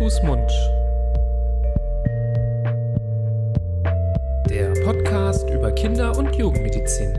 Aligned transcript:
Fuß, 0.00 0.22
Mund. 0.22 0.50
Der 4.48 4.72
Podcast 4.82 5.46
über 5.50 5.70
Kinder- 5.72 6.16
und 6.16 6.34
Jugendmedizin. 6.34 7.18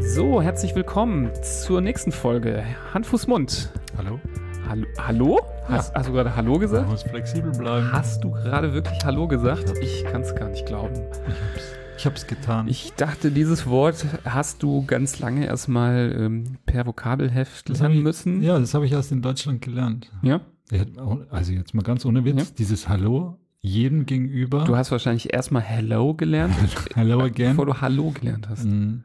So, 0.00 0.42
herzlich 0.42 0.74
willkommen 0.74 1.30
zur 1.42 1.80
nächsten 1.80 2.12
Folge. 2.12 2.62
Hand, 2.92 3.06
Fuß, 3.06 3.26
Mund. 3.26 3.70
Hallo? 3.96 4.20
Hallo? 4.68 4.86
Hallo? 4.98 5.40
Hast, 5.66 5.94
hast 5.94 6.10
du 6.10 6.12
gerade 6.12 6.36
Hallo 6.36 6.58
gesagt? 6.58 6.90
muss 6.90 7.04
flexibel 7.04 7.52
bleiben. 7.52 7.90
Hast 7.90 8.22
du 8.22 8.32
gerade 8.32 8.74
wirklich 8.74 9.02
Hallo 9.06 9.26
gesagt? 9.26 9.72
Ich 9.80 10.04
kann 10.04 10.20
es 10.20 10.34
gar 10.34 10.50
nicht 10.50 10.66
glauben. 10.66 10.92
Ich 11.26 11.34
hab's 11.54 11.80
getan. 12.26 12.68
Ich 12.68 12.92
dachte, 12.96 13.30
dieses 13.30 13.66
Wort 13.66 14.04
hast 14.24 14.62
du 14.62 14.84
ganz 14.86 15.18
lange 15.20 15.46
erstmal 15.46 16.14
ähm, 16.18 16.58
per 16.66 16.86
Vokabelheft 16.86 17.68
Das 17.68 17.80
lernen 17.80 17.96
ich- 17.96 18.02
müssen. 18.02 18.42
ja, 18.42 18.58
das 18.58 18.74
habe 18.74 18.86
ich 18.86 18.92
erst 18.92 19.12
in 19.12 19.22
Deutschland 19.22 19.60
gelernt. 19.62 20.10
ja? 20.22 20.40
Ja, 20.70 20.84
Also 21.30 21.52
jetzt 21.52 21.74
mal 21.74 21.82
ganz 21.82 22.04
ohne 22.04 22.24
Witz, 22.24 22.38
Ja. 22.38 22.44
dieses 22.58 22.88
Hallo 22.88 23.38
jedem 23.60 24.06
gegenüber. 24.06 24.64
Du 24.64 24.76
hast 24.76 24.90
wahrscheinlich 24.92 25.32
erstmal 25.34 25.62
Hello 25.62 26.14
gelernt, 26.14 26.54
Hello 26.94 27.20
again. 27.20 27.50
bevor 27.50 27.66
du 27.66 27.80
Hallo 27.80 28.10
gelernt 28.12 28.48
hast. 28.48 28.64
Mm, 28.64 29.02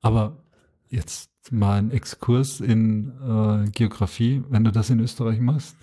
Aber 0.00 0.38
jetzt 0.88 1.30
mal 1.50 1.78
ein 1.78 1.90
Exkurs 1.90 2.60
in 2.60 3.12
äh, 3.20 3.70
Geografie. 3.70 4.42
Wenn 4.48 4.64
du 4.64 4.72
das 4.72 4.90
in 4.90 5.00
Österreich 5.00 5.38
machst, 5.38 5.76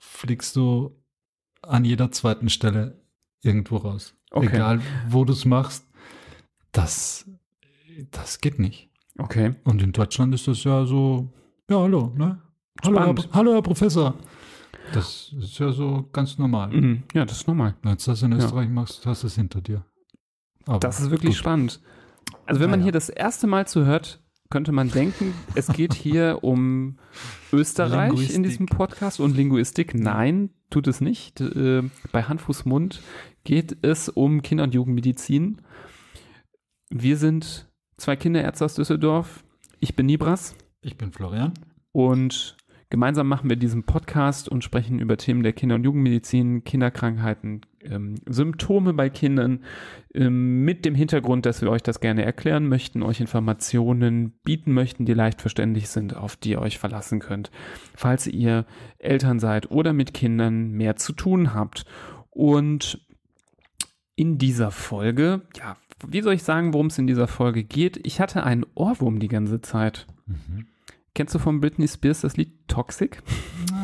fliegst 0.00 0.56
du 0.56 0.96
an 1.62 1.84
jeder 1.84 2.10
zweiten 2.10 2.48
Stelle 2.48 3.00
irgendwo 3.42 3.76
raus. 3.76 4.14
Okay. 4.30 4.46
Egal, 4.54 4.80
wo 5.08 5.24
du 5.24 5.32
es 5.32 5.44
machst, 5.44 5.86
das, 6.72 7.28
das 8.10 8.40
geht 8.40 8.58
nicht. 8.58 8.90
Okay. 9.18 9.54
Und 9.64 9.82
in 9.82 9.92
Deutschland 9.92 10.34
ist 10.34 10.46
das 10.48 10.62
ja 10.64 10.84
so, 10.84 11.32
ja, 11.70 11.80
hallo, 11.80 12.12
ne? 12.16 12.40
Hallo, 12.84 12.98
Herr, 13.00 13.14
hallo, 13.32 13.52
Herr 13.54 13.62
Professor. 13.62 14.14
Das 14.92 15.34
ist 15.38 15.58
ja 15.58 15.72
so 15.72 16.08
ganz 16.12 16.38
normal. 16.38 16.68
Mhm. 16.70 17.02
Ja, 17.12 17.24
das 17.24 17.38
ist 17.38 17.46
normal. 17.48 17.74
Wenn 17.82 17.96
du 17.96 18.04
das 18.04 18.22
in 18.22 18.32
Ja. 18.32 18.38
Österreich 18.38 18.68
machst, 18.68 19.04
hast 19.06 19.22
du 19.22 19.26
es 19.26 19.34
hinter 19.34 19.60
dir. 19.60 19.84
Aber 20.66 20.78
Das 20.78 21.00
ist 21.00 21.10
wirklich 21.10 21.30
gut. 21.32 21.38
spannend. 21.38 21.80
Also 22.46 22.60
wenn 22.60 22.70
man 22.70 22.80
Naja. 22.80 22.84
hier 22.84 22.92
das 22.92 23.08
erste 23.08 23.46
Mal 23.46 23.66
zuhört, 23.66 24.20
könnte 24.50 24.72
man 24.72 24.90
denken, 24.90 25.34
es 25.54 25.66
geht 25.68 25.92
hier 25.94 26.38
um 26.42 26.98
Österreich 27.52 28.10
in 28.10 28.16
Linguistik. 28.16 28.42
diesem 28.44 28.66
Podcast 28.66 29.20
und 29.20 29.36
Linguistik. 29.36 29.94
Nein, 29.94 30.50
tut 30.70 30.86
es 30.86 31.00
nicht. 31.02 31.40
Äh, 31.40 31.82
bei 32.12 32.22
Hand, 32.22 32.40
Fuß, 32.40 32.64
Mund 32.64 33.02
geht 33.48 33.78
es 33.80 34.10
um 34.10 34.42
Kinder- 34.42 34.64
und 34.64 34.74
Jugendmedizin. 34.74 35.62
Wir 36.90 37.16
sind 37.16 37.66
zwei 37.96 38.14
Kinderärzte 38.14 38.66
aus 38.66 38.74
Düsseldorf. 38.74 39.42
Ich 39.80 39.96
bin 39.96 40.04
Nibras. 40.04 40.54
Ich 40.82 40.98
bin 40.98 41.12
Florian. 41.12 41.54
Und 41.90 42.58
gemeinsam 42.90 43.26
machen 43.26 43.48
wir 43.48 43.56
diesen 43.56 43.84
Podcast 43.84 44.50
und 44.50 44.64
sprechen 44.64 44.98
über 44.98 45.16
Themen 45.16 45.42
der 45.42 45.54
Kinder- 45.54 45.76
und 45.76 45.84
Jugendmedizin, 45.84 46.62
Kinderkrankheiten, 46.62 47.62
ähm, 47.80 48.16
Symptome 48.26 48.92
bei 48.92 49.08
Kindern, 49.08 49.64
ähm, 50.12 50.66
mit 50.66 50.84
dem 50.84 50.94
Hintergrund, 50.94 51.46
dass 51.46 51.62
wir 51.62 51.70
euch 51.70 51.82
das 51.82 52.00
gerne 52.00 52.26
erklären 52.26 52.68
möchten, 52.68 53.02
euch 53.02 53.18
Informationen 53.18 54.32
bieten 54.44 54.74
möchten, 54.74 55.06
die 55.06 55.14
leicht 55.14 55.40
verständlich 55.40 55.88
sind, 55.88 56.14
auf 56.14 56.36
die 56.36 56.50
ihr 56.50 56.60
euch 56.60 56.78
verlassen 56.78 57.18
könnt, 57.18 57.50
falls 57.94 58.26
ihr 58.26 58.66
Eltern 58.98 59.38
seid 59.38 59.70
oder 59.70 59.94
mit 59.94 60.12
Kindern 60.12 60.72
mehr 60.72 60.96
zu 60.96 61.14
tun 61.14 61.54
habt. 61.54 61.86
Und 62.28 63.07
in 64.18 64.36
dieser 64.36 64.72
Folge, 64.72 65.42
ja, 65.56 65.76
wie 66.06 66.22
soll 66.22 66.34
ich 66.34 66.42
sagen, 66.42 66.74
worum 66.74 66.88
es 66.88 66.98
in 66.98 67.06
dieser 67.06 67.28
Folge 67.28 67.62
geht? 67.62 68.04
Ich 68.04 68.20
hatte 68.20 68.42
einen 68.42 68.66
Ohrwurm 68.74 69.20
die 69.20 69.28
ganze 69.28 69.60
Zeit. 69.60 70.06
Kennst 71.14 71.36
du 71.36 71.38
von 71.38 71.60
Britney 71.60 71.86
Spears 71.86 72.22
das 72.22 72.36
Lied 72.36 72.50
Toxic? 72.66 73.22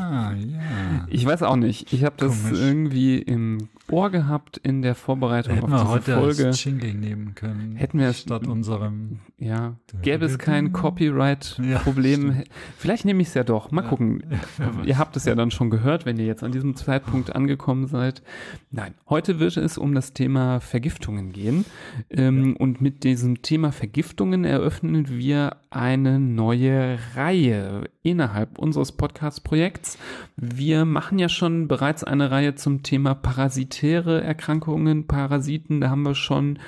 Ah, 0.05 0.33
ja. 0.35 1.07
Ich 1.09 1.25
weiß 1.25 1.43
auch 1.43 1.57
nicht. 1.57 1.93
Ich 1.93 2.05
habe 2.05 2.15
das 2.19 2.43
Komisch. 2.45 2.61
irgendwie 2.61 3.19
im 3.19 3.69
Ohr 3.91 4.11
gehabt 4.11 4.57
in 4.59 4.83
der 4.83 4.95
Vorbereitung 4.95 5.55
Hätten 5.57 5.73
auf 5.73 5.81
diese 5.83 5.89
heute 5.91 6.15
Folge. 6.15 6.47
als 6.47 6.65
Jingle 6.65 6.95
nehmen 6.95 7.35
können. 7.35 7.77
Hätten 7.77 7.99
wir 7.99 8.09
es- 8.09 8.21
statt 8.21 8.47
unserem. 8.47 9.21
Ja, 9.39 9.75
gäbe 10.03 10.25
es 10.25 10.39
kein 10.39 10.67
Ja, 10.67 10.73
Copyright-Problem. 10.73 12.33
stimmt. 12.33 12.45
Vielleicht 12.79 13.05
nehme 13.05 13.21
ich 13.23 13.29
es 13.29 13.35
ja 13.35 13.45
doch. 13.45 13.71
Mal 13.71 13.83
Ja. 13.83 13.89
gucken. 13.89 14.23
weiß. 14.59 14.87
Ihr 14.87 14.99
habt 14.99 15.17
es 15.17 15.25
ja 15.27 15.35
dann 15.35 15.51
schon 15.51 15.71
gehört, 15.71 16.07
wenn 16.07 16.19
ihr 16.19 16.25
jetzt 16.27 16.43
an 16.43 16.53
diesem 16.53 16.77
Zeitpunkt 16.77 17.35
angekommen 17.37 17.87
seid. 17.87 18.23
Nein, 18.71 18.95
heute 19.09 19.39
wird 19.41 19.57
es 19.57 19.77
um 19.79 19.95
das 19.95 20.13
Thema 20.13 20.61
Vergiftungen 20.61 21.33
gehen. 21.33 21.65
Ähm, 22.11 22.57
Und 22.57 22.81
mit 22.81 23.05
diesem 23.05 23.43
Thema 23.43 23.73
Vergiftungen 23.73 24.45
eröffnen 24.45 25.09
wir 25.09 25.57
eine 25.71 26.19
neue 26.21 26.99
Reihe 27.17 27.85
innerhalb 28.03 28.59
unseres 28.59 28.93
Podcast-Projekts. 28.93 29.94
Wir 30.37 30.85
machen 30.85 31.19
ja 31.19 31.29
schon 31.29 31.69
bereits 31.69 32.05
eine 32.05 32.31
Reihe 32.31 32.55
zum 32.55 32.83
Thema 32.83 33.15
parasitäre 33.15 34.23
Erkrankungen, 34.23 35.07
Parasiten. 35.07 35.81
Da 35.81 35.91
haben 35.91 36.03
wir 36.03 36.15
schon 36.15 36.59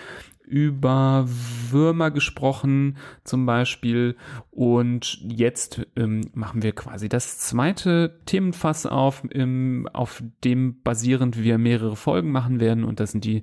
über 0.46 1.26
Würmer 1.70 2.10
gesprochen 2.10 2.96
zum 3.24 3.46
Beispiel. 3.46 4.16
Und 4.50 5.18
jetzt 5.22 5.86
ähm, 5.96 6.22
machen 6.32 6.62
wir 6.62 6.72
quasi 6.72 7.08
das 7.08 7.38
zweite 7.38 8.20
Themenfass 8.26 8.86
auf, 8.86 9.22
ähm, 9.32 9.88
auf 9.92 10.22
dem 10.44 10.80
basierend 10.82 11.42
wir 11.42 11.58
mehrere 11.58 11.96
Folgen 11.96 12.30
machen 12.30 12.60
werden. 12.60 12.84
Und 12.84 13.00
das 13.00 13.12
sind 13.12 13.24
die 13.24 13.42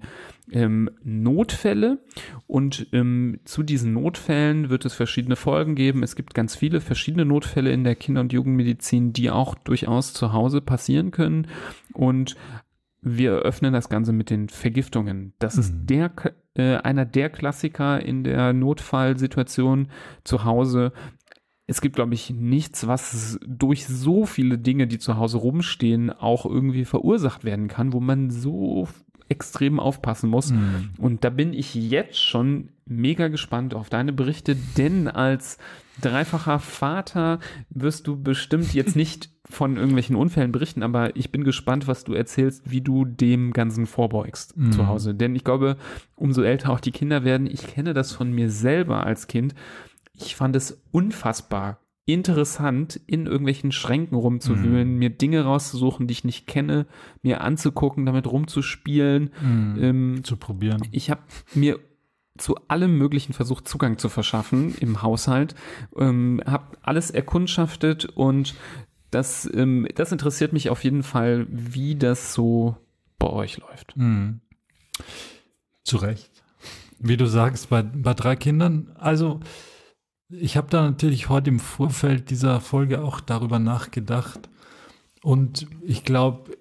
ähm, 0.51 0.89
Notfälle. 1.03 1.99
Und 2.47 2.87
ähm, 2.93 3.39
zu 3.45 3.63
diesen 3.63 3.93
Notfällen 3.93 4.69
wird 4.69 4.85
es 4.85 4.93
verschiedene 4.93 5.35
Folgen 5.35 5.75
geben. 5.75 6.03
Es 6.03 6.15
gibt 6.15 6.33
ganz 6.33 6.55
viele 6.55 6.81
verschiedene 6.81 7.25
Notfälle 7.25 7.71
in 7.71 7.83
der 7.83 7.95
Kinder- 7.95 8.21
und 8.21 8.33
Jugendmedizin, 8.33 9.13
die 9.13 9.29
auch 9.29 9.55
durchaus 9.55 10.13
zu 10.13 10.33
Hause 10.33 10.61
passieren 10.61 11.11
können. 11.11 11.47
Und 11.93 12.35
wir 13.03 13.31
eröffnen 13.31 13.73
das 13.73 13.89
Ganze 13.89 14.13
mit 14.13 14.29
den 14.29 14.49
Vergiftungen. 14.49 15.33
Das 15.39 15.57
ist 15.57 15.73
Mhm. 15.73 15.85
der, 15.87 16.11
äh, 16.55 16.75
einer 16.77 17.05
der 17.05 17.29
Klassiker 17.29 18.01
in 18.03 18.23
der 18.23 18.53
Notfallsituation 18.53 19.87
zu 20.23 20.43
Hause. 20.45 20.93
Es 21.67 21.81
gibt, 21.81 21.95
glaube 21.95 22.13
ich, 22.13 22.29
nichts, 22.29 22.87
was 22.87 23.39
durch 23.45 23.85
so 23.87 24.25
viele 24.25 24.57
Dinge, 24.57 24.87
die 24.87 24.99
zu 24.99 25.17
Hause 25.17 25.37
rumstehen, 25.37 26.09
auch 26.09 26.45
irgendwie 26.45 26.85
verursacht 26.85 27.43
werden 27.43 27.67
kann, 27.67 27.93
wo 27.93 27.99
man 27.99 28.29
so 28.29 28.87
extrem 29.29 29.79
aufpassen 29.79 30.29
muss. 30.29 30.51
Hm. 30.51 30.91
Und 30.97 31.23
da 31.23 31.29
bin 31.29 31.53
ich 31.53 31.73
jetzt 31.73 32.19
schon 32.21 32.69
mega 32.85 33.29
gespannt 33.29 33.73
auf 33.73 33.89
deine 33.89 34.11
Berichte, 34.13 34.55
denn 34.77 35.07
als 35.07 35.57
dreifacher 36.01 36.59
Vater 36.59 37.39
wirst 37.69 38.07
du 38.07 38.21
bestimmt 38.21 38.73
jetzt 38.73 38.95
nicht 38.95 39.29
von 39.49 39.75
irgendwelchen 39.75 40.15
Unfällen 40.15 40.51
berichten, 40.53 40.83
aber 40.83 41.15
ich 41.17 41.31
bin 41.31 41.43
gespannt, 41.43 41.87
was 41.87 42.03
du 42.05 42.13
erzählst, 42.13 42.69
wie 42.71 42.81
du 42.81 43.03
dem 43.05 43.51
Ganzen 43.51 43.85
vorbeugst 43.85 44.55
Mhm. 44.57 44.71
zu 44.71 44.87
Hause. 44.87 45.13
Denn 45.13 45.35
ich 45.35 45.43
glaube, 45.43 45.75
umso 46.15 46.41
älter 46.43 46.69
auch 46.71 46.79
die 46.79 46.91
Kinder 46.91 47.23
werden, 47.25 47.47
ich 47.47 47.67
kenne 47.67 47.93
das 47.93 48.13
von 48.13 48.31
mir 48.31 48.49
selber 48.49 49.05
als 49.05 49.27
Kind. 49.27 49.53
Ich 50.13 50.35
fand 50.35 50.55
es 50.55 50.81
unfassbar 50.91 51.79
interessant, 52.05 52.99
in 53.07 53.27
irgendwelchen 53.27 53.71
Schränken 53.71 54.15
rumzuwühlen, 54.17 54.97
mir 54.97 55.09
Dinge 55.09 55.43
rauszusuchen, 55.45 56.05
die 56.07 56.11
ich 56.11 56.25
nicht 56.25 56.47
kenne, 56.47 56.85
mir 57.21 57.39
anzugucken, 57.41 58.05
damit 58.05 58.27
rumzuspielen. 58.27 59.29
Hm. 59.39 59.77
Ähm, 59.81 60.19
Zu 60.23 60.35
probieren. 60.37 60.81
ich 60.91 61.09
habe 61.09 61.21
mir 61.53 61.79
zu 62.37 62.55
allem 62.67 62.97
möglichen 62.97 63.31
versucht, 63.33 63.67
Zugang 63.67 63.97
zu 63.99 64.09
verschaffen 64.09 64.73
im 64.79 65.01
Haushalt, 65.01 65.55
ähm, 65.97 66.41
habe 66.45 66.77
alles 66.81 67.09
erkundschaftet 67.11 68.05
und 68.05 68.55
das, 69.13 69.49
ähm, 69.53 69.87
das 69.95 70.11
interessiert 70.11 70.53
mich 70.53 70.69
auf 70.69 70.83
jeden 70.83 71.03
Fall, 71.03 71.45
wie 71.49 71.95
das 71.95 72.33
so 72.33 72.77
bei 73.19 73.27
euch 73.27 73.57
läuft. 73.57 73.95
Mhm. 73.95 74.41
Zu 75.83 75.97
Recht. 75.97 76.31
Wie 76.99 77.17
du 77.17 77.25
sagst, 77.25 77.69
bei, 77.69 77.81
bei 77.81 78.13
drei 78.13 78.35
Kindern, 78.35 78.91
also 78.97 79.39
ich 80.29 80.57
habe 80.57 80.69
da 80.69 80.83
natürlich 80.83 81.29
heute 81.29 81.49
im 81.49 81.59
Vorfeld 81.59 82.29
dieser 82.29 82.59
Folge 82.59 83.03
auch 83.03 83.19
darüber 83.19 83.59
nachgedacht. 83.59 84.49
Und 85.21 85.67
ich 85.81 86.03
glaube, 86.03 86.57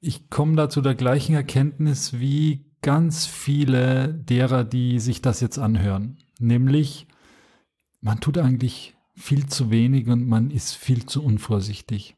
ich 0.00 0.30
komme 0.30 0.56
da 0.56 0.68
zu 0.68 0.80
der 0.80 0.94
gleichen 0.94 1.34
Erkenntnis 1.34 2.18
wie 2.18 2.66
ganz 2.82 3.26
viele 3.26 4.14
derer, 4.14 4.64
die 4.64 5.00
sich 5.00 5.22
das 5.22 5.40
jetzt 5.40 5.58
anhören. 5.58 6.18
Nämlich, 6.38 7.06
man 8.00 8.20
tut 8.20 8.38
eigentlich 8.38 8.95
viel 9.16 9.46
zu 9.46 9.70
wenig 9.70 10.08
und 10.08 10.28
man 10.28 10.50
ist 10.50 10.74
viel 10.74 11.06
zu 11.06 11.24
unvorsichtig, 11.24 12.16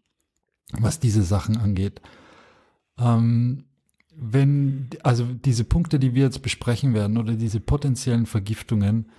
was 0.73 0.99
diese 1.01 1.23
Sachen 1.23 1.57
angeht. 1.57 2.03
Ähm, 2.99 3.65
wenn, 4.15 4.91
also 5.05 5.25
diese 5.25 5.63
Punkte, 5.65 6.01
die 6.01 6.15
wir 6.15 6.25
jetzt 6.25 6.43
besprechen 6.43 6.93
werden 6.93 7.19
oder 7.19 7.35
diese 7.35 7.61
potenziellen 7.61 8.27
Vergiftungen, 8.27 9.11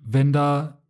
wenn 0.00 0.32
da 0.32 0.80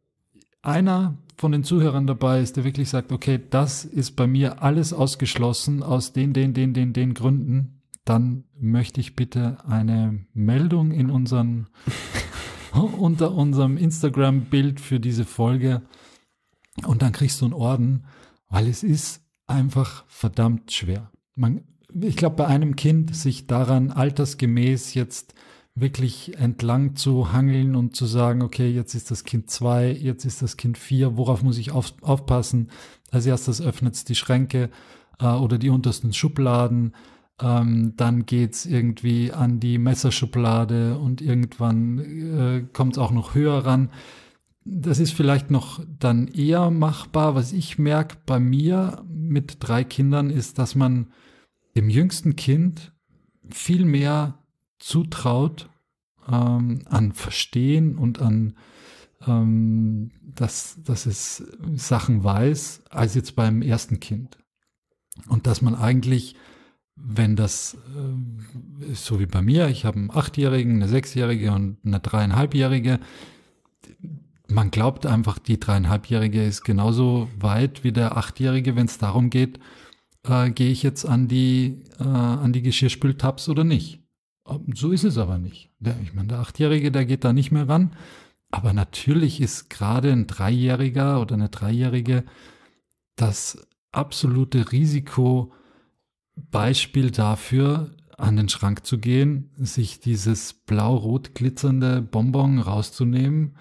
einer 0.63 1.19
von 1.37 1.51
den 1.51 1.65
Zuhörern 1.65 2.07
dabei 2.07 2.41
ist, 2.41 2.57
der 2.57 2.65
wirklich 2.65 2.89
sagt, 2.89 3.11
okay, 3.11 3.41
das 3.51 3.85
ist 3.85 4.13
bei 4.13 4.29
mir 4.29 4.63
alles 4.63 4.93
ausgeschlossen 4.93 5.83
aus 5.83 6.13
den, 6.13 6.33
den, 6.33 6.55
den, 6.55 6.73
den, 6.73 6.93
den 6.93 7.15
Gründen, 7.15 7.83
dann 8.05 8.45
möchte 8.59 9.01
ich 9.01 9.17
bitte 9.17 9.59
eine 9.67 10.25
Meldung 10.33 10.93
in 10.93 11.11
unseren 11.11 11.67
unter 12.73 13.35
unserem 13.35 13.77
Instagram-Bild 13.77 14.81
für 14.81 15.01
diese 15.01 15.25
Folge 15.25 15.83
und 16.87 17.03
dann 17.03 17.13
kriegst 17.13 17.41
du 17.41 17.47
einen 17.47 17.55
Orden, 17.55 18.05
weil 18.49 18.69
es 18.69 18.83
ist 18.83 19.23
einfach 19.47 20.05
verdammt 20.09 20.73
schwer. 20.73 21.11
Man, 21.35 21.63
ich 22.01 22.17
glaube, 22.17 22.37
bei 22.37 22.47
einem 22.47 22.77
Kind 22.77 23.15
sich 23.15 23.47
daran 23.47 23.91
altersgemäß 23.91 24.95
jetzt 24.95 25.35
wirklich 25.75 26.37
entlang 26.39 26.97
zu 26.97 27.33
hangeln 27.33 27.77
und 27.77 27.95
zu 27.95 28.07
sagen, 28.07 28.43
okay, 28.43 28.71
jetzt 28.71 28.95
ist 28.95 29.11
das 29.11 29.25
Kind 29.25 29.51
zwei, 29.51 29.91
jetzt 29.93 30.25
ist 30.25 30.43
das 30.43 30.57
Kind 30.57 30.77
vier, 30.77 31.17
worauf 31.17 31.43
muss 31.43 31.59
ich 31.59 31.71
auf, 31.71 31.95
aufpassen? 32.03 32.71
Als 33.11 33.27
erstes 33.27 33.61
öffnet 33.61 33.95
es 33.95 34.05
die 34.05 34.15
Schränke 34.17 34.71
äh, 35.21 35.27
oder 35.27 35.59
die 35.59 35.71
untersten 35.71 36.13
Schubladen, 36.13 36.95
ähm, 37.41 37.95
dann 37.97 38.27
geht's 38.27 38.67
irgendwie 38.67 39.33
an 39.33 39.61
die 39.61 39.79
Messerschublade 39.79 40.99
und 40.99 41.21
irgendwann 41.21 41.99
äh, 41.99 42.67
kommt 42.73 42.95
es 42.95 42.99
auch 42.99 43.13
noch 43.13 43.35
höher 43.35 43.65
ran. 43.65 43.91
Das 44.65 44.99
ist 44.99 45.13
vielleicht 45.13 45.51
noch 45.51 45.83
dann 45.99 46.29
eher 46.29 46.71
machbar. 46.71 47.35
Was 47.35 47.53
ich 47.53 47.79
merke 47.79 48.17
bei 48.27 48.39
mir 48.39 49.03
mit 49.09 49.57
drei 49.61 49.85
Kindern 49.85 50.31
ist, 50.31 50.59
dass 50.59 50.75
man 50.75 51.13
dem 51.77 51.89
jüngsten 51.89 52.37
Kind 52.37 52.93
viel 53.49 53.85
mehr 53.85 54.39
zutraut 54.79 55.71
ähm, 56.31 56.83
an 56.87 57.13
Verstehen 57.13 57.97
und 57.97 58.21
an, 58.21 58.55
ähm, 59.27 60.11
dass, 60.23 60.79
dass 60.83 61.07
es 61.07 61.45
Sachen 61.75 62.23
weiß, 62.23 62.83
als 62.91 63.15
jetzt 63.15 63.37
beim 63.37 63.63
ersten 63.63 64.01
Kind. 64.01 64.39
Und 65.29 65.47
dass 65.47 65.63
man 65.63 65.75
eigentlich, 65.75 66.37
wenn 67.01 67.37
das 67.37 67.75
äh, 67.97 68.95
so 68.95 69.21
wie 69.21 69.27
bei 69.27 69.43
mir, 69.43 69.69
ich 69.69 69.85
habe 69.85 69.99
einen 69.99 70.11
Achtjährigen, 70.11 70.77
eine 70.77 70.89
Sechsjährige 70.89 71.53
und 71.53 71.79
eine 71.85 72.01
Dreieinhalbjährige, 72.01 73.01
man 74.49 74.71
glaubt 74.71 75.07
einfach, 75.07 75.39
die 75.39 75.61
Dreieinhalbjährige 75.61 76.43
ist 76.43 76.65
genauso 76.65 77.29
weit 77.39 77.85
wie 77.85 77.93
der 77.93 78.17
Achtjährige, 78.17 78.77
wenn 78.77 78.87
es 78.87 78.99
darum 78.99 79.31
geht, 79.31 79.61
äh, 80.27 80.51
gehe 80.51 80.71
ich 80.71 80.83
jetzt 80.83 81.05
an 81.05 81.29
die, 81.29 81.83
äh, 81.99 82.05
an 82.05 82.53
die 82.53 82.63
Geschirrspültabs 82.63 83.49
oder 83.49 83.65
nicht. 83.65 84.03
So 84.75 84.93
ist 84.93 85.05
es 85.05 85.19
aber 85.19 85.39
nicht. 85.39 85.71
Der, 85.79 85.97
ich 86.03 86.15
meine, 86.15 86.29
der 86.29 86.39
Achtjährige, 86.39 86.91
der 86.91 87.05
geht 87.05 87.25
da 87.25 87.33
nicht 87.33 87.53
mehr 87.53 87.69
ran. 87.69 87.95
Aber 88.51 88.73
natürlich 88.73 89.43
ist 89.43 89.69
gerade 89.69 90.11
ein 90.11 90.27
Dreijähriger 90.27 91.21
oder 91.21 91.35
eine 91.35 91.51
Dreijährige 91.51 92.25
das 93.17 93.67
absolute 93.93 94.73
Risikobeispiel 96.39 97.11
dafür, 97.11 97.91
an 98.17 98.37
den 98.37 98.49
Schrank 98.49 98.85
zu 98.85 98.99
gehen, 98.99 99.51
sich 99.57 100.01
dieses 100.01 100.53
blau-rot 100.53 101.35
glitzernde 101.35 102.03
Bonbon 102.03 102.59
rauszunehmen 102.59 103.55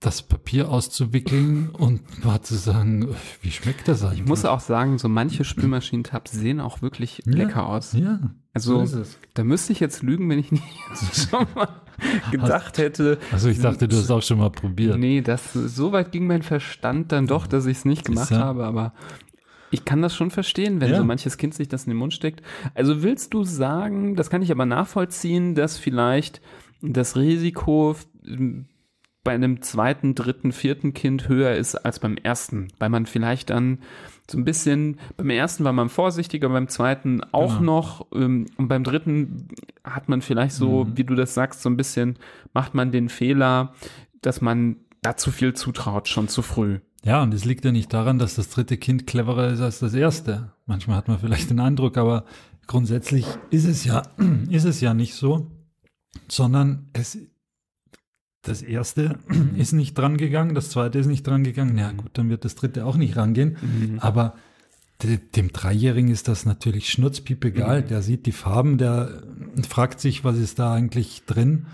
das 0.00 0.22
Papier 0.22 0.70
auszuwickeln 0.70 1.70
und 1.70 2.24
mal 2.24 2.42
zu 2.42 2.54
sagen, 2.54 3.08
wie 3.40 3.50
schmeckt 3.50 3.88
das 3.88 4.04
eigentlich? 4.04 4.20
Ich 4.20 4.26
muss 4.26 4.44
auch 4.44 4.60
sagen, 4.60 4.98
so 4.98 5.08
manche 5.08 5.42
Spülmaschinentabs 5.44 6.32
sehen 6.32 6.60
auch 6.60 6.82
wirklich 6.82 7.22
Ja, 7.24 7.32
lecker 7.32 7.66
aus. 7.66 7.92
Ja, 7.94 8.20
Also, 8.52 8.76
so 8.76 8.82
ist 8.82 8.92
es. 8.92 9.18
da 9.34 9.42
müsste 9.42 9.72
ich 9.72 9.80
jetzt 9.80 10.02
lügen, 10.02 10.28
wenn 10.28 10.38
ich 10.38 10.52
nicht 10.52 10.64
schon 11.30 11.46
mal 11.54 11.68
gedacht 12.30 12.76
hätte. 12.76 13.18
Also 13.32 13.48
ich 13.48 13.58
dachte, 13.58 13.88
du 13.88 13.96
hast 13.96 14.10
auch 14.10 14.22
schon 14.22 14.38
mal 14.38 14.50
probiert. 14.50 14.98
Nee, 14.98 15.22
das, 15.22 15.54
so 15.54 15.92
weit 15.92 16.12
ging 16.12 16.26
mein 16.26 16.42
Verstand 16.42 17.10
dann 17.10 17.26
doch, 17.26 17.46
dass 17.46 17.64
ich 17.64 17.78
es 17.78 17.84
nicht 17.86 18.04
gemacht 18.04 18.30
habe, 18.32 18.66
aber 18.66 18.92
ich 19.70 19.84
kann 19.84 20.02
das 20.02 20.14
schon 20.14 20.30
verstehen, 20.30 20.80
wenn 20.80 20.90
Ja. 20.90 20.98
so 20.98 21.04
manches 21.04 21.36
Kind 21.38 21.54
sich 21.54 21.68
das 21.68 21.84
in 21.84 21.90
den 21.90 21.98
Mund 21.98 22.14
steckt. 22.14 22.42
Also 22.74 23.02
willst 23.02 23.34
du 23.34 23.44
sagen, 23.44 24.14
das 24.16 24.30
kann 24.30 24.42
ich 24.42 24.50
aber 24.52 24.66
nachvollziehen, 24.66 25.54
dass 25.54 25.78
vielleicht 25.78 26.40
das 26.82 27.16
Risiko 27.16 27.96
ähm, 28.26 28.66
bei 29.24 29.32
einem 29.34 29.60
zweiten, 29.60 30.14
dritten, 30.14 30.52
vierten 30.52 30.94
Kind 30.94 31.28
höher 31.28 31.56
ist 31.56 31.74
als 31.74 31.98
beim 31.98 32.16
ersten, 32.16 32.68
weil 32.78 32.90
man 32.90 33.06
vielleicht 33.06 33.50
dann 33.50 33.78
so 34.30 34.38
ein 34.38 34.44
bisschen, 34.44 34.98
beim 35.16 35.30
ersten 35.30 35.64
war 35.64 35.72
man 35.72 35.88
vorsichtiger, 35.88 36.48
beim 36.48 36.68
zweiten 36.68 37.22
auch 37.32 37.58
Genau. 37.58 37.78
noch 37.80 38.06
ähm, 38.14 38.46
und 38.56 38.68
beim 38.68 38.84
dritten 38.84 39.48
hat 39.82 40.08
man 40.08 40.22
vielleicht 40.22 40.54
so, 40.54 40.84
Mhm. 40.84 40.96
wie 40.96 41.02
du 41.04 41.16
das 41.16 41.34
sagst, 41.34 41.60
so 41.62 41.68
ein 41.68 41.76
bisschen, 41.76 42.18
macht 42.54 42.74
man 42.74 42.92
den 42.92 43.08
Fehler, 43.08 43.72
dass 44.22 44.40
man 44.40 44.76
da 45.02 45.16
zu 45.16 45.32
viel 45.32 45.54
zutraut, 45.54 46.06
schon 46.06 46.28
zu 46.28 46.42
früh. 46.42 46.78
Ja, 47.06 47.22
und 47.22 47.32
es 47.32 47.44
liegt 47.44 47.64
ja 47.64 47.70
nicht 47.72 47.92
daran, 47.92 48.18
dass 48.18 48.34
das 48.34 48.48
dritte 48.50 48.76
Kind 48.76 49.06
cleverer 49.06 49.48
ist 49.52 49.60
als 49.60 49.78
das 49.78 49.94
erste. 49.94 50.50
Manchmal 50.66 50.96
hat 50.96 51.06
man 51.08 51.18
vielleicht 51.20 51.48
den 51.50 51.60
Eindruck, 51.60 51.96
aber 51.96 52.24
grundsätzlich 52.66 53.24
ist 53.50 53.64
es 53.64 53.84
ja, 53.84 54.02
ist 54.50 54.64
es 54.64 54.80
ja 54.80 54.92
nicht 54.92 55.14
so, 55.14 55.50
sondern 56.28 56.88
es, 56.94 57.16
das 58.42 58.60
erste 58.62 59.18
ist 59.56 59.72
nicht 59.72 59.94
dran 59.96 60.16
gegangen, 60.16 60.54
das 60.56 60.70
zweite 60.70 60.98
ist 60.98 61.06
nicht 61.06 61.26
dran 61.26 61.44
gegangen. 61.44 61.78
Ja, 61.78 61.92
gut, 61.92 62.10
dann 62.14 62.28
wird 62.28 62.44
das 62.44 62.56
dritte 62.56 62.84
auch 62.84 62.96
nicht 62.96 63.16
rangehen. 63.16 63.56
Aber 64.00 64.34
de- 65.02 65.20
dem 65.36 65.52
Dreijährigen 65.52 66.10
ist 66.10 66.26
das 66.26 66.44
natürlich 66.44 66.88
schnurzpiep 66.90 67.44
egal. 67.44 67.82
Der 67.82 68.02
sieht 68.02 68.26
die 68.26 68.32
Farben, 68.32 68.78
der 68.78 69.22
fragt 69.68 70.00
sich, 70.00 70.24
was 70.24 70.38
ist 70.38 70.58
da 70.58 70.72
eigentlich 70.74 71.22
drin 71.24 71.66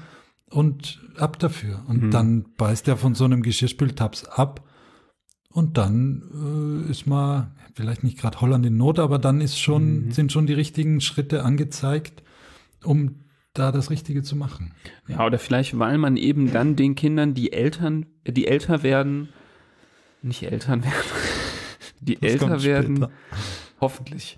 und 0.51 1.01
ab 1.17 1.39
dafür. 1.39 1.83
Und 1.89 2.03
Mhm. 2.03 2.11
dann 2.11 2.45
beißt 2.59 2.87
er 2.89 2.99
von 2.99 3.15
so 3.15 3.25
einem 3.25 3.43
Geschirrspültabs 3.43 4.25
ab 4.27 4.69
und 5.53 5.77
dann 5.79 6.85
äh, 6.87 6.91
ist 6.91 7.07
mal 7.07 7.51
vielleicht 7.75 8.05
nicht 8.05 8.19
gerade 8.19 8.41
Holland 8.41 8.65
in 8.67 8.77
Not, 8.77 8.99
aber 8.99 9.19
dann 9.19 9.41
ist 9.41 9.59
schon, 9.59 10.07
Mhm. 10.07 10.11
sind 10.13 10.33
schon 10.33 10.47
die 10.47 10.53
richtigen 10.55 11.01
Schritte 11.01 11.45
angezeigt, 11.45 12.23
um 12.85 13.17
da 13.55 13.71
das 13.73 13.91
Richtige 13.91 14.23
zu 14.23 14.35
machen. 14.37 14.75
Ja, 15.09 15.27
oder 15.27 15.39
vielleicht, 15.39 15.79
weil 15.79 15.99
man 15.99 16.17
eben 16.17 16.53
dann 16.53 16.75
den 16.77 16.95
Kindern, 16.95 17.35
die 17.35 17.53
Eltern, 17.53 18.07
äh, 18.25 18.33
die 18.33 18.47
älter 18.47 18.83
werden, 18.83 19.29
nicht 20.23 20.43
Eltern 20.43 20.85
werden, 20.85 20.95
die 22.01 22.15
Das 22.19 22.33
älter 22.33 22.63
werden, 22.63 22.97
später. 22.97 23.11
hoffentlich, 23.81 24.37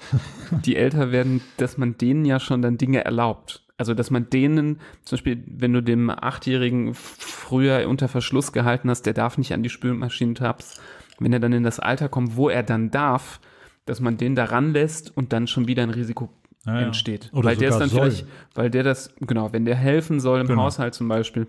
die 0.65 0.77
älter 0.77 1.13
werden, 1.13 1.41
dass 1.59 1.77
man 1.79 1.97
denen 1.99 2.25
ja 2.25 2.41
schon 2.41 2.63
dann 2.63 2.79
Dinge 2.79 3.05
erlaubt. 3.05 3.63
Also, 3.77 3.93
dass 3.93 4.11
man 4.11 4.31
denen, 4.31 4.79
zum 5.05 5.17
Beispiel, 5.17 5.43
wenn 5.47 5.73
du 5.73 5.83
dem 5.83 6.09
Achtjährigen 6.09 6.95
früher 6.95 7.89
unter 7.89 8.07
Verschluss 8.07 8.53
gehalten 8.53 8.89
hast, 8.89 9.03
der 9.03 9.15
darf 9.15 9.37
nicht 9.37 9.53
an 9.53 9.65
die 9.65 9.69
Spülmaschinentabs, 9.69 10.81
wenn 11.19 11.33
er 11.33 11.41
dann 11.41 11.53
in 11.53 11.63
das 11.63 11.81
Alter 11.81 12.09
kommt, 12.09 12.37
wo 12.37 12.49
er 12.49 12.63
dann 12.63 12.91
darf, 12.91 13.41
dass 13.87 14.01
man 14.01 14.17
den 14.17 14.35
da 14.35 14.45
ranlässt 14.45 15.17
und 15.17 15.33
dann 15.33 15.47
schon 15.47 15.69
wieder 15.69 15.83
ein 15.83 15.91
Risiko 15.91 16.31
Ja, 16.67 16.81
ja. 16.81 16.87
entsteht. 16.87 17.31
Oder 17.33 17.49
weil 17.51 17.57
der 17.57 17.69
es 17.69 17.75
sogar 17.75 17.89
dann 17.89 17.97
soll. 17.97 18.11
vielleicht, 18.11 18.27
weil 18.55 18.71
der 18.71 18.83
das, 18.83 19.15
genau, 19.21 19.53
wenn 19.53 19.65
der 19.65 19.77
helfen 19.77 20.21
soll 20.21 20.41
im 20.41 20.47
Genau. 20.47 20.63
Haushalt 20.63 20.95
zum 20.95 21.09
Beispiel, 21.09 21.47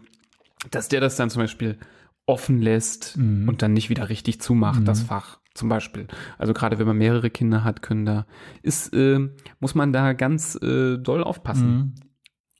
dass 0.71 0.87
der 0.89 0.99
das 1.01 1.15
dann 1.15 1.29
zum 1.29 1.41
Beispiel 1.43 1.77
offen 2.25 2.61
lässt 2.61 3.15
Mhm. 3.17 3.47
und 3.47 3.61
dann 3.61 3.73
nicht 3.73 3.89
wieder 3.89 4.09
richtig 4.09 4.41
zumacht, 4.41 4.87
das 4.87 5.01
Fach 5.03 5.39
zum 5.53 5.69
Beispiel. 5.69 6.07
Also 6.37 6.53
gerade 6.53 6.79
wenn 6.79 6.87
man 6.87 6.97
mehrere 6.97 7.29
Kinder 7.29 7.63
hat, 7.63 7.81
können 7.81 8.05
da, 8.05 8.25
ist, 8.63 8.93
äh, 8.93 9.19
muss 9.59 9.75
man 9.75 9.93
da 9.93 10.11
ganz 10.13 10.55
äh, 10.61 10.97
doll 10.97 11.23
aufpassen. 11.23 11.93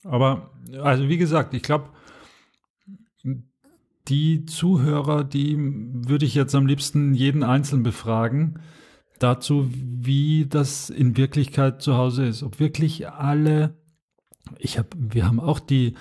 Mhm. 0.03 0.09
Aber, 0.09 0.51
also 0.83 1.09
wie 1.09 1.17
gesagt, 1.17 1.53
ich 1.55 1.63
glaube, 1.63 1.89
die 4.07 4.45
Zuhörer, 4.45 5.23
die 5.23 5.57
würde 5.57 6.25
ich 6.25 6.35
jetzt 6.35 6.55
am 6.55 6.67
liebsten 6.67 7.13
jeden 7.13 7.43
Einzelnen 7.43 7.83
befragen, 7.83 8.59
dazu, 9.19 9.69
wie 9.71 10.45
das 10.47 10.89
in 10.89 11.17
Wirklichkeit 11.17 11.81
zu 11.81 11.97
Hause 11.97 12.25
ist. 12.25 12.43
Ob 12.43 12.59
wirklich 12.59 13.09
alle, 13.09 13.75
ich 14.59 14.77
habe, 14.77 14.89
wir 14.97 15.25
haben 15.25 15.39
auch 15.39 15.59
die, 15.59 15.93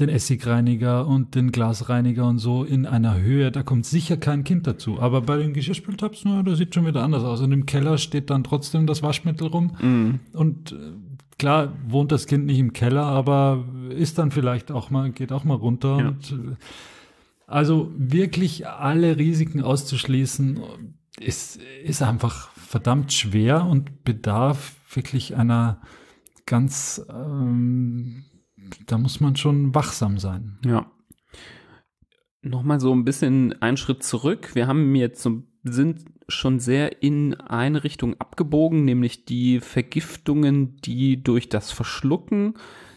den 0.00 0.08
Essigreiniger 0.08 1.06
und 1.06 1.34
den 1.34 1.52
Glasreiniger 1.52 2.26
und 2.26 2.38
so 2.38 2.64
in 2.64 2.86
einer 2.86 3.20
Höhe, 3.20 3.52
da 3.52 3.62
kommt 3.62 3.84
sicher 3.84 4.16
kein 4.16 4.42
Kind 4.42 4.66
dazu. 4.66 5.00
Aber 5.00 5.20
bei 5.20 5.36
den 5.36 5.52
Geschirrspültabs, 5.52 6.22
na, 6.24 6.42
das 6.42 6.58
sieht 6.58 6.74
schon 6.74 6.86
wieder 6.86 7.02
anders 7.02 7.24
aus. 7.24 7.40
Und 7.42 7.52
im 7.52 7.66
Keller 7.66 7.98
steht 7.98 8.30
dann 8.30 8.42
trotzdem 8.42 8.86
das 8.86 9.02
Waschmittel 9.02 9.48
rum. 9.48 9.76
Mhm. 9.80 10.20
Und 10.32 10.72
äh, 10.72 10.76
klar 11.38 11.72
wohnt 11.86 12.10
das 12.10 12.26
Kind 12.26 12.46
nicht 12.46 12.58
im 12.58 12.72
Keller, 12.72 13.04
aber 13.04 13.64
ist 13.90 14.18
dann 14.18 14.30
vielleicht 14.30 14.72
auch 14.72 14.90
mal, 14.90 15.10
geht 15.12 15.30
auch 15.30 15.44
mal 15.44 15.54
runter. 15.54 15.98
Ja. 15.98 16.08
Und, 16.08 16.32
äh, 16.32 16.56
also 17.52 17.92
wirklich 17.96 18.66
alle 18.66 19.18
Risiken 19.18 19.62
auszuschließen, 19.62 20.60
ist, 21.20 21.60
ist 21.84 22.02
einfach 22.02 22.50
verdammt 22.52 23.12
schwer 23.12 23.66
und 23.66 24.04
bedarf 24.04 24.74
wirklich 24.94 25.36
einer 25.36 25.80
ganz, 26.46 27.04
ähm, 27.10 28.24
da 28.86 28.98
muss 28.98 29.20
man 29.20 29.36
schon 29.36 29.74
wachsam 29.74 30.18
sein. 30.18 30.58
Ja. 30.64 30.90
Nochmal 32.40 32.80
so 32.80 32.92
ein 32.92 33.04
bisschen 33.04 33.60
einen 33.62 33.76
Schritt 33.76 34.02
zurück. 34.02 34.54
Wir 34.54 34.66
haben 34.66 34.94
jetzt 34.94 35.22
so, 35.22 35.42
sind 35.62 36.06
schon 36.28 36.58
sehr 36.58 37.02
in 37.02 37.34
eine 37.34 37.84
Richtung 37.84 38.18
abgebogen, 38.18 38.84
nämlich 38.84 39.26
die 39.26 39.60
Vergiftungen, 39.60 40.76
die 40.78 41.22
durch 41.22 41.48
das 41.48 41.70
Verschlucken 41.70 42.54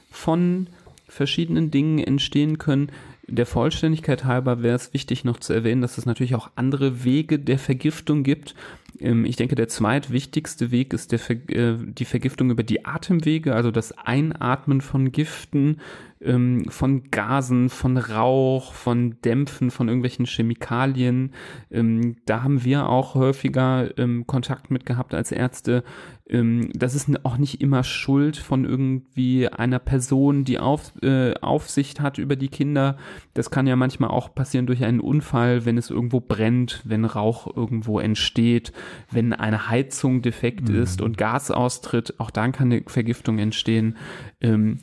von 0.10 0.68
verschiedenen 1.08 1.70
Dingen 1.72 2.00
entstehen 2.00 2.58
können. 2.58 2.92
Der 3.28 3.48
Vollständigkeit 3.48 4.24
halber 4.26 4.62
wäre 4.62 4.76
es 4.76 4.94
wichtig 4.94 5.24
noch 5.24 5.40
zu 5.40 5.52
erwähnen, 5.52 5.82
dass 5.82 5.98
es 5.98 6.06
natürlich 6.06 6.36
auch 6.36 6.52
andere 6.56 7.04
Wege 7.04 7.40
der 7.40 7.58
Vergiftung 7.58 8.24
gibt. 8.24 8.54
Ähm, 9.00 9.26
ich 9.26 9.36
denke, 9.36 9.56
der 9.56 9.68
zweitwichtigste 9.68 10.70
Weg 10.70 10.94
ist 10.94 11.12
der, 11.12 11.20
äh, 11.30 11.76
die 11.80 12.06
Vergiftung 12.06 12.52
über 12.52 12.62
die 12.62 12.86
Atemwege, 12.86 13.56
also 13.56 13.72
das 13.72 13.98
Einatmen 13.98 14.82
von 14.82 15.12
Giften, 15.12 15.82
ähm, 16.22 16.66
von 16.70 17.10
Gasen, 17.10 17.70
von 17.70 17.98
Rauch, 17.98 18.74
von 18.74 19.20
Dämpfen, 19.22 19.72
von 19.72 19.88
irgendwelchen 19.88 20.26
Chemikalien. 20.26 21.34
Ähm, 21.72 22.18
da 22.26 22.44
haben 22.44 22.64
wir 22.64 22.88
auch 22.90 23.16
häufiger 23.16 23.90
Kontakt 24.26 24.72
mit 24.72 24.86
gehabt 24.86 25.14
als 25.14 25.32
Ärzte. 25.32 25.84
Ähm, 26.28 26.70
das 26.74 26.96
ist 26.96 27.10
auch 27.24 27.38
nicht 27.38 27.62
immer 27.62 27.84
Schuld 27.84 28.38
von 28.38 28.66
irgendwie 28.66 29.48
einer 29.48 29.80
Person, 29.80 30.44
die 30.44 30.60
auf, 30.60 30.94
äh, 31.02 31.34
Aufsicht 31.36 32.00
hat 32.00 32.18
über 32.18 32.36
die 32.36 32.48
Kinder. 32.48 32.98
Das 33.34 33.52
kann 33.52 33.68
ja 33.68 33.76
manchmal 33.76 34.10
auch 34.10 34.34
passieren 34.34 34.66
durch 34.66 34.84
einen 34.84 35.00
Unfall, 35.00 35.66
wenn 35.66 35.78
es 35.78 35.90
irgendwo 35.90 36.20
brennt, 36.20 36.82
wenn 36.84 37.06
Rauch 37.06 37.56
irgendwo 37.56 38.00
entsteht, 38.00 38.74
wenn 39.12 39.34
eine 39.34 39.70
Heizung 39.70 40.22
defekt 40.22 40.70
mhm. 40.70 40.82
ist 40.82 41.02
und 41.02 41.18
Gas 41.18 41.52
austritt. 41.52 42.16
Auch 42.20 42.32
dann 42.32 42.52
kann 42.52 42.72
eine 42.72 42.84
Vergiftung 42.88 43.38
entstehen. 43.38 43.98
Ähm, 44.42 44.80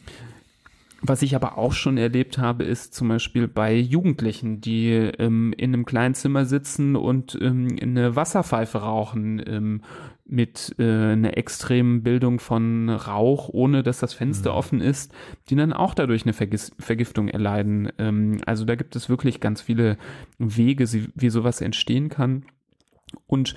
was 1.04 1.22
ich 1.22 1.34
aber 1.34 1.58
auch 1.58 1.72
schon 1.72 1.98
erlebt 1.98 2.38
habe, 2.38 2.62
ist 2.62 2.94
zum 2.94 3.08
Beispiel 3.08 3.48
bei 3.48 3.74
Jugendlichen, 3.74 4.60
die 4.60 4.90
ähm, 4.92 5.52
in 5.56 5.74
einem 5.74 5.84
kleinen 5.84 6.14
Zimmer 6.14 6.44
sitzen 6.44 6.94
und 6.94 7.36
ähm, 7.42 7.76
eine 7.82 8.14
Wasserpfeife 8.14 8.78
rauchen 8.78 9.42
ähm, 9.44 9.82
mit 10.32 10.74
äh, 10.78 11.12
einer 11.12 11.36
extremen 11.36 12.02
Bildung 12.02 12.40
von 12.40 12.88
Rauch, 12.88 13.50
ohne 13.50 13.82
dass 13.82 14.00
das 14.00 14.14
Fenster 14.14 14.52
mhm. 14.52 14.56
offen 14.56 14.80
ist, 14.80 15.12
die 15.50 15.56
dann 15.56 15.74
auch 15.74 15.92
dadurch 15.94 16.24
eine 16.24 16.32
Vergis 16.32 16.72
Vergiftung 16.78 17.28
erleiden. 17.28 17.92
Ähm, 17.98 18.40
also 18.46 18.64
da 18.64 18.74
gibt 18.74 18.96
es 18.96 19.10
wirklich 19.10 19.40
ganz 19.40 19.60
viele 19.60 19.98
Wege, 20.38 20.88
wie 21.14 21.30
sowas 21.30 21.60
entstehen 21.60 22.08
kann. 22.08 22.44
Und 23.26 23.54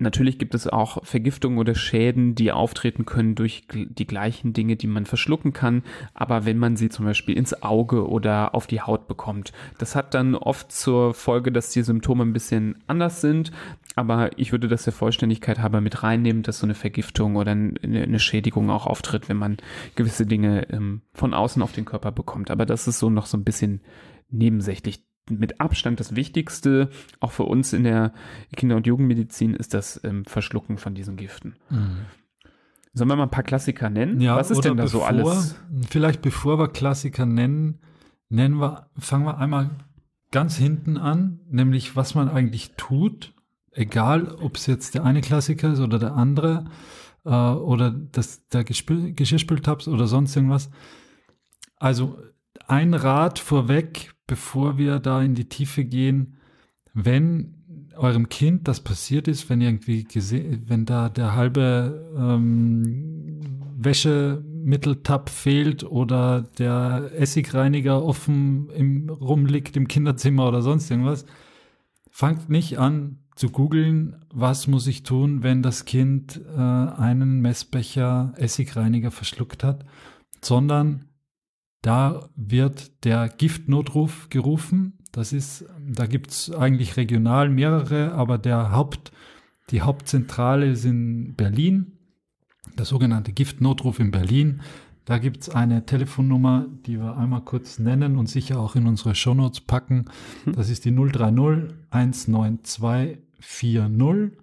Natürlich 0.00 0.38
gibt 0.38 0.56
es 0.56 0.66
auch 0.66 1.04
Vergiftungen 1.04 1.56
oder 1.58 1.76
Schäden, 1.76 2.34
die 2.34 2.50
auftreten 2.50 3.06
können 3.06 3.36
durch 3.36 3.68
die 3.72 4.06
gleichen 4.08 4.52
Dinge, 4.52 4.74
die 4.74 4.88
man 4.88 5.06
verschlucken 5.06 5.52
kann. 5.52 5.84
Aber 6.14 6.44
wenn 6.44 6.58
man 6.58 6.76
sie 6.76 6.88
zum 6.88 7.04
Beispiel 7.04 7.36
ins 7.36 7.62
Auge 7.62 8.08
oder 8.08 8.56
auf 8.56 8.66
die 8.66 8.80
Haut 8.80 9.06
bekommt, 9.06 9.52
das 9.78 9.94
hat 9.94 10.12
dann 10.14 10.34
oft 10.34 10.72
zur 10.72 11.14
Folge, 11.14 11.52
dass 11.52 11.70
die 11.70 11.82
Symptome 11.82 12.24
ein 12.24 12.32
bisschen 12.32 12.82
anders 12.88 13.20
sind. 13.20 13.52
Aber 13.94 14.36
ich 14.36 14.50
würde 14.50 14.66
das 14.66 14.82
der 14.82 14.92
Vollständigkeit 14.92 15.60
halber 15.60 15.80
mit 15.80 16.02
reinnehmen, 16.02 16.42
dass 16.42 16.58
so 16.58 16.66
eine 16.66 16.74
Vergiftung 16.74 17.36
oder 17.36 17.52
eine 17.52 18.18
Schädigung 18.18 18.70
auch 18.70 18.86
auftritt, 18.86 19.28
wenn 19.28 19.36
man 19.36 19.58
gewisse 19.94 20.26
Dinge 20.26 20.68
ähm, 20.70 21.02
von 21.12 21.34
außen 21.34 21.62
auf 21.62 21.70
den 21.70 21.84
Körper 21.84 22.10
bekommt. 22.10 22.50
Aber 22.50 22.66
das 22.66 22.88
ist 22.88 22.98
so 22.98 23.10
noch 23.10 23.26
so 23.26 23.36
ein 23.36 23.44
bisschen 23.44 23.80
nebensächlich 24.28 25.04
mit 25.30 25.60
Abstand 25.60 26.00
das 26.00 26.16
Wichtigste, 26.16 26.90
auch 27.20 27.32
für 27.32 27.44
uns 27.44 27.72
in 27.72 27.84
der 27.84 28.12
Kinder- 28.56 28.76
und 28.76 28.86
Jugendmedizin, 28.86 29.54
ist 29.54 29.74
das 29.74 30.00
ähm, 30.04 30.24
Verschlucken 30.24 30.78
von 30.78 30.94
diesen 30.94 31.16
Giften. 31.16 31.56
Mhm. 31.70 32.06
Sollen 32.92 33.08
wir 33.08 33.16
mal 33.16 33.24
ein 33.24 33.30
paar 33.30 33.42
Klassiker 33.42 33.90
nennen? 33.90 34.20
Ja, 34.20 34.36
Was 34.36 34.50
ist 34.50 34.64
denn 34.64 34.76
da 34.76 34.84
bevor, 34.84 35.00
so 35.00 35.06
alles? 35.06 35.56
Vielleicht 35.88 36.22
bevor 36.22 36.58
wir 36.58 36.68
Klassiker 36.68 37.26
nennen, 37.26 37.80
nennen 38.28 38.60
wir, 38.60 38.88
fangen 38.96 39.24
wir 39.24 39.38
einmal 39.38 39.70
ganz 40.30 40.56
hinten 40.56 40.96
an, 40.96 41.40
nämlich 41.48 41.96
was 41.96 42.14
man 42.14 42.28
eigentlich 42.28 42.72
tut, 42.76 43.34
egal 43.72 44.28
ob 44.28 44.56
es 44.56 44.66
jetzt 44.66 44.94
der 44.94 45.04
eine 45.04 45.22
Klassiker 45.22 45.72
ist 45.72 45.80
oder 45.80 45.98
der 45.98 46.14
andere 46.14 46.66
äh, 47.24 47.30
oder 47.30 47.90
das, 47.90 48.46
der 48.48 48.64
Geschirrspültabs 48.64 49.88
oder 49.88 50.06
sonst 50.06 50.36
irgendwas. 50.36 50.70
Also 51.76 52.18
ein 52.68 52.94
Rat 52.94 53.38
vorweg, 53.38 54.13
bevor 54.26 54.78
wir 54.78 54.98
da 54.98 55.22
in 55.22 55.34
die 55.34 55.48
Tiefe 55.48 55.84
gehen, 55.84 56.36
wenn 56.92 57.54
eurem 57.96 58.28
Kind 58.28 58.66
das 58.68 58.80
passiert 58.80 59.28
ist, 59.28 59.48
wenn 59.50 59.60
irgendwie 59.60 60.04
gesehen, 60.04 60.64
wenn 60.66 60.84
da 60.84 61.08
der 61.08 61.34
halbe 61.34 62.12
ähm, 62.16 63.40
Wäschemitteltab 63.76 65.30
fehlt 65.30 65.84
oder 65.84 66.42
der 66.58 67.10
Essigreiniger 67.14 68.02
offen 68.02 68.70
im, 68.70 69.08
rumliegt 69.08 69.76
im 69.76 69.88
Kinderzimmer 69.88 70.48
oder 70.48 70.62
sonst 70.62 70.90
irgendwas, 70.90 71.26
fangt 72.10 72.48
nicht 72.48 72.78
an 72.78 73.18
zu 73.34 73.50
googeln, 73.50 74.16
was 74.32 74.68
muss 74.68 74.86
ich 74.86 75.02
tun, 75.02 75.42
wenn 75.42 75.62
das 75.62 75.84
Kind 75.84 76.40
äh, 76.56 76.60
einen 76.60 77.40
Messbecher 77.40 78.32
Essigreiniger 78.36 79.10
verschluckt 79.10 79.64
hat, 79.64 79.84
sondern 80.40 81.06
da 81.84 82.30
wird 82.34 83.04
der 83.04 83.28
Giftnotruf 83.28 84.30
gerufen. 84.30 84.94
Das 85.12 85.34
ist, 85.34 85.66
da 85.86 86.06
gibt 86.06 86.30
es 86.30 86.50
eigentlich 86.50 86.96
regional 86.96 87.50
mehrere, 87.50 88.12
aber 88.12 88.38
der 88.38 88.72
Haupt, 88.72 89.12
die 89.68 89.82
Hauptzentrale 89.82 90.70
ist 90.70 90.86
in 90.86 91.34
Berlin, 91.34 91.92
der 92.78 92.86
sogenannte 92.86 93.32
Giftnotruf 93.32 94.00
in 94.00 94.10
Berlin. 94.10 94.62
Da 95.04 95.18
gibt 95.18 95.42
es 95.42 95.50
eine 95.50 95.84
Telefonnummer, 95.84 96.66
die 96.86 96.98
wir 96.98 97.18
einmal 97.18 97.42
kurz 97.42 97.78
nennen 97.78 98.16
und 98.16 98.30
sicher 98.30 98.58
auch 98.60 98.76
in 98.76 98.86
unsere 98.86 99.14
Shownotes 99.14 99.60
packen. 99.60 100.06
Das 100.46 100.70
ist 100.70 100.86
die 100.86 100.90
030 100.90 101.74
192 101.90 103.18
40. 103.40 104.38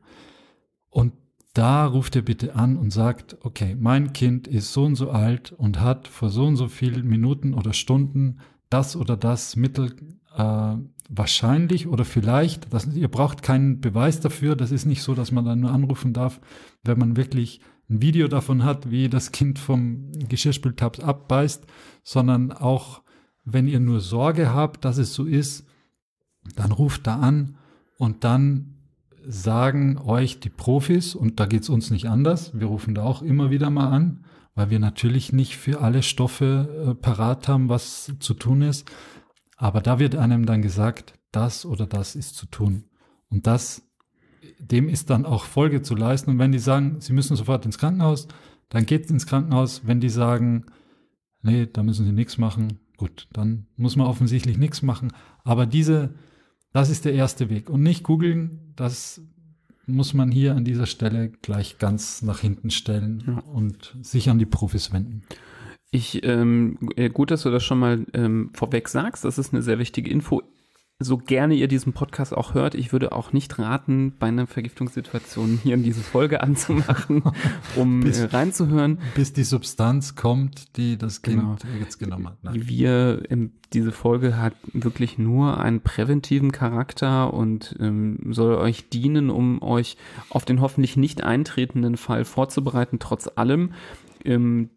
Und 0.91 1.13
da 1.53 1.85
ruft 1.85 2.15
ihr 2.15 2.23
bitte 2.23 2.55
an 2.55 2.77
und 2.77 2.91
sagt, 2.91 3.37
okay, 3.41 3.75
mein 3.77 4.13
Kind 4.13 4.47
ist 4.47 4.71
so 4.71 4.85
und 4.85 4.95
so 4.95 5.11
alt 5.11 5.51
und 5.51 5.79
hat 5.81 6.07
vor 6.07 6.29
so 6.29 6.45
und 6.45 6.55
so 6.55 6.67
vielen 6.67 7.07
Minuten 7.07 7.53
oder 7.53 7.73
Stunden 7.73 8.39
das 8.69 8.95
oder 8.95 9.17
das 9.17 9.57
Mittel 9.57 9.93
äh, 10.35 10.75
wahrscheinlich 11.09 11.87
oder 11.87 12.05
vielleicht, 12.05 12.73
das, 12.73 12.87
ihr 12.87 13.09
braucht 13.09 13.43
keinen 13.43 13.81
Beweis 13.81 14.21
dafür, 14.21 14.55
das 14.55 14.71
ist 14.71 14.85
nicht 14.85 15.03
so, 15.03 15.13
dass 15.13 15.31
man 15.31 15.43
dann 15.43 15.59
nur 15.59 15.71
anrufen 15.71 16.13
darf, 16.13 16.39
wenn 16.83 16.97
man 16.97 17.17
wirklich 17.17 17.59
ein 17.89 18.01
Video 18.01 18.29
davon 18.29 18.63
hat, 18.63 18.89
wie 18.89 19.09
das 19.09 19.33
Kind 19.33 19.59
vom 19.59 20.11
Geschirrspültabs 20.13 21.01
abbeißt, 21.01 21.65
sondern 22.03 22.53
auch, 22.53 23.01
wenn 23.43 23.67
ihr 23.67 23.81
nur 23.81 23.99
Sorge 23.99 24.53
habt, 24.53 24.85
dass 24.85 24.97
es 24.97 25.13
so 25.13 25.25
ist, 25.25 25.67
dann 26.55 26.71
ruft 26.71 27.07
da 27.07 27.19
an 27.19 27.57
und 27.97 28.23
dann 28.23 28.80
sagen 29.27 29.97
euch 29.97 30.39
die 30.39 30.49
Profis, 30.49 31.15
und 31.15 31.39
da 31.39 31.45
geht's 31.45 31.69
uns 31.69 31.91
nicht 31.91 32.07
anders, 32.07 32.57
wir 32.59 32.67
rufen 32.67 32.95
da 32.95 33.03
auch 33.03 33.21
immer 33.21 33.51
wieder 33.51 33.69
mal 33.69 33.89
an, 33.89 34.25
weil 34.55 34.69
wir 34.69 34.79
natürlich 34.79 35.31
nicht 35.33 35.55
für 35.57 35.81
alle 35.81 36.03
Stoffe 36.03 36.89
äh, 36.89 36.95
parat 36.95 37.47
haben, 37.47 37.69
was 37.69 38.13
zu 38.19 38.33
tun 38.33 38.61
ist. 38.61 38.89
Aber 39.57 39.81
da 39.81 39.99
wird 39.99 40.15
einem 40.15 40.45
dann 40.45 40.61
gesagt, 40.61 41.13
das 41.31 41.65
oder 41.65 41.85
das 41.85 42.15
ist 42.15 42.35
zu 42.35 42.47
tun. 42.47 42.85
Und 43.29 43.47
das, 43.47 43.83
dem 44.59 44.89
ist 44.89 45.09
dann 45.09 45.25
auch 45.25 45.45
Folge 45.45 45.81
zu 45.81 45.95
leisten. 45.95 46.31
Und 46.31 46.39
wenn 46.39 46.51
die 46.51 46.59
sagen, 46.59 46.99
sie 46.99 47.13
müssen 47.13 47.37
sofort 47.37 47.65
ins 47.65 47.77
Krankenhaus, 47.77 48.27
dann 48.69 48.85
geht 48.85 49.09
ins 49.09 49.25
Krankenhaus. 49.25 49.81
Wenn 49.85 50.01
die 50.01 50.09
sagen, 50.09 50.65
nee, 51.41 51.65
da 51.65 51.83
müssen 51.83 52.05
sie 52.05 52.11
nichts 52.11 52.37
machen, 52.37 52.79
gut, 52.97 53.27
dann 53.31 53.67
muss 53.77 53.95
man 53.95 54.07
offensichtlich 54.07 54.57
nichts 54.57 54.81
machen. 54.81 55.13
Aber 55.43 55.65
diese, 55.65 56.13
das 56.73 56.89
ist 56.89 57.05
der 57.05 57.13
erste 57.13 57.49
Weg. 57.49 57.69
Und 57.69 57.81
nicht 57.83 58.03
googeln, 58.03 58.73
das 58.75 59.21
muss 59.87 60.13
man 60.13 60.31
hier 60.31 60.55
an 60.55 60.63
dieser 60.63 60.85
Stelle 60.85 61.29
gleich 61.41 61.77
ganz 61.77 62.21
nach 62.21 62.39
hinten 62.39 62.69
stellen 62.69 63.23
ja. 63.27 63.39
und 63.51 63.95
sich 64.01 64.29
an 64.29 64.39
die 64.39 64.45
Profis 64.45 64.93
wenden. 64.93 65.23
Ich, 65.91 66.23
ähm, 66.23 66.77
äh, 66.95 67.09
gut, 67.09 67.31
dass 67.31 67.43
du 67.43 67.51
das 67.51 67.63
schon 67.63 67.79
mal 67.79 68.05
ähm, 68.13 68.51
vorweg 68.53 68.87
sagst. 68.87 69.25
Das 69.25 69.37
ist 69.37 69.53
eine 69.53 69.61
sehr 69.61 69.79
wichtige 69.79 70.09
Info 70.09 70.41
so 71.03 71.17
gerne 71.17 71.55
ihr 71.55 71.67
diesen 71.67 71.93
Podcast 71.93 72.35
auch 72.35 72.53
hört, 72.53 72.75
ich 72.75 72.91
würde 72.91 73.11
auch 73.11 73.33
nicht 73.33 73.59
raten, 73.59 74.13
bei 74.17 74.27
einer 74.27 74.47
Vergiftungssituation 74.47 75.59
hier 75.63 75.75
in 75.75 75.83
diese 75.83 76.01
Folge 76.01 76.41
anzumachen, 76.41 77.23
um 77.75 78.01
bis, 78.01 78.19
äh, 78.19 78.25
reinzuhören. 78.25 78.99
Bis 79.15 79.33
die 79.33 79.43
Substanz 79.43 80.15
kommt, 80.15 80.77
die 80.77 80.97
das 80.97 81.21
Kind 81.21 81.39
genau. 81.39 81.57
jetzt 81.79 81.97
genommen 81.99 82.27
hat. 82.29 82.43
Nein. 82.43 82.67
Wir, 82.67 83.23
diese 83.73 83.91
Folge 83.91 84.37
hat 84.37 84.53
wirklich 84.73 85.17
nur 85.17 85.59
einen 85.59 85.81
präventiven 85.81 86.51
Charakter 86.51 87.33
und 87.33 87.75
ähm, 87.79 88.19
soll 88.29 88.55
euch 88.55 88.89
dienen, 88.89 89.29
um 89.29 89.61
euch 89.61 89.97
auf 90.29 90.45
den 90.45 90.61
hoffentlich 90.61 90.97
nicht 90.97 91.23
eintretenden 91.23 91.97
Fall 91.97 92.25
vorzubereiten, 92.25 92.99
trotz 92.99 93.29
allem. 93.35 93.73
Ähm, 94.23 94.69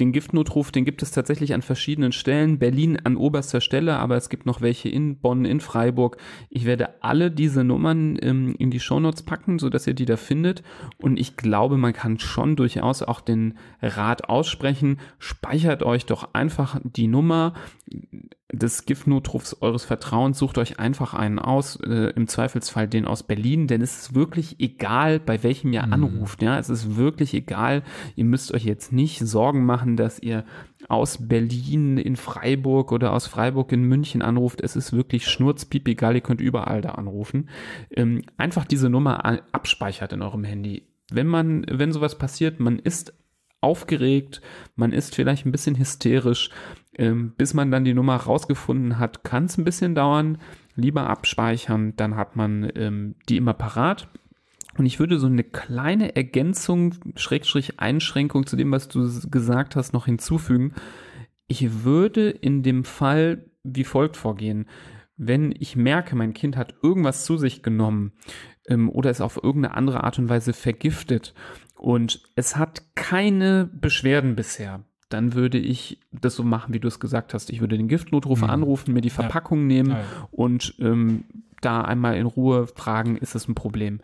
den 0.00 0.12
Giftnotruf, 0.12 0.72
den 0.72 0.84
gibt 0.84 1.02
es 1.02 1.12
tatsächlich 1.12 1.54
an 1.54 1.62
verschiedenen 1.62 2.10
Stellen. 2.10 2.58
Berlin 2.58 2.98
an 3.04 3.16
oberster 3.16 3.60
Stelle, 3.60 3.96
aber 3.96 4.16
es 4.16 4.28
gibt 4.28 4.44
noch 4.44 4.60
welche 4.60 4.88
in 4.88 5.18
Bonn, 5.18 5.44
in 5.44 5.60
Freiburg. 5.60 6.16
Ich 6.50 6.64
werde 6.64 7.02
alle 7.02 7.30
diese 7.30 7.62
Nummern 7.62 8.18
ähm, 8.20 8.56
in 8.58 8.70
die 8.70 8.80
Shownotes 8.80 9.22
packen, 9.22 9.60
so 9.60 9.70
dass 9.70 9.86
ihr 9.86 9.94
die 9.94 10.04
da 10.04 10.16
findet. 10.16 10.64
Und 10.98 11.18
ich 11.18 11.36
glaube, 11.36 11.76
man 11.76 11.92
kann 11.92 12.18
schon 12.18 12.56
durchaus 12.56 13.02
auch 13.02 13.20
den 13.20 13.54
Rat 13.80 14.28
aussprechen. 14.28 14.98
Speichert 15.18 15.84
euch 15.84 16.06
doch 16.06 16.34
einfach 16.34 16.80
die 16.82 17.06
Nummer 17.06 17.54
des 18.52 18.84
Giftnotrufs 18.84 19.56
eures 19.62 19.84
Vertrauens. 19.84 20.38
Sucht 20.38 20.58
euch 20.58 20.78
einfach 20.78 21.14
einen 21.14 21.38
aus, 21.38 21.76
äh, 21.76 22.12
im 22.14 22.26
Zweifelsfall 22.26 22.86
den 22.86 23.06
aus 23.06 23.22
Berlin, 23.22 23.66
denn 23.66 23.80
es 23.80 23.96
ist 23.98 24.14
wirklich 24.14 24.60
egal, 24.60 25.18
bei 25.18 25.42
welchem 25.42 25.72
ihr 25.72 25.84
Mhm. 25.86 25.92
anruft. 25.94 26.42
Ja, 26.42 26.58
es 26.58 26.68
ist 26.68 26.96
wirklich 26.96 27.32
egal. 27.34 27.82
Ihr 28.16 28.24
müsst 28.24 28.52
euch 28.52 28.64
jetzt 28.64 28.92
nicht 28.92 29.18
Sorgen 29.20 29.64
machen, 29.64 29.96
dass 29.96 30.18
ihr 30.18 30.44
aus 30.88 31.26
Berlin 31.26 31.96
in 31.96 32.16
Freiburg 32.16 32.92
oder 32.92 33.14
aus 33.14 33.26
Freiburg 33.26 33.72
in 33.72 33.84
München 33.84 34.20
anruft. 34.20 34.60
Es 34.60 34.76
ist 34.76 34.92
wirklich 34.92 35.26
schnurzpiep 35.26 35.88
egal. 35.88 36.14
Ihr 36.14 36.20
könnt 36.20 36.42
überall 36.42 36.82
da 36.82 36.90
anrufen. 36.90 37.48
Ähm, 37.90 38.22
einfach 38.36 38.66
diese 38.66 38.90
Nummer 38.90 39.24
abspeichert 39.52 40.12
in 40.12 40.20
eurem 40.20 40.44
Handy. 40.44 40.86
Wenn 41.10 41.26
man, 41.26 41.64
wenn 41.70 41.92
sowas 41.92 42.18
passiert, 42.18 42.60
man 42.60 42.78
ist 42.78 43.14
aufgeregt, 43.62 44.42
man 44.76 44.92
ist 44.92 45.14
vielleicht 45.14 45.46
ein 45.46 45.52
bisschen 45.52 45.78
hysterisch, 45.78 46.50
ähm, 46.98 47.32
bis 47.36 47.54
man 47.54 47.70
dann 47.70 47.84
die 47.84 47.94
Nummer 47.94 48.16
rausgefunden 48.16 48.98
hat, 48.98 49.24
kann 49.24 49.44
es 49.44 49.58
ein 49.58 49.64
bisschen 49.64 49.94
dauern. 49.94 50.38
Lieber 50.76 51.08
abspeichern, 51.08 51.94
dann 51.96 52.16
hat 52.16 52.36
man 52.36 52.70
ähm, 52.74 53.14
die 53.28 53.36
immer 53.36 53.54
parat. 53.54 54.08
Und 54.76 54.86
ich 54.86 54.98
würde 54.98 55.18
so 55.18 55.26
eine 55.26 55.44
kleine 55.44 56.16
Ergänzung, 56.16 56.94
Schrägstrich 57.14 57.78
Einschränkung 57.78 58.46
zu 58.46 58.56
dem, 58.56 58.72
was 58.72 58.88
du 58.88 59.08
gesagt 59.30 59.76
hast, 59.76 59.92
noch 59.92 60.06
hinzufügen. 60.06 60.74
Ich 61.46 61.84
würde 61.84 62.30
in 62.30 62.62
dem 62.62 62.84
Fall 62.84 63.44
wie 63.62 63.84
folgt 63.84 64.16
vorgehen. 64.16 64.66
Wenn 65.16 65.54
ich 65.58 65.76
merke, 65.76 66.16
mein 66.16 66.34
Kind 66.34 66.56
hat 66.56 66.74
irgendwas 66.82 67.24
zu 67.24 67.36
sich 67.36 67.62
genommen 67.62 68.12
ähm, 68.68 68.90
oder 68.90 69.10
es 69.10 69.20
auf 69.20 69.42
irgendeine 69.42 69.76
andere 69.76 70.04
Art 70.04 70.18
und 70.18 70.28
Weise 70.28 70.52
vergiftet 70.52 71.34
und 71.76 72.22
es 72.36 72.56
hat 72.56 72.82
keine 72.94 73.70
Beschwerden 73.72 74.36
bisher, 74.36 74.84
dann 75.08 75.34
würde 75.34 75.58
ich 75.58 76.00
das 76.12 76.34
so 76.36 76.42
machen, 76.42 76.74
wie 76.74 76.80
du 76.80 76.88
es 76.88 76.98
gesagt 77.00 77.34
hast. 77.34 77.50
Ich 77.50 77.60
würde 77.60 77.76
den 77.76 77.88
Giftnotruf 77.88 78.40
Mhm. 78.42 78.50
anrufen, 78.50 78.94
mir 78.94 79.00
die 79.02 79.10
Verpackung 79.10 79.66
nehmen 79.66 79.90
Ja, 79.90 79.98
ja. 79.98 80.04
und 80.30 80.74
ähm, 80.80 81.24
da 81.60 81.82
einmal 81.82 82.16
in 82.16 82.26
Ruhe 82.26 82.66
fragen, 82.66 83.16
ist 83.16 83.34
das 83.34 83.48
ein 83.48 83.54
Problem? 83.54 84.00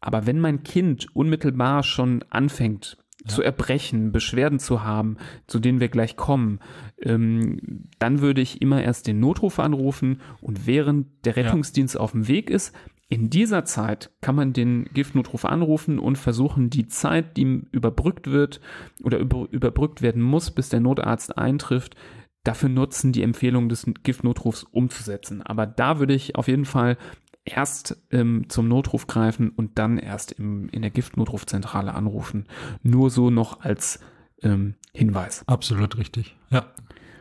Aber 0.00 0.26
wenn 0.26 0.40
mein 0.40 0.62
Kind 0.62 1.08
unmittelbar 1.14 1.82
schon 1.82 2.24
anfängt 2.30 2.96
zu 3.26 3.42
erbrechen, 3.42 4.12
Beschwerden 4.12 4.58
zu 4.58 4.82
haben, 4.82 5.18
zu 5.46 5.58
denen 5.58 5.78
wir 5.78 5.88
gleich 5.88 6.16
kommen, 6.16 6.58
ähm, 7.02 7.84
dann 7.98 8.20
würde 8.22 8.40
ich 8.40 8.62
immer 8.62 8.82
erst 8.82 9.06
den 9.06 9.20
Notruf 9.20 9.58
anrufen 9.58 10.20
und 10.40 10.66
während 10.66 11.06
der 11.26 11.34
Ja. 11.36 11.42
Rettungsdienst 11.42 11.98
auf 12.00 12.12
dem 12.12 12.28
Weg 12.28 12.48
ist, 12.48 12.74
in 13.10 13.28
dieser 13.28 13.64
Zeit 13.64 14.10
kann 14.20 14.36
man 14.36 14.52
den 14.52 14.84
Giftnotruf 14.94 15.44
anrufen 15.44 15.98
und 15.98 16.16
versuchen, 16.16 16.70
die 16.70 16.86
Zeit, 16.86 17.36
die 17.36 17.62
überbrückt 17.72 18.30
wird 18.30 18.60
oder 19.02 19.18
über, 19.18 19.48
überbrückt 19.50 20.00
werden 20.00 20.22
muss, 20.22 20.52
bis 20.52 20.68
der 20.68 20.78
Notarzt 20.78 21.36
eintrifft, 21.36 21.96
dafür 22.44 22.68
nutzen, 22.68 23.12
die 23.12 23.24
Empfehlung 23.24 23.68
des 23.68 23.84
Giftnotrufs 24.04 24.62
umzusetzen. 24.62 25.42
Aber 25.42 25.66
da 25.66 25.98
würde 25.98 26.14
ich 26.14 26.36
auf 26.36 26.46
jeden 26.46 26.64
Fall 26.64 26.96
erst 27.44 28.00
ähm, 28.12 28.44
zum 28.48 28.68
Notruf 28.68 29.08
greifen 29.08 29.50
und 29.50 29.76
dann 29.80 29.98
erst 29.98 30.30
im, 30.30 30.68
in 30.68 30.82
der 30.82 30.92
Giftnotrufzentrale 30.92 31.92
anrufen. 31.92 32.46
Nur 32.84 33.10
so 33.10 33.28
noch 33.28 33.60
als 33.60 33.98
ähm, 34.40 34.76
Hinweis. 34.94 35.42
Absolut 35.48 35.98
richtig. 35.98 36.36
Ja, 36.50 36.66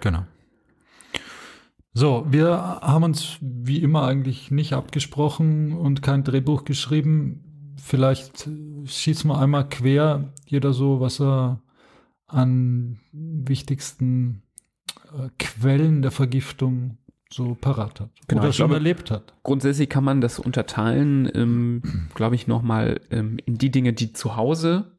genau. 0.02 0.24
So, 2.00 2.26
wir 2.30 2.80
haben 2.82 3.04
uns 3.04 3.40
wie 3.42 3.80
immer 3.80 4.08
eigentlich 4.08 4.52
nicht 4.52 4.72
abgesprochen 4.72 5.74
und 5.74 6.02
kein 6.02 6.24
Drehbuch 6.24 6.64
geschrieben. 6.64 7.74
Vielleicht 7.76 8.48
schießen 8.86 9.30
wir 9.30 9.38
einmal 9.38 9.68
quer, 9.68 10.32
jeder 10.46 10.72
so, 10.72 11.02
was 11.02 11.20
er 11.20 11.62
an 12.26 13.02
wichtigsten 13.12 14.44
äh, 15.12 15.28
Quellen 15.40 16.02
der 16.02 16.12
Vergiftung 16.12 17.00
so 17.30 17.58
parat 17.60 18.00
hat 18.00 18.10
Genau, 18.30 18.44
oder 18.44 18.54
schon 18.54 18.68
glaube- 18.68 18.76
erlebt 18.76 19.12
hat. 19.12 19.34
Grundsätzlich 19.44 19.90
kann 19.90 20.06
man 20.06 20.22
das 20.22 20.40
unterteilen, 20.40 21.30
ähm, 21.36 21.82
glaube 22.16 22.36
ich, 22.36 22.48
nochmal 22.48 23.02
ähm, 23.12 23.40
in 23.46 23.58
die 23.58 23.72
Dinge, 23.72 23.92
die 23.92 24.14
zu 24.14 24.38
Hause 24.38 24.98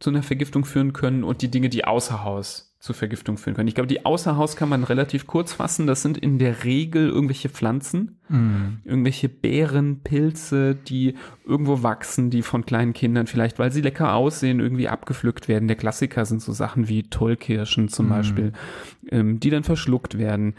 zu 0.00 0.10
einer 0.10 0.24
Vergiftung 0.24 0.64
führen 0.64 0.92
können 0.92 1.22
und 1.22 1.40
die 1.40 1.52
Dinge, 1.52 1.68
die 1.68 1.84
außer 1.84 2.24
Haus 2.24 2.69
zu 2.80 2.94
Vergiftung 2.94 3.36
führen 3.36 3.54
können. 3.54 3.68
Ich 3.68 3.74
glaube, 3.74 3.88
die 3.88 4.04
außer 4.04 4.36
Haus 4.36 4.56
kann 4.56 4.70
man 4.70 4.84
relativ 4.84 5.26
kurz 5.26 5.52
fassen. 5.52 5.86
Das 5.86 6.02
sind 6.02 6.18
in 6.18 6.38
der 6.38 6.64
Regel 6.64 7.08
irgendwelche 7.08 7.50
Pflanzen, 7.50 8.19
Mhm. 8.30 8.78
irgendwelche 8.84 9.28
Beeren, 9.28 10.00
Pilze, 10.04 10.74
die 10.74 11.14
irgendwo 11.44 11.82
wachsen, 11.82 12.30
die 12.30 12.42
von 12.42 12.64
kleinen 12.64 12.92
Kindern 12.92 13.26
vielleicht, 13.26 13.58
weil 13.58 13.72
sie 13.72 13.80
lecker 13.80 14.14
aussehen, 14.14 14.60
irgendwie 14.60 14.88
abgepflückt 14.88 15.48
werden. 15.48 15.66
Der 15.68 15.76
Klassiker 15.76 16.24
sind 16.24 16.40
so 16.40 16.52
Sachen 16.52 16.88
wie 16.88 17.02
Tollkirschen 17.02 17.88
zum 17.88 18.06
Mhm. 18.06 18.10
Beispiel, 18.10 18.52
ähm, 19.10 19.40
die 19.40 19.50
dann 19.50 19.64
verschluckt 19.64 20.16
werden. 20.16 20.54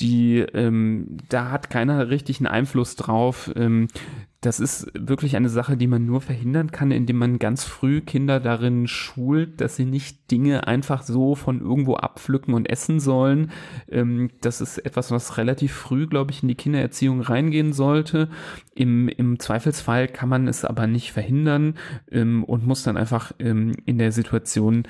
Die, 0.00 0.38
ähm, 0.38 1.16
da 1.28 1.50
hat 1.50 1.70
keiner 1.70 2.10
richtig 2.10 2.38
einen 2.40 2.46
Einfluss 2.46 2.96
drauf. 2.96 3.50
Ähm, 3.56 3.88
das 4.40 4.60
ist 4.60 4.92
wirklich 4.92 5.36
eine 5.36 5.48
Sache, 5.48 5.78
die 5.78 5.86
man 5.86 6.04
nur 6.04 6.20
verhindern 6.20 6.70
kann, 6.70 6.90
indem 6.90 7.16
man 7.16 7.38
ganz 7.38 7.64
früh 7.64 8.02
Kinder 8.02 8.40
darin 8.40 8.86
schult, 8.86 9.62
dass 9.62 9.76
sie 9.76 9.86
nicht 9.86 10.30
Dinge 10.30 10.66
einfach 10.66 11.02
so 11.02 11.34
von 11.34 11.62
irgendwo 11.62 11.94
abpflücken 11.96 12.52
und 12.52 12.68
essen 12.68 13.00
sollen. 13.00 13.52
Ähm, 13.90 14.28
das 14.42 14.60
ist 14.60 14.76
etwas, 14.76 15.10
was 15.10 15.38
relativ 15.38 15.72
früh, 15.72 16.06
glaube 16.06 16.30
ich, 16.32 16.42
in 16.42 16.48
die 16.48 16.56
Kindererziehung 16.56 17.13
reingehen 17.20 17.72
sollte. 17.72 18.28
Im, 18.74 19.08
Im 19.08 19.38
Zweifelsfall 19.38 20.08
kann 20.08 20.28
man 20.28 20.48
es 20.48 20.64
aber 20.64 20.86
nicht 20.86 21.12
verhindern 21.12 21.74
ähm, 22.10 22.44
und 22.44 22.66
muss 22.66 22.82
dann 22.82 22.96
einfach 22.96 23.32
ähm, 23.38 23.72
in 23.86 23.98
der 23.98 24.12
Situation 24.12 24.84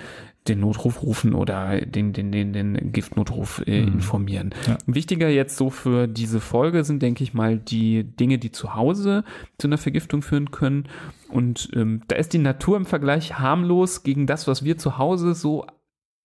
den 0.48 0.60
Notruf 0.60 1.02
rufen 1.02 1.34
oder 1.34 1.80
den, 1.80 2.12
den, 2.12 2.30
den, 2.30 2.52
den 2.52 2.92
Giftnotruf 2.92 3.62
äh, 3.66 3.80
Mhm. 3.80 3.94
informieren. 3.94 4.50
Ja. 4.66 4.76
Wichtiger 4.86 5.28
jetzt 5.30 5.56
so 5.56 5.70
für 5.70 6.06
diese 6.06 6.38
Folge 6.38 6.84
sind, 6.84 7.00
denke 7.02 7.24
ich 7.24 7.32
mal, 7.32 7.56
die 7.56 8.04
Dinge, 8.04 8.36
die 8.38 8.52
zu 8.52 8.74
Hause 8.74 9.24
zu 9.56 9.68
einer 9.68 9.78
Vergiftung 9.78 10.20
führen 10.20 10.50
können. 10.50 10.84
Und 11.30 11.70
ähm, 11.74 12.02
da 12.08 12.16
ist 12.16 12.34
die 12.34 12.38
Natur 12.38 12.76
im 12.76 12.84
Vergleich 12.84 13.38
harmlos 13.38 14.02
gegen 14.02 14.26
das, 14.26 14.46
was 14.46 14.64
wir 14.64 14.76
zu 14.76 14.98
Hause 14.98 15.34
so 15.34 15.66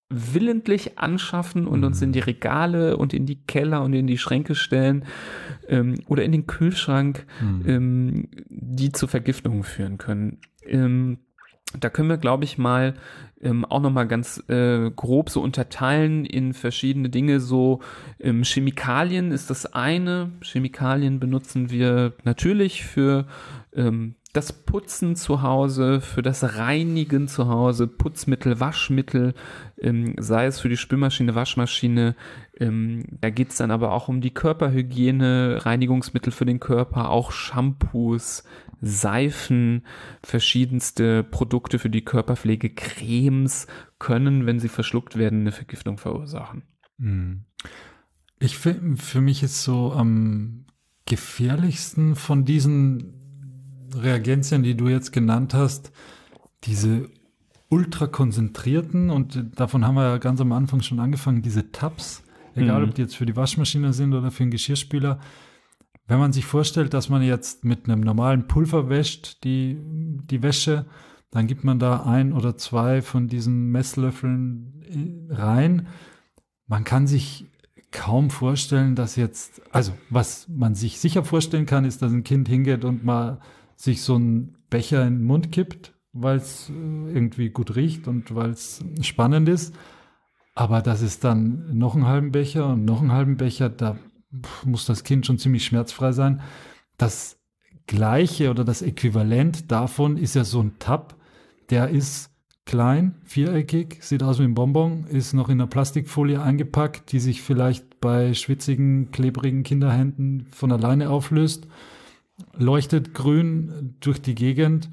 willentlich 0.10 0.98
anschaffen 0.98 1.67
und 1.67 1.84
uns 1.84 2.00
Mhm. 2.02 2.06
in 2.08 2.12
die 2.13 2.19
Regale 2.19 2.98
und 2.98 3.13
in 3.13 3.26
die 3.26 3.43
Keller 3.45 3.84
und 3.84 3.93
in 3.93 4.08
die 4.08 4.17
Schränke 4.17 4.56
stellen 4.56 5.06
ähm, 5.67 5.95
oder 6.08 6.24
in 6.24 6.32
den 6.32 6.48
Kühlschrank, 6.48 7.26
Mhm. 7.41 7.63
ähm, 7.67 8.28
die 8.50 8.91
zu 8.91 9.06
Vergiftungen 9.08 9.63
führen 9.63 9.98
können. 9.98 10.39
Ähm, 10.65 11.19
da 11.80 11.91
können 11.91 12.10
wir, 12.10 12.17
glaube 12.17 12.43
ich, 12.45 12.58
mal 12.58 12.95
ähm, 13.41 13.63
auch 13.63 13.80
nochmal 13.82 14.08
ganz 14.08 14.43
äh, 14.50 14.89
grob 14.89 15.30
so 15.30 15.41
unterteilen 15.41 16.26
in 16.26 16.54
verschiedene 16.54 17.10
Dinge. 17.10 17.39
So 17.39 17.82
ähm, 18.19 18.43
Chemikalien 18.43 19.32
ist 19.32 19.52
das 19.52 19.67
eine. 19.67 20.32
Chemikalien 20.41 21.19
benutzen 21.19 21.69
wir 21.69 22.13
natürlich 22.24 22.84
für 22.84 23.28
ähm, 23.74 24.15
das 24.39 24.54
Putzen 24.54 25.17
zu 25.17 25.41
Hause, 25.41 25.99
für 25.99 26.21
das 26.21 26.56
Reinigen 26.56 27.28
zu 27.28 27.49
Hause, 27.49 27.88
Putzmittel, 27.88 28.62
Waschmittel, 28.62 29.34
ähm, 29.78 30.15
sei 30.17 30.45
es 30.45 30.62
für 30.62 30.69
die 30.69 30.78
Spülmaschine, 30.78 31.36
Waschmaschine. 31.36 32.15
Ähm, 32.58 33.04
da 33.19 33.32
geht's 33.32 33.58
dann 33.58 33.69
aber 33.69 33.91
auch 33.91 34.08
um 34.08 34.21
die 34.21 34.34
Körperhygiene, 34.34 35.60
Reinigungsmittel 35.65 36.32
für 36.32 36.45
den 36.45 36.62
Körper, 36.62 37.10
auch 37.10 37.34
Shampoos, 37.34 38.45
Seifen, 38.80 39.86
verschiedenste 40.23 41.25
Produkte 41.25 41.78
für 41.78 41.89
die 41.89 42.06
Körperpflege, 42.06 42.69
Cremes 42.69 43.67
können, 43.99 44.45
wenn 44.45 44.62
sie 44.62 44.69
verschluckt 44.69 45.17
werden, 45.17 45.41
eine 45.41 45.52
Vergiftung 45.52 45.97
verursachen. 45.97 46.63
Mhm. 46.97 47.43
Ich 48.39 48.58
finde, 48.58 49.02
für 49.02 49.19
mich 49.19 49.43
ist 49.43 49.65
so 49.65 49.91
am 49.91 50.63
gefährlichsten 51.04 52.15
von 52.15 52.45
diesen 52.45 53.18
Reagenzien, 53.95 54.63
die 54.63 54.75
du 54.75 54.88
jetzt 54.88 55.12
genannt 55.12 55.54
hast, 55.54 55.91
diese 56.63 57.10
ultra 57.69 58.08
konzentrierten 58.08 59.10
und 59.10 59.45
davon 59.56 59.86
haben 59.86 59.95
wir 59.95 60.04
ja 60.04 60.17
ganz 60.17 60.41
am 60.41 60.52
Anfang 60.52 60.82
schon 60.82 60.99
angefangen, 60.99 61.41
diese 61.41 61.71
Tabs, 61.71 62.23
egal 62.56 62.82
Mhm. 62.82 62.89
ob 62.89 62.95
die 62.95 63.02
jetzt 63.04 63.15
für 63.15 63.25
die 63.25 63.36
Waschmaschine 63.36 63.93
sind 63.93 64.13
oder 64.13 64.32
für 64.32 64.43
den 64.43 64.52
Geschirrspüler. 64.52 65.19
Wenn 66.08 66.19
man 66.19 66.34
sich 66.34 66.45
vorstellt, 66.45 66.93
dass 66.95 67.10
man 67.10 67.21
jetzt 67.21 67.63
mit 67.63 67.86
einem 67.88 68.02
normalen 68.02 68.47
Pulver 68.47 68.89
wäscht, 68.89 69.43
die, 69.43 69.78
die 70.30 70.41
Wäsche, 70.41 70.88
dann 71.30 71.45
gibt 71.45 71.63
man 71.63 71.78
da 71.78 72.04
ein 72.04 72.34
oder 72.34 72.58
zwei 72.58 73.04
von 73.04 73.28
diesen 73.28 73.69
Messlöffeln 73.71 75.30
äh, 75.30 75.34
rein. 75.36 75.88
Man 76.65 76.84
kann 76.84 77.06
sich 77.06 77.45
kaum 77.91 78.32
vorstellen, 78.32 78.95
dass 78.95 79.15
jetzt, 79.15 79.62
also 79.71 79.93
was 80.10 80.47
man 80.47 80.73
sich 80.73 80.99
sicher 80.99 81.23
vorstellen 81.23 81.67
kann, 81.67 81.86
ist, 81.86 82.02
dass 82.02 82.12
ein 82.12 82.23
Kind 82.23 82.47
hingeht 82.47 82.84
und 82.86 83.04
mal 83.04 83.39
sich 83.79 84.01
so 84.01 84.15
einen 84.15 84.57
Becher 84.69 85.07
in 85.07 85.19
den 85.19 85.25
Mund 85.25 85.51
kippt, 85.53 85.93
weil 86.11 86.37
es 86.37 86.69
irgendwie 86.69 87.49
gut 87.49 87.75
riecht 87.75 88.07
und 88.07 88.35
weil 88.35 88.49
es 88.49 88.83
spannend 89.01 89.47
ist. 89.47 89.73
Aber 90.53 90.81
das 90.81 91.01
ist 91.01 91.23
dann 91.23 91.77
noch 91.77 91.95
einen 91.95 92.05
halben 92.05 92.31
Becher 92.31 92.67
und 92.67 92.83
noch 92.83 92.99
einen 92.99 93.13
halben 93.13 93.37
Becher, 93.37 93.69
da 93.69 93.97
muss 94.65 94.85
das 94.85 95.05
Kind 95.05 95.25
schon 95.25 95.37
ziemlich 95.37 95.65
schmerzfrei 95.65 96.11
sein. 96.11 96.41
Das 96.97 97.39
Gleiche 97.87 98.49
oder 98.49 98.65
das 98.65 98.81
Äquivalent 98.81 99.71
davon 99.71 100.17
ist 100.17 100.35
ja 100.35 100.43
so 100.43 100.61
ein 100.61 100.77
Tab, 100.79 101.15
der 101.69 101.89
ist 101.89 102.31
klein, 102.65 103.15
viereckig, 103.23 103.99
sieht 104.01 104.21
aus 104.21 104.39
wie 104.39 104.43
ein 104.43 104.55
Bonbon, 104.55 105.05
ist 105.05 105.33
noch 105.33 105.47
in 105.47 105.61
einer 105.61 105.67
Plastikfolie 105.67 106.41
eingepackt, 106.41 107.13
die 107.13 107.19
sich 107.19 107.41
vielleicht 107.41 108.01
bei 108.01 108.33
schwitzigen, 108.33 109.11
klebrigen 109.11 109.63
Kinderhänden 109.63 110.47
von 110.51 110.71
alleine 110.73 111.09
auflöst, 111.09 111.67
leuchtet 112.58 113.13
grün 113.13 113.95
durch 113.99 114.21
die 114.21 114.36
Gegend 114.36 114.89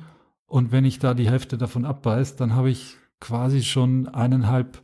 und 0.46 0.72
wenn 0.72 0.84
ich 0.84 0.98
da 0.98 1.14
die 1.14 1.28
Hälfte 1.28 1.58
davon 1.58 1.84
abbeiß, 1.84 2.36
dann 2.36 2.54
habe 2.54 2.70
ich 2.70 2.96
quasi 3.20 3.62
schon 3.62 4.08
eineinhalb 4.08 4.82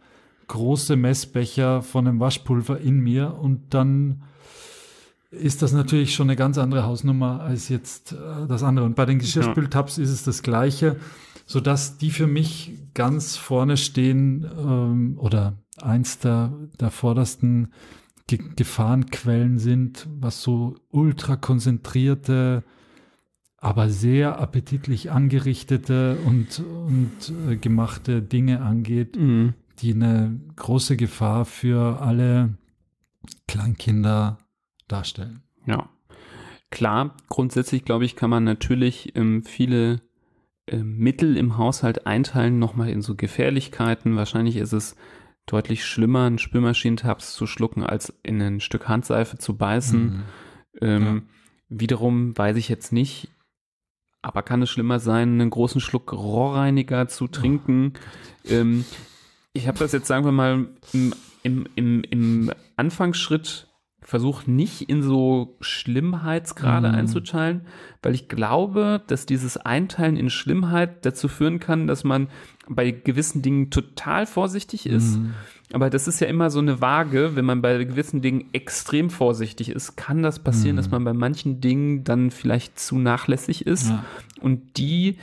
große 0.49 0.97
Messbecher 0.97 1.83
von 1.83 2.07
einem 2.07 2.21
Waschpulver 2.21 2.79
in 2.81 3.01
mir 3.01 3.39
und 3.39 3.75
dann 3.75 4.23
ist 5.31 5.63
das 5.63 5.73
natürlich 5.73 6.15
schon 6.15 6.29
eine 6.29 6.37
ganz 6.37 6.59
andere 6.59 6.85
Hausnummer 6.85 7.41
als 7.41 7.71
jetzt 7.71 8.13
äh, 8.13 8.47
das 8.47 8.63
andere. 8.63 8.85
Und 8.85 8.97
bei 8.97 9.07
den 9.07 9.19
Geschirrspültabs 9.19 9.97
ja. 9.97 10.03
ist 10.03 10.11
es 10.11 10.25
das 10.25 10.43
Gleiche, 10.43 10.97
sodass 11.47 11.97
die 11.97 12.11
für 12.11 12.27
mich 12.27 12.73
ganz 12.93 13.37
vorne 13.37 13.79
stehen 13.79 14.45
ähm, 14.45 15.17
oder 15.19 15.55
eins 15.81 16.19
der, 16.19 16.53
der 16.79 16.91
vordersten 16.91 17.73
Ge 18.27 18.39
Gefahrenquellen 18.57 19.59
sind, 19.59 20.09
was 20.21 20.43
so 20.43 20.77
ultra 20.91 21.37
konzentrierte, 21.37 22.63
aber 23.59 23.89
sehr 23.91 24.41
appetitlich 24.41 25.11
angerichtete 25.11 26.19
und, 26.25 26.61
und 26.61 27.33
äh, 27.49 27.57
gemachte 27.57 28.23
Dinge 28.23 28.61
angeht, 28.61 29.17
mhm. 29.17 29.55
die 29.79 29.95
eine 29.95 30.41
große 30.57 30.97
Gefahr 30.97 31.45
für 31.45 32.01
alle 32.01 32.57
Kleinkinder 33.47 34.39
darstellen. 34.89 35.43
Ja. 35.67 35.89
Klar, 36.71 37.15
grundsätzlich 37.29 37.85
glaube 37.85 38.05
ich, 38.05 38.17
kann 38.17 38.31
man 38.31 38.45
natürlich 38.45 39.15
ähm, 39.15 39.45
viele 39.45 40.01
äh, 40.67 40.79
Mittel 40.79 41.37
im 41.37 41.59
Haushalt 41.59 42.07
einteilen, 42.07 42.59
nochmal 42.59 42.89
in 42.89 43.03
so 43.03 43.15
Gefährlichkeiten. 43.15 44.17
Wahrscheinlich 44.17 44.57
ist 44.57 44.73
es 44.73 44.97
deutlich 45.47 45.85
schlimmer, 45.85 46.25
einen 46.25 46.39
Spülmaschinentabs 46.39 47.35
zu 47.35 47.47
schlucken, 47.47 47.85
als 47.85 48.13
in 48.23 48.41
ein 48.41 48.61
Stück 48.61 48.89
Handseife 48.89 49.39
zu 49.39 49.57
beißen. 49.57 50.03
Mhm. 50.03 50.23
Ähm, 50.81 51.05
ja. 51.05 51.23
Wiederum 51.69 52.37
weiß 52.37 52.57
ich 52.57 52.69
jetzt 52.69 52.93
nicht, 52.93 53.29
aber 54.21 54.43
kann 54.43 54.63
es 54.63 54.71
schlimmer 54.71 55.01
sein, 55.01 55.41
einen 55.41 55.51
großen 55.51 55.81
Schluck 55.81 56.13
Rohrreiniger 56.13 57.09
zu 57.09 57.27
trinken? 57.27 57.95
Oh. 58.45 58.53
Ähm, 58.53 58.85
ich 59.53 59.69
habe 59.69 59.79
das 59.79 59.93
jetzt, 59.93 60.07
sagen 60.07 60.25
wir 60.25 60.33
mal, 60.33 60.69
im, 60.93 61.15
im, 61.43 61.67
im, 61.75 62.05
im 62.05 62.53
Anfangsschritt 62.77 63.69
versuche 64.03 64.51
nicht 64.51 64.89
in 64.89 65.03
so 65.03 65.57
Schlimmheitsgrade 65.61 66.89
mhm. 66.89 66.95
einzuteilen, 66.95 67.63
weil 68.03 68.15
ich 68.15 68.29
glaube, 68.29 69.01
dass 69.07 69.27
dieses 69.27 69.57
Einteilen 69.57 70.17
in 70.17 70.29
Schlimmheit 70.29 71.07
dazu 71.07 71.29
führen 71.29 71.61
kann, 71.61 71.87
dass 71.87 72.05
man 72.05 72.29
bei 72.69 72.91
gewissen 72.91 73.43
Dingen 73.43 73.71
total 73.71 74.27
vorsichtig 74.27 74.87
ist. 74.87 75.19
Mhm. 75.19 75.35
Aber 75.73 75.89
das 75.89 76.09
ist 76.09 76.21
ja 76.21 76.27
immer 76.27 76.51
so 76.51 76.59
eine 76.59 76.81
Waage, 76.81 77.35
wenn 77.35 77.45
man 77.45 77.63
bei 77.63 77.83
gewissen 77.85 78.21
Dingen 78.21 78.45
extrem 78.53 79.09
vorsichtig 79.09 79.71
ist, 79.71 79.97
kann 79.97 80.23
das 80.23 80.39
passieren, 80.39 80.77
mhm. 80.77 80.79
dass 80.79 80.91
man 80.91 81.05
bei 81.05 81.15
manchen 81.15 81.61
Dingen 81.61 82.05
dann 82.05 82.31
vielleicht 82.31 82.79
zu 82.79 82.99
nachlässig 82.99 83.67
ist 83.67 83.89
ja. 83.89 84.05
und 84.41 84.77
die 84.77 85.17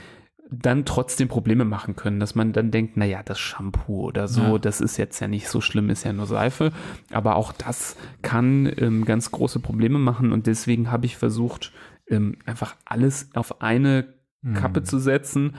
dann 0.50 0.84
trotzdem 0.84 1.28
Probleme 1.28 1.64
machen 1.64 1.96
können, 1.96 2.20
dass 2.20 2.34
man 2.34 2.52
dann 2.52 2.70
denkt, 2.70 2.96
na 2.96 3.04
ja, 3.04 3.22
das 3.22 3.38
Shampoo 3.38 4.02
oder 4.02 4.28
so, 4.28 4.42
ja. 4.42 4.58
das 4.58 4.80
ist 4.80 4.96
jetzt 4.96 5.20
ja 5.20 5.28
nicht 5.28 5.48
so 5.48 5.60
schlimm, 5.60 5.90
ist 5.90 6.04
ja 6.04 6.12
nur 6.12 6.26
Seife, 6.26 6.72
aber 7.12 7.36
auch 7.36 7.52
das 7.52 7.96
kann 8.22 8.72
ähm, 8.76 9.04
ganz 9.04 9.30
große 9.30 9.60
Probleme 9.60 9.98
machen 9.98 10.32
und 10.32 10.46
deswegen 10.46 10.90
habe 10.90 11.06
ich 11.06 11.16
versucht, 11.16 11.72
ähm, 12.08 12.36
einfach 12.46 12.76
alles 12.84 13.30
auf 13.34 13.62
eine 13.62 14.14
Kappe 14.54 14.80
mhm. 14.80 14.84
zu 14.84 14.98
setzen, 14.98 15.56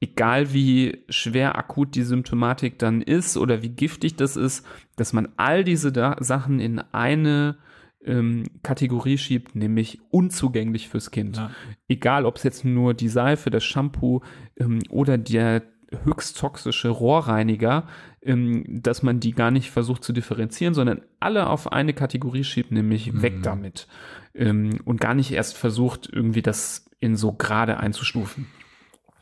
egal 0.00 0.52
wie 0.52 1.04
schwer 1.08 1.56
akut 1.56 1.94
die 1.94 2.02
Symptomatik 2.02 2.78
dann 2.78 3.00
ist 3.00 3.36
oder 3.36 3.62
wie 3.62 3.70
giftig 3.70 4.16
das 4.16 4.36
ist, 4.36 4.66
dass 4.96 5.12
man 5.12 5.28
all 5.36 5.64
diese 5.64 5.92
da 5.92 6.16
Sachen 6.20 6.60
in 6.60 6.80
eine 6.92 7.56
ähm, 8.04 8.44
Kategorie 8.62 9.18
schiebt, 9.18 9.54
nämlich 9.54 10.00
unzugänglich 10.10 10.88
fürs 10.88 11.10
Kind. 11.10 11.36
Ja. 11.36 11.50
Egal, 11.88 12.26
ob 12.26 12.36
es 12.36 12.42
jetzt 12.42 12.64
nur 12.64 12.94
die 12.94 13.08
Seife, 13.08 13.50
das 13.50 13.64
Shampoo 13.64 14.20
ähm, 14.56 14.80
oder 14.88 15.18
der 15.18 15.62
höchst 16.04 16.38
toxische 16.38 16.88
Rohrreiniger, 16.88 17.86
ähm, 18.22 18.64
dass 18.66 19.02
man 19.02 19.20
die 19.20 19.32
gar 19.32 19.50
nicht 19.50 19.70
versucht 19.70 20.02
zu 20.02 20.12
differenzieren, 20.12 20.74
sondern 20.74 21.02
alle 21.20 21.48
auf 21.48 21.72
eine 21.72 21.92
Kategorie 21.92 22.44
schiebt, 22.44 22.72
nämlich 22.72 23.12
mhm. 23.12 23.22
weg 23.22 23.42
damit. 23.42 23.86
Ähm, 24.34 24.80
und 24.84 25.00
gar 25.00 25.14
nicht 25.14 25.30
erst 25.30 25.56
versucht, 25.56 26.08
irgendwie 26.12 26.42
das 26.42 26.86
in 27.00 27.16
so 27.16 27.32
gerade 27.32 27.78
einzustufen. 27.78 28.46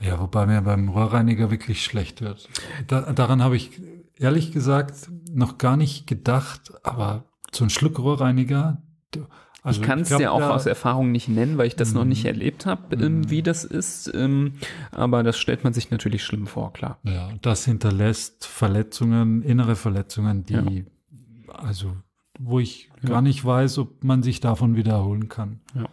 Ja, 0.01 0.18
wobei 0.21 0.47
mir 0.47 0.62
beim 0.62 0.88
Rohrreiniger 0.88 1.51
wirklich 1.51 1.85
schlecht 1.85 2.23
wird. 2.23 2.49
Da, 2.88 3.12
daran 3.12 3.42
habe 3.42 3.57
ich 3.57 3.81
ehrlich 4.18 4.53
gesagt 4.53 5.11
noch 5.31 5.59
gar 5.59 5.77
nicht 5.77 6.07
gedacht, 6.07 6.73
aber 6.83 7.25
so 7.54 7.64
ein 7.64 7.70
Schluck 7.70 7.98
Rohrreiniger. 7.98 8.82
Also 9.62 9.80
ich 9.80 9.86
kann 9.86 10.00
es 10.00 10.08
dir 10.08 10.32
auch 10.32 10.42
aus 10.42 10.66
Erfahrung 10.66 11.12
nicht 11.12 11.28
nennen, 11.28 11.56
weil 11.56 11.68
ich 11.68 11.76
das 11.76 11.94
noch 11.94 12.04
nicht 12.04 12.24
mhm. 12.24 12.30
erlebt 12.30 12.66
habe, 12.66 12.96
ähm, 12.96 13.18
mhm. 13.18 13.30
wie 13.30 13.42
das 13.42 13.62
ist. 13.64 14.12
Ähm, 14.12 14.54
aber 14.90 15.22
das 15.22 15.38
stellt 15.38 15.62
man 15.62 15.72
sich 15.72 15.90
natürlich 15.90 16.24
schlimm 16.24 16.48
vor, 16.48 16.72
klar. 16.72 16.98
Ja, 17.04 17.30
das 17.42 17.64
hinterlässt 17.64 18.44
Verletzungen, 18.44 19.42
innere 19.42 19.76
Verletzungen, 19.76 20.44
die, 20.44 20.54
ja. 20.54 21.52
also, 21.54 21.94
wo 22.40 22.58
ich 22.58 22.90
ja. 23.02 23.10
gar 23.10 23.22
nicht 23.22 23.44
weiß, 23.44 23.78
ob 23.78 24.02
man 24.02 24.24
sich 24.24 24.40
davon 24.40 24.74
wiederholen 24.74 25.28
kann. 25.28 25.60
Ja. 25.74 25.86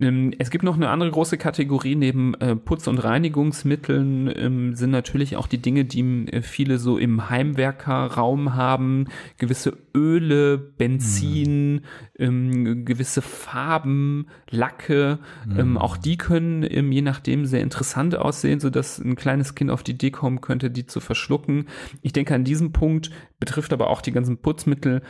Ähm, 0.00 0.32
es 0.38 0.50
gibt 0.50 0.64
noch 0.64 0.76
eine 0.76 0.88
andere 0.88 1.10
große 1.10 1.38
Kategorie 1.38 1.94
neben 1.94 2.34
äh, 2.34 2.56
Putz- 2.56 2.88
und 2.88 2.98
Reinigungsmitteln 2.98 4.32
ähm, 4.34 4.74
sind 4.74 4.90
natürlich 4.90 5.36
auch 5.36 5.46
die 5.46 5.58
Dinge, 5.58 5.84
die 5.84 6.26
äh, 6.28 6.42
viele 6.42 6.78
so 6.78 6.98
im 6.98 7.30
Heimwerkerraum 7.30 8.54
haben. 8.54 9.08
Gewisse 9.38 9.76
Öle, 9.94 10.58
Benzin, 10.58 11.82
mhm. 12.18 12.84
gewisse 12.84 13.22
Farben, 13.22 14.26
Lacke. 14.50 15.18
Mhm. 15.46 15.78
Auch 15.78 15.96
die 15.96 16.16
können 16.16 16.62
je 16.92 17.02
nachdem 17.02 17.46
sehr 17.46 17.62
interessant 17.62 18.16
aussehen, 18.16 18.60
so 18.60 18.70
dass 18.70 18.98
ein 18.98 19.16
kleines 19.16 19.54
Kind 19.54 19.70
auf 19.70 19.82
die 19.82 19.92
Idee 19.92 20.10
kommen 20.10 20.40
könnte, 20.40 20.70
die 20.70 20.86
zu 20.86 21.00
verschlucken. 21.00 21.66
Ich 22.02 22.12
denke, 22.12 22.34
an 22.34 22.44
diesem 22.44 22.72
Punkt 22.72 23.10
betrifft 23.38 23.72
aber 23.72 23.88
auch 23.88 24.02
die 24.02 24.12
ganzen 24.12 24.38
Putzmittel 24.38 25.02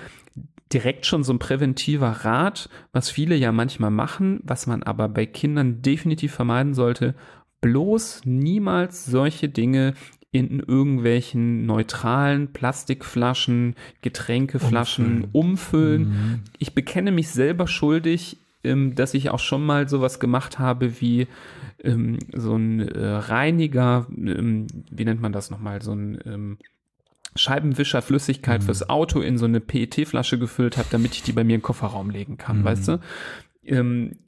direkt 0.73 1.07
schon 1.07 1.23
so 1.23 1.33
ein 1.33 1.39
präventiver 1.39 2.09
Rat, 2.09 2.69
was 2.93 3.11
viele 3.11 3.37
ja 3.37 3.53
manchmal 3.53 3.91
machen, 3.91 4.41
was 4.43 4.67
man 4.67 4.83
aber 4.83 5.09
bei 5.09 5.27
Kindern 5.27 5.83
definitiv 5.83 6.33
vermeiden 6.33 6.75
sollte. 6.75 7.15
Bloß 7.61 8.23
niemals 8.25 9.07
solche 9.07 9.49
Dinge 9.49 9.95
in 10.33 10.61
irgendwelchen 10.61 11.65
neutralen 11.67 12.53
Plastikflaschen, 12.53 13.75
Getränkeflaschen 14.03 15.29
umfüllen. 15.33 15.33
umfüllen. 15.33 16.03
Mhm. 16.03 16.41
Ich 16.59 16.75
bekenne 16.75 17.13
mich 17.13 17.31
selber 17.31 17.67
schuldig, 17.67 18.37
ähm, 18.65 18.95
dass 18.95 19.15
ich 19.15 19.31
auch 19.31 19.39
schon 19.39 19.65
mal 19.65 19.89
sowas 19.89 20.21
gemacht 20.21 20.59
habe 20.59 21.01
wie 21.01 21.29
ähm, 21.83 22.19
so 22.35 22.57
ein 22.57 22.81
äh, 22.81 23.07
Reiniger, 23.07 24.07
ähm, 24.11 24.67
wie 24.91 25.05
nennt 25.05 25.23
man 25.23 25.33
das 25.33 25.51
nochmal, 25.51 25.81
so 25.81 25.93
ein 25.93 26.59
Scheibenwischerflüssigkeit 27.37 28.63
mhm. 28.63 28.67
fürs 28.67 28.89
Auto 28.89 29.21
in 29.21 29.39
so 29.39 29.45
eine 29.45 29.61
PET-Flasche 29.61 30.39
gefüllt 30.39 30.77
habe, 30.77 30.89
damit 30.91 31.15
ich 31.15 31.23
die 31.23 31.33
bei 31.33 31.45
mir 31.45 31.55
in 31.55 31.61
den 31.61 31.65
Kofferraum 31.65 32.11
legen 32.11 32.37
kann, 32.37 32.61
mhm. 32.61 32.65
weißt 32.65 32.89
du? 32.89 33.01
Ähm, 33.65 34.19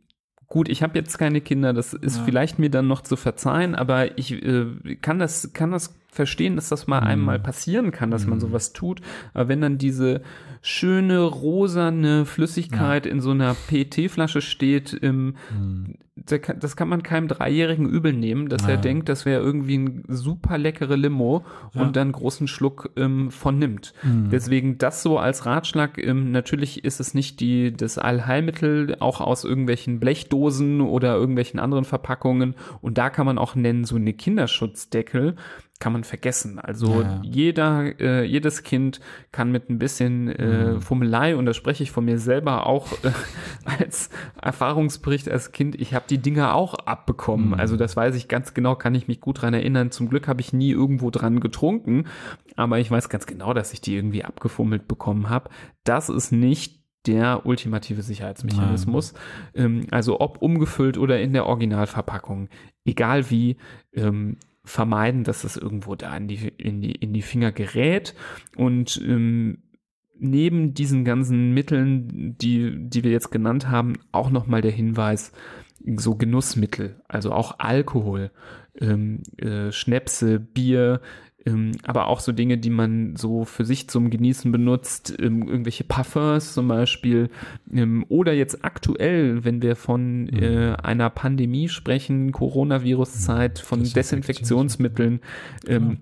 gut, 0.47 0.69
ich 0.69 0.83
habe 0.83 0.99
jetzt 0.99 1.19
keine 1.19 1.41
Kinder, 1.41 1.73
das 1.73 1.95
ist 1.95 2.19
ja. 2.19 2.25
vielleicht 2.25 2.59
mir 2.59 2.71
dann 2.71 2.89
noch 2.89 3.03
zu 3.03 3.17
verzeihen, 3.17 3.75
aber 3.75 4.19
ich 4.19 4.33
äh, 4.33 4.97
kann 5.01 5.19
das 5.19 5.53
kann 5.53 5.71
das 5.71 5.95
verstehen, 6.11 6.57
dass 6.57 6.69
das 6.69 6.87
mal 6.87 7.01
mhm. 7.03 7.07
einmal 7.07 7.39
passieren 7.39 7.91
kann, 7.91 8.11
dass 8.11 8.27
man 8.27 8.39
mhm. 8.39 8.43
sowas 8.43 8.73
tut. 8.73 9.01
Aber 9.35 9.49
wenn 9.49 9.61
dann 9.61 9.79
diese 9.79 10.23
schöne 10.63 11.21
rosane 11.21 12.25
Flüssigkeit 12.25 13.07
ja. 13.07 13.13
in 13.13 13.21
so 13.21 13.31
einer 13.31 13.55
PET-Flasche 13.69 14.41
steht, 14.41 14.93
im, 14.93 15.37
mhm. 15.51 15.95
das 16.17 16.77
kann 16.77 16.89
man 16.89 17.03
keinem 17.03 17.29
Dreijährigen 17.29 17.89
übel 17.89 18.13
nehmen, 18.13 18.49
dass 18.49 18.63
ja. 18.63 18.71
er 18.71 18.77
denkt, 18.79 19.09
das 19.09 19.25
wäre 19.25 19.41
irgendwie 19.43 19.79
ein 19.79 20.05
super 20.09 20.59
leckere 20.59 20.97
Limo 20.97 21.45
ja. 21.75 21.83
und 21.83 21.95
dann 21.95 22.09
einen 22.09 22.13
großen 22.13 22.49
Schluck 22.49 22.91
ähm, 22.97 23.31
von 23.31 23.59
nimmt. 23.59 23.93
Mhm. 24.03 24.31
Deswegen 24.31 24.79
das 24.79 25.03
so 25.03 25.19
als 25.19 25.47
Ratschlag, 25.47 26.03
ähm, 26.03 26.33
natürlich 26.33 26.85
ist 26.85 27.01
es 27.01 27.15
nicht 27.15 27.39
die, 27.41 27.73
das 27.73 27.99
Allheilmittel, 27.99 28.97
auch 28.99 29.21
aus 29.21 29.45
irgendwelchen 29.45 30.01
Blechdosen 30.01 30.81
oder 30.81 31.15
irgendwelchen 31.15 31.61
anderen 31.61 31.85
Verpackungen. 31.85 32.55
Und 32.81 32.99
da 32.99 33.11
kann 33.11 33.27
man 33.27 33.39
auch 33.39 33.55
nennen, 33.55 33.85
so 33.85 33.97
eine 33.97 34.15
Kinderschutzdeckel 34.15 35.37
kann 35.79 35.93
man 35.93 36.05
vergessen. 36.05 36.59
Also 36.59 37.03
ja. 37.03 37.21
jeder, 37.23 38.01
äh, 38.01 38.25
jedes 38.25 38.63
Kind 38.63 39.01
kann 39.31 39.53
mit 39.53 39.71
ein 39.71 39.79
bisschen 39.79 40.29
äh, 40.29 40.73
mhm. 40.73 40.81
Fummelei, 40.81 41.37
und 41.37 41.47
da 41.47 41.55
spreche 41.55 41.83
ich 41.83 41.91
von 41.91 42.05
mir 42.05 42.19
selber 42.19 42.67
auch 42.67 42.93
äh, 43.05 43.13
als 43.79 44.11
Erfahrungsbericht 44.41 45.31
als 45.31 45.53
Kind, 45.53 45.81
ich 45.81 45.95
habe 45.95 46.07
die 46.09 46.19
Dinger 46.19 46.55
auch 46.55 46.75
abbekommen. 46.75 47.49
Mhm. 47.49 47.55
Also 47.55 47.77
das 47.77 47.97
weiß 47.97 48.17
ich 48.17 48.29
ganz 48.29 48.55
genau, 48.55 48.75
kann 48.75 48.95
ich 48.95 49.09
mich 49.09 49.21
gut 49.21 49.43
dran 49.43 49.55
erinnern. 49.55 49.91
Zum 49.91 50.09
Glück 50.09 50.27
habe 50.27 50.41
ich 50.41 50.53
nie 50.53 50.71
irgendwo 50.71 51.11
dran 51.11 51.41
getrunken, 51.41 52.07
aber 52.57 52.79
ich 52.79 52.91
weiß 52.91 53.09
ganz 53.09 53.27
genau, 53.27 53.55
dass 53.55 53.73
ich 53.73 53.81
die 53.81 53.95
irgendwie 53.95 54.25
abgefummelt 54.25 54.89
bekommen 54.89 55.29
habe. 55.29 55.51
Das 55.85 56.09
ist 56.09 56.33
nicht 56.33 56.79
der 57.07 57.47
ultimative 57.47 58.03
Sicherheitsmechanismus. 58.03 59.15
Ähm, 59.55 59.87
also 59.91 60.21
ob 60.21 60.43
umgefüllt 60.43 60.99
oder 60.99 61.21
in 61.21 61.33
der 61.33 61.47
Originalverpackung, 61.47 62.49
egal 62.85 63.31
wie, 63.31 63.57
ähm, 63.95 64.37
vermeiden, 64.69 65.25
dass 65.25 65.45
es 65.45 65.57
irgendwo 65.57 65.95
da 65.95 66.17
in 66.17 66.29
die, 66.29 66.49
in 66.57 66.81
die, 66.81 66.93
in 66.93 67.13
die 67.13 67.23
Finger 67.23 67.53
gerät. 67.53 68.15
Und 68.57 69.01
ähm, 69.05 69.59
neben 70.19 70.75
diesen 70.75 71.05
ganzen 71.05 71.55
Mitteln, 71.55 72.37
die, 72.39 72.73
die 72.77 73.05
wir 73.05 73.11
jetzt 73.11 73.31
genannt 73.31 73.69
haben, 73.69 73.95
auch 74.13 74.31
nochmal 74.31 74.61
der 74.61 74.73
Hinweis, 74.73 75.33
so 75.97 76.17
Genussmittel, 76.17 77.01
also 77.09 77.33
auch 77.33 77.59
Alkohol, 77.59 78.31
ähm, 78.81 79.23
äh, 79.39 79.73
Schnäpse, 79.73 80.39
Bier, 80.41 81.01
ähm, 81.49 81.73
aber 81.85 82.07
auch 82.09 82.21
so 82.21 82.33
Dinge, 82.33 82.59
die 82.59 82.71
man 82.71 83.17
so 83.17 83.45
für 83.45 83.65
sich 83.65 83.89
zum 83.89 84.11
Genießen 84.11 84.53
benutzt, 84.53 85.15
ähm, 85.19 85.49
irgendwelche 85.49 85.85
Parfums 85.85 86.55
zum 86.55 86.69
Beispiel. 86.69 87.31
Ähm, 87.73 88.05
oder 88.09 88.33
jetzt 88.33 88.65
aktuell, 88.65 89.45
wenn 89.45 89.63
wir 89.63 89.77
von 89.77 90.25
mhm. 90.25 90.43
äh, 90.43 90.73
einer 90.75 91.11
Pandemie 91.11 91.69
sprechen, 91.69 92.33
Coronavirus-Zeit, 92.33 93.59
von 93.59 93.85
Desinfektionsmitteln, 93.85 95.21
ähm, 95.67 95.99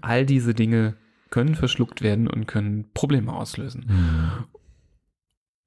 all 0.00 0.26
diese 0.26 0.54
Dinge 0.54 0.94
können 1.30 1.54
verschluckt 1.54 2.02
werden 2.02 2.28
und 2.28 2.46
können 2.46 2.86
Probleme 2.94 3.32
auslösen. 3.32 3.86
Mhm. 3.88 4.44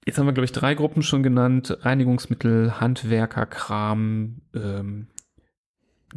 Jetzt 0.05 0.17
haben 0.17 0.25
wir, 0.25 0.34
glaube 0.34 0.45
ich, 0.45 0.51
drei 0.51 0.73
Gruppen 0.73 1.03
schon 1.03 1.21
genannt. 1.21 1.77
Reinigungsmittel, 1.82 2.79
Handwerkerkram, 2.79 4.41
ähm, 4.55 5.08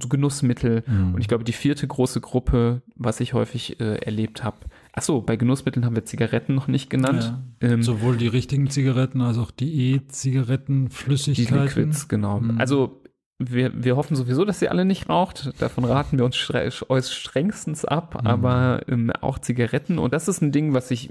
so 0.00 0.08
Genussmittel. 0.08 0.84
Mhm. 0.86 1.14
Und 1.14 1.20
ich 1.20 1.28
glaube, 1.28 1.44
die 1.44 1.52
vierte 1.52 1.86
große 1.86 2.20
Gruppe, 2.20 2.82
was 2.96 3.20
ich 3.20 3.34
häufig 3.34 3.80
äh, 3.80 3.96
erlebt 3.96 4.42
habe, 4.44 4.58
ach 4.92 5.02
so, 5.02 5.20
bei 5.20 5.36
Genussmitteln 5.36 5.84
haben 5.84 5.94
wir 5.94 6.04
Zigaretten 6.04 6.54
noch 6.54 6.68
nicht 6.68 6.90
genannt. 6.90 7.34
Ja. 7.62 7.68
Ähm, 7.68 7.82
Sowohl 7.82 8.16
die 8.16 8.28
richtigen 8.28 8.70
Zigaretten 8.70 9.20
als 9.20 9.38
auch 9.38 9.50
die 9.50 9.94
E-Zigaretten, 9.94 10.90
Flüssigkeiten. 10.90 11.54
Die 11.54 11.62
Liquids, 11.62 12.08
genau. 12.08 12.40
Mhm. 12.40 12.58
Also 12.58 13.02
wir, 13.38 13.72
wir 13.84 13.96
hoffen 13.96 14.16
sowieso, 14.16 14.44
dass 14.44 14.62
ihr 14.62 14.70
alle 14.70 14.84
nicht 14.84 15.08
raucht. 15.08 15.52
Davon 15.60 15.84
raten 15.84 16.18
wir 16.18 16.24
uns 16.24 16.36
stre 16.36 16.70
strengstens 16.70 17.84
ab. 17.84 18.20
Mhm. 18.20 18.26
Aber 18.26 18.82
ähm, 18.88 19.10
auch 19.20 19.38
Zigaretten. 19.38 19.98
Und 19.98 20.12
das 20.12 20.28
ist 20.28 20.42
ein 20.42 20.52
Ding, 20.52 20.74
was 20.74 20.90
ich 20.90 21.10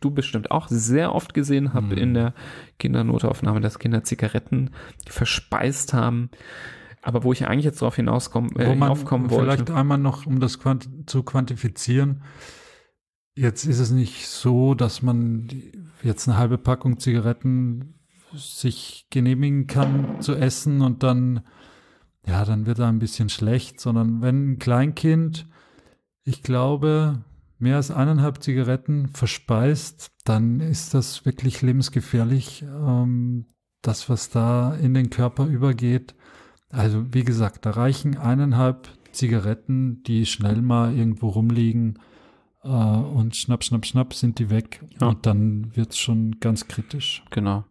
du 0.00 0.10
bestimmt 0.10 0.50
auch 0.50 0.68
sehr 0.68 1.14
oft 1.14 1.34
gesehen 1.34 1.74
habe 1.74 1.94
mhm. 1.94 1.98
in 1.98 2.14
der 2.14 2.34
Kindernotaufnahme, 2.78 3.60
dass 3.60 3.78
Kinder 3.78 4.02
Zigaretten 4.02 4.70
verspeist 5.06 5.92
haben. 5.92 6.30
Aber 7.02 7.24
wo 7.24 7.32
ich 7.32 7.46
eigentlich 7.46 7.64
jetzt 7.64 7.80
darauf 7.80 7.96
hinauskommen, 7.96 8.54
äh, 8.56 8.70
hinaufkommen 8.70 9.30
wollte. 9.30 9.44
Vielleicht 9.44 9.70
einmal 9.70 9.98
noch, 9.98 10.26
um 10.26 10.40
das 10.40 10.58
quant 10.58 10.88
zu 11.06 11.22
quantifizieren. 11.22 12.22
Jetzt 13.34 13.64
ist 13.64 13.78
es 13.78 13.90
nicht 13.90 14.26
so, 14.26 14.74
dass 14.74 15.02
man 15.02 15.48
jetzt 16.02 16.28
eine 16.28 16.36
halbe 16.36 16.58
Packung 16.58 16.98
Zigaretten 16.98 17.94
sich 18.34 19.06
genehmigen 19.10 19.66
kann 19.66 20.20
zu 20.20 20.34
essen 20.34 20.82
und 20.82 21.02
dann, 21.02 21.40
ja, 22.26 22.44
dann 22.44 22.66
wird 22.66 22.78
er 22.78 22.88
ein 22.88 22.98
bisschen 22.98 23.28
schlecht, 23.28 23.80
sondern 23.80 24.20
wenn 24.20 24.52
ein 24.52 24.58
Kleinkind, 24.58 25.48
ich 26.24 26.42
glaube, 26.42 27.24
mehr 27.58 27.76
als 27.76 27.90
eineinhalb 27.90 28.42
Zigaretten 28.42 29.08
verspeist, 29.08 30.12
dann 30.24 30.60
ist 30.60 30.94
das 30.94 31.24
wirklich 31.24 31.62
lebensgefährlich. 31.62 32.62
Ähm, 32.62 33.46
das, 33.82 34.08
was 34.08 34.30
da 34.30 34.74
in 34.74 34.94
den 34.94 35.10
Körper 35.10 35.46
übergeht, 35.46 36.14
also 36.70 37.04
wie 37.12 37.24
gesagt, 37.24 37.66
da 37.66 37.70
reichen 37.70 38.16
eineinhalb 38.16 38.88
Zigaretten, 39.12 40.02
die 40.04 40.24
schnell 40.26 40.62
mal 40.62 40.96
irgendwo 40.96 41.28
rumliegen 41.28 41.98
äh, 42.62 42.68
und 42.68 43.36
schnapp, 43.36 43.64
schnapp, 43.64 43.84
schnapp 43.84 44.14
sind 44.14 44.38
die 44.38 44.50
weg 44.50 44.84
ja. 45.00 45.08
und 45.08 45.26
dann 45.26 45.74
wird's 45.76 45.98
schon 45.98 46.38
ganz 46.40 46.68
kritisch. 46.68 47.24
Genau. 47.30 47.64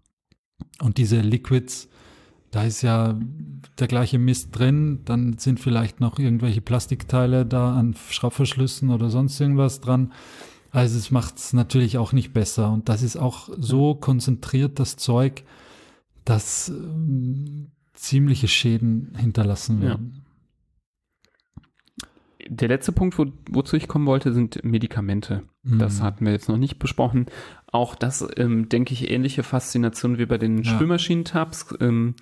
Und 0.81 0.97
diese 0.97 1.21
Liquids, 1.21 1.87
da 2.51 2.63
ist 2.63 2.81
ja 2.81 3.17
der 3.79 3.87
gleiche 3.87 4.19
Mist 4.19 4.49
drin, 4.57 5.01
dann 5.05 5.37
sind 5.37 5.59
vielleicht 5.59 5.99
noch 6.01 6.19
irgendwelche 6.19 6.61
Plastikteile 6.61 7.45
da 7.45 7.75
an 7.75 7.95
Schraubverschlüssen 8.09 8.89
oder 8.89 9.09
sonst 9.09 9.39
irgendwas 9.39 9.79
dran. 9.79 10.11
Also 10.71 10.97
es 10.97 11.09
macht 11.09 11.37
es 11.37 11.53
natürlich 11.53 11.97
auch 11.97 12.11
nicht 12.11 12.33
besser. 12.33 12.71
Und 12.71 12.89
das 12.89 13.01
ist 13.01 13.17
auch 13.17 13.49
so 13.57 13.95
konzentriert, 13.95 14.79
das 14.79 14.97
Zeug, 14.97 15.43
dass 16.25 16.69
ähm, 16.69 17.71
ziemliche 17.99 18.47
Schäden 18.47 19.13
hinterlassen 19.17 19.81
werden. 19.81 20.13
Ja. 20.15 22.07
Der 22.51 22.69
letzte 22.69 22.93
Punkt, 22.93 23.19
wo, 23.19 23.27
wozu 23.49 23.75
ich 23.75 23.87
kommen 23.87 24.07
wollte, 24.07 24.33
sind 24.33 24.63
Medikamente. 24.63 25.43
Mhm. 25.63 25.79
Das 25.79 26.01
hatten 26.01 26.25
wir 26.25 26.31
jetzt 26.31 26.49
noch 26.49 26.57
nicht 26.57 26.79
besprochen. 26.79 27.27
Auch 27.67 27.95
das, 27.95 28.27
ähm, 28.37 28.69
denke 28.69 28.93
ich, 28.93 29.11
ähnliche 29.11 29.43
Faszination 29.43 30.17
wie 30.17 30.25
bei 30.25 30.37
den 30.37 30.63
ja. 30.63 30.71
Spülmaschinentabs. 30.71 31.75
Ähm, 31.81 32.15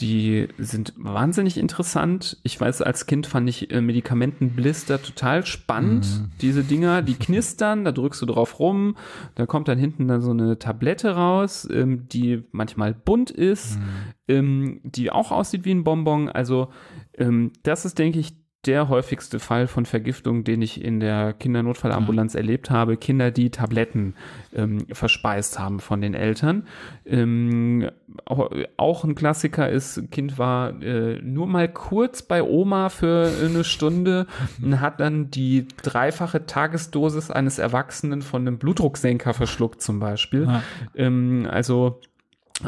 die 0.00 0.48
sind 0.58 0.92
wahnsinnig 0.96 1.56
interessant. 1.56 2.38
Ich 2.42 2.60
weiß, 2.60 2.82
als 2.82 3.06
Kind 3.06 3.28
fand 3.28 3.48
ich 3.48 3.70
äh, 3.70 3.80
Medikamentenblister 3.80 5.00
total 5.00 5.46
spannend. 5.46 6.04
Mhm. 6.04 6.30
Diese 6.40 6.64
Dinger, 6.64 7.02
die 7.02 7.14
knistern, 7.14 7.84
da 7.84 7.92
drückst 7.92 8.20
du 8.22 8.26
drauf 8.26 8.58
rum, 8.58 8.96
da 9.36 9.46
kommt 9.46 9.68
dann 9.68 9.78
hinten 9.78 10.08
dann 10.08 10.20
so 10.20 10.32
eine 10.32 10.58
Tablette 10.58 11.14
raus, 11.14 11.68
ähm, 11.70 12.08
die 12.08 12.42
manchmal 12.50 12.92
bunt 12.92 13.30
ist, 13.30 13.78
mhm. 13.78 13.84
ähm, 14.26 14.80
die 14.82 15.12
auch 15.12 15.30
aussieht 15.30 15.64
wie 15.64 15.72
ein 15.72 15.84
Bonbon. 15.84 16.28
Also 16.28 16.70
ähm, 17.16 17.52
das 17.62 17.84
ist, 17.84 17.96
denke 17.98 18.18
ich, 18.18 18.34
der 18.66 18.88
häufigste 18.88 19.38
Fall 19.38 19.66
von 19.66 19.86
Vergiftung, 19.86 20.44
den 20.44 20.62
ich 20.62 20.82
in 20.82 21.00
der 21.00 21.32
Kindernotfallambulanz 21.32 22.34
ja. 22.34 22.40
erlebt 22.40 22.70
habe. 22.70 22.96
Kinder, 22.96 23.30
die 23.30 23.50
Tabletten 23.50 24.14
ähm, 24.54 24.86
verspeist 24.92 25.58
haben 25.58 25.80
von 25.80 26.00
den 26.00 26.14
Eltern. 26.14 26.66
Ähm, 27.04 27.90
auch, 28.24 28.50
auch, 28.76 29.04
ein 29.04 29.14
Klassiker 29.14 29.68
ist, 29.68 30.10
Kind 30.10 30.38
war 30.38 30.82
äh, 30.82 31.20
nur 31.22 31.46
mal 31.46 31.68
kurz 31.68 32.22
bei 32.22 32.42
Oma 32.42 32.88
für 32.88 33.30
eine 33.44 33.64
Stunde 33.64 34.26
und 34.62 34.80
hat 34.80 35.00
dann 35.00 35.30
die 35.30 35.66
dreifache 35.82 36.46
Tagesdosis 36.46 37.30
eines 37.30 37.58
Erwachsenen 37.58 38.22
von 38.22 38.42
einem 38.42 38.58
Blutdrucksenker 38.58 39.34
verschluckt 39.34 39.82
zum 39.82 40.00
Beispiel. 40.00 40.44
Ja. 40.44 40.62
Ähm, 40.94 41.46
also 41.50 42.00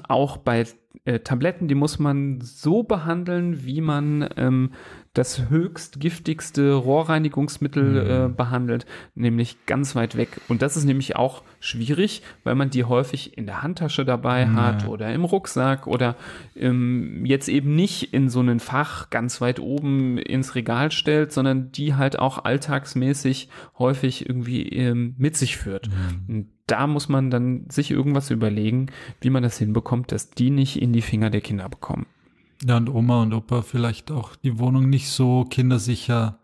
auch 0.09 0.37
bei 0.37 0.67
äh, 1.05 1.21
Tabletten, 1.21 1.69
die 1.69 1.75
muss 1.75 1.99
man 1.99 2.41
so 2.41 2.83
behandeln, 2.83 3.65
wie 3.65 3.81
man 3.81 4.29
ähm, 4.37 4.73
das 5.17 5.49
höchst 5.49 5.99
giftigste 5.99 6.75
Rohrreinigungsmittel 6.75 7.85
mhm. 7.85 8.33
äh, 8.33 8.35
behandelt, 8.35 8.87
nämlich 9.15 9.65
ganz 9.67 9.95
weit 9.95 10.17
weg. 10.17 10.41
Und 10.49 10.63
das 10.63 10.77
ist 10.77 10.85
nämlich 10.85 11.17
auch 11.17 11.43
schwierig, 11.61 12.23
weil 12.45 12.55
man 12.55 12.71
die 12.71 12.85
häufig 12.85 13.37
in 13.39 13.47
der 13.47 13.63
Handtasche 13.63 14.05
dabei 14.05 14.47
mhm. 14.47 14.57
hat 14.57 14.87
oder 14.87 15.13
im 15.13 15.25
Rucksack 15.25 15.87
oder 15.87 16.17
ähm, 16.55 17.25
jetzt 17.25 17.49
eben 17.49 17.75
nicht 17.75 18.13
in 18.13 18.29
so 18.29 18.41
einen 18.41 18.61
Fach 18.61 19.11
ganz 19.11 19.41
weit 19.41 19.59
oben 19.59 20.19
ins 20.19 20.55
Regal 20.55 20.93
stellt, 20.93 21.33
sondern 21.33 21.73
die 21.73 21.95
halt 21.95 22.19
auch 22.19 22.45
alltagsmäßig 22.45 23.49
häufig 23.79 24.29
irgendwie 24.29 24.69
ähm, 24.69 25.15
mit 25.19 25.37
sich 25.37 25.57
führt. 25.57 25.89
Mhm. 26.29 26.49
da 26.67 26.87
muss 26.87 27.09
man 27.09 27.31
dann 27.31 27.67
sich 27.71 27.91
irgendwas 27.91 28.31
überlegen, 28.31 28.87
wie 29.21 29.31
man 29.31 29.43
das 29.43 29.57
hinbekommt, 29.57 30.11
dass 30.11 30.31
die 30.31 30.51
nicht 30.51 30.83
in 30.83 30.93
die 30.93 31.03
Finger 31.03 31.31
der 31.31 31.41
Kinder 31.41 31.69
bekommen. 31.69 32.07
Ja, 32.65 32.77
und 32.77 32.89
Oma 32.89 33.23
und 33.23 33.35
Opa 33.35 33.63
vielleicht 33.63 34.11
auch 34.11 34.37
die 34.37 34.59
Wohnung 34.59 34.89
nicht 34.89 35.11
so 35.11 35.45
kindersicher 35.45 36.39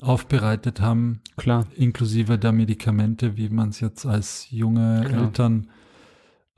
aufbereitet 0.00 0.80
haben. 0.80 1.20
Klar. 1.36 1.66
Inklusive 1.74 2.38
der 2.38 2.52
Medikamente, 2.52 3.36
wie 3.36 3.48
man 3.48 3.70
es 3.70 3.80
jetzt 3.80 4.06
als 4.06 4.48
junge 4.50 5.04
Klar. 5.04 5.22
Eltern 5.24 5.68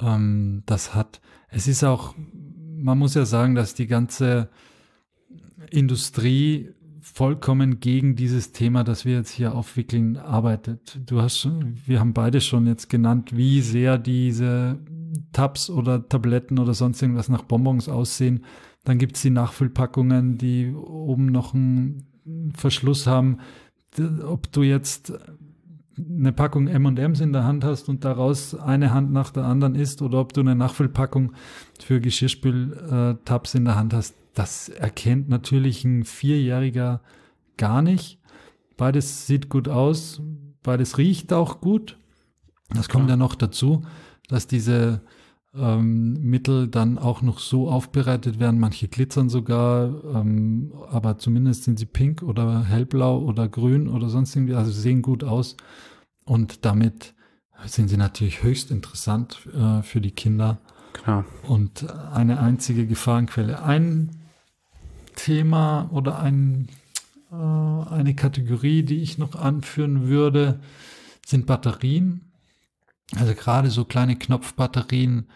ähm, 0.01 0.63
das 0.67 0.95
hat. 0.95 1.21
Es 1.49 1.67
ist 1.67 1.83
auch, 1.85 2.15
man 2.77 2.99
muss 2.99 3.15
ja 3.15 3.25
sagen, 3.25 3.55
dass 3.55 3.75
die 3.75 3.87
ganze 3.87 4.49
Industrie 5.71 6.71
vollkommen 7.01 7.81
gegen 7.81 8.15
dieses 8.15 8.53
Thema, 8.53 8.85
das 8.85 9.05
wir 9.05 9.15
jetzt 9.15 9.31
hier 9.31 9.55
aufwickeln, 9.55 10.17
arbeitet. 10.17 11.01
Du 11.07 11.21
hast 11.23 11.39
schon, 11.39 11.79
wir 11.87 11.99
haben 11.99 12.13
beide 12.13 12.41
schon 12.41 12.67
jetzt 12.67 12.89
genannt, 12.89 13.37
wie 13.37 13.63
sehr 13.63 13.99
diese 13.99 14.79
Tabs 15.33 15.71
oder 15.71 16.09
Tabletten 16.09 16.59
oder 16.59 16.75
sonst 16.75 17.01
irgendwas 17.01 17.29
nach 17.29 17.43
Bonbons 17.43 17.89
aussehen. 17.89 18.45
Dann 18.85 18.99
gibt 18.99 19.17
es 19.17 19.23
die 19.23 19.31
Nachfüllpackungen, 19.31 20.39
die 20.39 20.73
oben 20.75 21.27
noch 21.27 21.55
einen 21.55 22.53
Verschluss 22.55 23.07
haben. 23.07 23.39
Ob 24.25 24.51
du 24.53 24.63
jetzt 24.63 25.13
eine 25.99 26.33
Packung 26.33 26.67
M&M's 26.67 27.21
in 27.21 27.33
der 27.33 27.45
Hand 27.45 27.65
hast 27.65 27.89
und 27.89 28.05
daraus 28.05 28.55
eine 28.55 28.93
Hand 28.93 29.13
nach 29.13 29.31
der 29.31 29.45
anderen 29.45 29.75
isst 29.75 30.03
oder 30.03 30.21
ob 30.21 30.33
du 30.33 30.41
eine 30.41 30.55
Nachfüllpackung 30.55 31.33
für 31.79 32.01
Geschirrspültabs 32.01 33.55
in 33.55 33.65
der 33.65 33.77
Hand 33.77 33.93
hast, 33.93 34.15
das 34.35 34.69
erkennt 34.69 35.29
natürlich 35.29 35.85
ein 35.85 36.05
Vierjähriger 36.05 37.03
gar 37.57 37.83
nicht. 37.83 38.19
Beides 38.77 39.27
sieht 39.27 39.49
gut 39.49 39.69
aus, 39.69 40.23
beides 40.63 40.97
riecht 40.97 41.33
auch 41.33 41.61
gut. 41.61 41.99
Das 42.71 42.89
kommt 42.89 43.11
ja 43.11 43.17
noch 43.17 43.35
dazu, 43.35 43.83
dass 44.29 44.47
diese 44.47 45.03
ähm, 45.55 46.15
Mittel 46.23 46.69
dann 46.69 46.99
auch 46.99 47.23
noch 47.23 47.39
so 47.39 47.69
aufbereitet 47.69 48.39
werden. 48.39 48.61
Manche 48.61 48.89
glitzern 48.89 49.29
sogar, 49.29 50.05
ähm, 50.15 50.73
aber 50.91 51.19
zumindest 51.19 51.65
sind 51.65 51.79
sie 51.79 51.87
pink 51.87 52.23
oder 52.23 52.65
hellblau 52.65 53.21
oder 53.21 53.49
grün 53.49 53.89
oder 53.89 54.09
sonst 54.09 54.37
irgendwie, 54.37 54.55
also 54.55 54.71
sehen 54.71 55.03
gut 55.03 55.25
aus. 55.25 55.57
Und 56.25 56.65
damit 56.65 57.15
sind 57.67 57.89
sie 57.89 57.97
natürlich 57.97 58.43
höchst 58.43 58.71
interessant 58.71 59.41
äh, 59.55 59.83
für 59.83 60.01
die 60.01 60.13
Kinder. 60.13 60.59
Klar. 60.93 61.25
Und 61.47 61.89
eine 62.13 62.41
einzige 62.41 62.87
Gefahrenquelle. 62.87 63.63
Ein 63.63 64.11
Thema 65.17 65.89
oder 65.93 66.21
ein, 66.21 66.69
äh, 67.31 67.35
eine 67.35 68.15
Kategorie, 68.15 68.83
die 68.83 69.03
ich 69.03 69.19
noch 69.19 69.35
anführen 69.35 70.09
würde, 70.09 70.61
sind 71.27 71.47
Batterien. 71.47 72.30
Also 73.17 73.35
gerade 73.35 73.71
so 73.71 73.85
kleine 73.85 74.17
Knopfbatterien, 74.17 75.27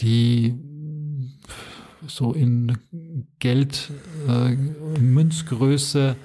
die 0.00 0.54
so 2.06 2.32
in 2.32 2.78
Geld, 3.38 3.92
äh, 4.28 4.56
Münzgröße 5.00 6.16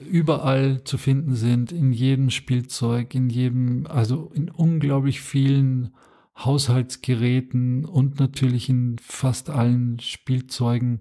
überall 0.00 0.84
zu 0.84 0.98
finden 0.98 1.34
sind, 1.34 1.72
in 1.72 1.92
jedem 1.92 2.30
Spielzeug, 2.30 3.14
in 3.14 3.30
jedem, 3.30 3.86
also 3.86 4.30
in 4.34 4.50
unglaublich 4.50 5.20
vielen 5.20 5.94
Haushaltsgeräten 6.36 7.84
und 7.84 8.18
natürlich 8.18 8.68
in 8.68 8.98
fast 8.98 9.50
allen 9.50 9.98
Spielzeugen. 10.00 11.00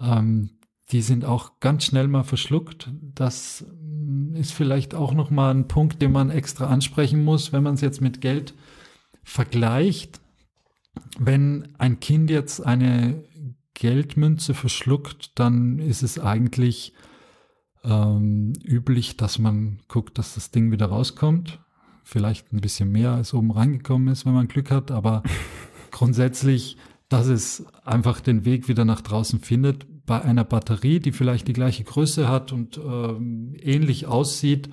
Ähm, 0.00 0.50
die 0.92 1.02
sind 1.02 1.24
auch 1.24 1.58
ganz 1.58 1.84
schnell 1.84 2.06
mal 2.06 2.22
verschluckt. 2.22 2.90
Das 3.14 3.64
mm, 3.82 4.36
ist 4.36 4.52
vielleicht 4.52 4.94
auch 4.94 5.14
noch 5.14 5.30
mal 5.30 5.50
ein 5.52 5.66
Punkt, 5.66 6.02
den 6.02 6.12
man 6.12 6.30
extra 6.30 6.66
ansprechen 6.66 7.24
muss, 7.24 7.52
wenn 7.52 7.62
man 7.62 7.74
es 7.74 7.80
jetzt 7.80 8.00
mit 8.00 8.20
Geld 8.20 8.54
vergleicht. 9.24 10.20
Wenn 11.18 11.68
ein 11.78 12.00
Kind 12.00 12.30
jetzt 12.30 12.60
eine 12.60 13.24
Geldmünze 13.74 14.52
verschluckt, 14.52 15.38
dann 15.38 15.78
ist 15.78 16.02
es 16.02 16.18
eigentlich 16.18 16.92
ähm, 17.84 18.52
üblich, 18.62 19.16
dass 19.16 19.38
man 19.38 19.80
guckt, 19.88 20.18
dass 20.18 20.34
das 20.34 20.50
Ding 20.50 20.70
wieder 20.70 20.86
rauskommt. 20.86 21.60
Vielleicht 22.04 22.52
ein 22.52 22.60
bisschen 22.60 22.92
mehr 22.92 23.12
als 23.12 23.32
oben 23.32 23.50
reingekommen 23.50 24.08
ist, 24.08 24.26
wenn 24.26 24.34
man 24.34 24.48
Glück 24.48 24.70
hat, 24.70 24.90
aber 24.90 25.22
grundsätzlich, 25.90 26.76
dass 27.08 27.26
es 27.28 27.64
einfach 27.84 28.20
den 28.20 28.44
Weg 28.44 28.68
wieder 28.68 28.84
nach 28.84 29.00
draußen 29.00 29.40
findet. 29.40 29.86
Bei 30.06 30.22
einer 30.22 30.44
Batterie, 30.44 31.00
die 31.00 31.12
vielleicht 31.12 31.48
die 31.48 31.52
gleiche 31.52 31.84
Größe 31.84 32.28
hat 32.28 32.52
und 32.52 32.78
ähm, 32.78 33.54
ähnlich 33.60 34.06
aussieht, 34.06 34.68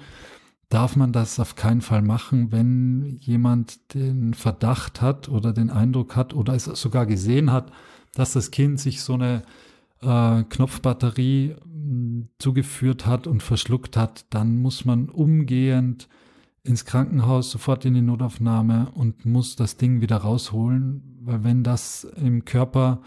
darf 0.70 0.96
man 0.96 1.12
das 1.12 1.40
auf 1.40 1.56
keinen 1.56 1.82
Fall 1.82 2.02
machen, 2.02 2.52
wenn 2.52 3.18
jemand 3.20 3.94
den 3.94 4.34
Verdacht 4.34 5.02
hat 5.02 5.28
oder 5.28 5.52
den 5.52 5.70
Eindruck 5.70 6.16
hat 6.16 6.34
oder 6.34 6.54
es 6.54 6.66
sogar 6.66 7.06
gesehen 7.06 7.52
hat, 7.52 7.72
dass 8.14 8.34
das 8.34 8.52
Kind 8.52 8.80
sich 8.80 9.02
so 9.02 9.14
eine 9.14 9.44
äh, 10.02 10.44
Knopfbatterie 10.44 11.56
zugeführt 12.38 13.06
hat 13.06 13.28
und 13.28 13.44
verschluckt 13.44 13.98
hat, 13.98 14.26
dann 14.30 14.58
muss 14.58 14.86
man 14.86 15.10
umgehend 15.10 16.08
ins 16.64 16.86
Krankenhaus, 16.86 17.52
sofort 17.52 17.86
in 17.86 17.96
die 17.96 18.02
Notaufnahme 18.02 18.92
und 18.94 19.26
muss 19.26 19.56
das 19.56 19.78
Ding 19.78 20.02
wieder 20.02 20.18
rausholen, 20.18 21.18
weil 21.22 21.44
wenn 21.44 21.64
das 21.64 22.04
im 22.04 22.46
Körper 22.46 23.02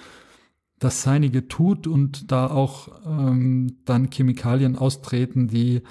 das 0.82 1.02
Seinige 1.02 1.48
tut 1.48 1.86
und 1.86 2.32
da 2.32 2.48
auch 2.48 2.88
ähm, 3.06 3.78
dann 3.84 4.10
Chemikalien 4.10 4.76
austreten, 4.76 5.48
die 5.48 5.82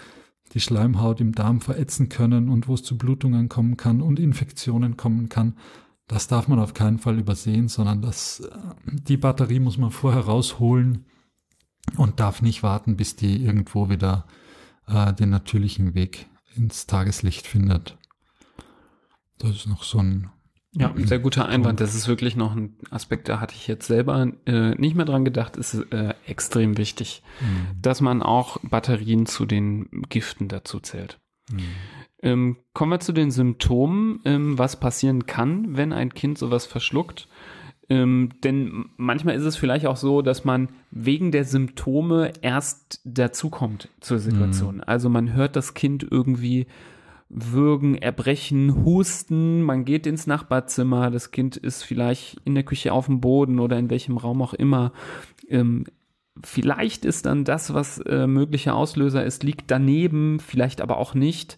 die 0.54 0.60
Schleimhaut 0.60 1.22
im 1.22 1.34
Darm 1.34 1.62
verätzen 1.62 2.10
können 2.10 2.50
und 2.50 2.68
wo 2.68 2.74
es 2.74 2.84
zu 2.84 2.98
Blutungen 2.98 3.48
kommen 3.48 3.78
kann 3.78 4.02
und 4.02 4.20
Infektionen 4.20 4.98
kommen 4.98 5.30
kann, 5.30 5.56
das 6.08 6.28
darf 6.28 6.50
man 6.50 6.60
auf 6.60 6.74
keinen 6.74 7.00
Fall 7.00 7.18
übersehen, 7.18 7.70
sondern 7.70 8.02
das, 8.02 8.42
äh, 8.42 8.50
die 8.86 9.18
Batterie 9.18 9.60
muss 9.60 9.78
man 9.78 9.92
vorher 9.92 10.24
rausholen 10.24 11.06
und 11.96 12.20
darf 12.20 12.42
nicht 12.42 12.64
warten, 12.64 12.98
bis 12.98 13.16
die 13.16 13.44
irgendwo 13.44 13.90
wieder 13.90 14.26
äh, 14.88 15.14
den 15.14 15.30
natürlichen 15.30 15.94
Weg 15.94 16.28
ins 16.56 16.86
Tageslicht 16.86 17.48
findet. 17.48 17.98
Das 19.38 19.52
ist 19.52 19.68
noch 19.68 19.84
so 19.84 20.00
ein 20.00 20.30
ja, 20.74 20.94
sehr 20.96 21.20
guter 21.20 21.48
Einwand. 21.48 21.82
Das 21.82 21.96
ist 21.96 22.08
wirklich 22.08 22.36
noch 22.36 22.56
ein 22.56 22.78
Aspekt, 22.90 23.28
da 23.28 23.42
hatte 23.42 23.56
ich 23.56 23.68
jetzt 23.68 23.88
selber 23.88 24.32
äh, 24.46 24.72
nicht 24.76 24.96
mehr 24.96 25.06
dran 25.06 25.26
gedacht, 25.26 25.58
ist 25.58 25.74
äh, 25.92 26.14
extrem 26.26 26.78
wichtig, 26.78 27.24
mhm. 27.42 27.82
dass 27.82 28.00
man 28.00 28.22
auch 28.22 28.58
Batterien 28.64 29.26
zu 29.26 29.46
den 29.46 29.90
Giften 30.08 30.48
dazu 30.48 30.80
zählt. 30.80 31.20
Mhm. 31.52 31.60
Ähm, 32.24 32.58
kommen 32.74 32.92
wir 32.92 33.00
zu 33.00 33.12
den 33.12 33.32
Symptomen, 33.32 34.22
ähm, 34.24 34.58
was 34.58 34.80
passieren 34.80 35.26
kann, 35.26 35.76
wenn 35.76 35.92
ein 35.92 36.14
Kind 36.14 36.38
sowas 36.38 36.66
verschluckt. 36.66 37.28
Ähm, 37.90 38.30
denn 38.42 38.86
manchmal 38.96 39.36
ist 39.36 39.44
es 39.44 39.58
vielleicht 39.58 39.86
auch 39.86 39.98
so, 39.98 40.22
dass 40.22 40.46
man 40.46 40.70
wegen 40.92 41.32
der 41.32 41.44
Symptome 41.44 42.32
erst 42.42 43.02
dazukommt 43.04 43.90
zur 44.00 44.20
Situation. 44.20 44.76
Mhm. 44.78 44.84
Also 44.86 45.10
man 45.10 45.34
hört 45.34 45.58
das 45.58 45.74
Kind 45.74 46.08
irgendwie 46.10 46.68
würgen, 47.34 47.96
erbrechen, 47.96 48.84
husten, 48.84 49.62
man 49.62 49.86
geht 49.86 50.06
ins 50.06 50.28
Nachbarzimmer, 50.28 51.10
das 51.10 51.32
Kind 51.32 51.56
ist 51.56 51.84
vielleicht 51.84 52.42
in 52.44 52.56
der 52.56 52.64
Küche 52.64 52.92
auf 52.92 53.06
dem 53.06 53.22
Boden 53.22 53.60
oder 53.60 53.80
in 53.80 53.90
welchem 53.90 54.18
Raum 54.18 54.42
auch 54.42 54.54
immer. 54.54 54.92
Ähm, 55.48 55.86
vielleicht 56.44 57.06
ist 57.06 57.26
dann 57.26 57.46
das, 57.46 57.74
was 57.74 58.00
äh, 58.00 58.28
möglicher 58.28 58.76
Auslöser 58.76 59.24
ist, 59.24 59.44
liegt 59.44 59.72
daneben, 59.72 60.40
vielleicht 60.40 60.82
aber 60.82 60.98
auch 60.98 61.14
nicht. 61.14 61.58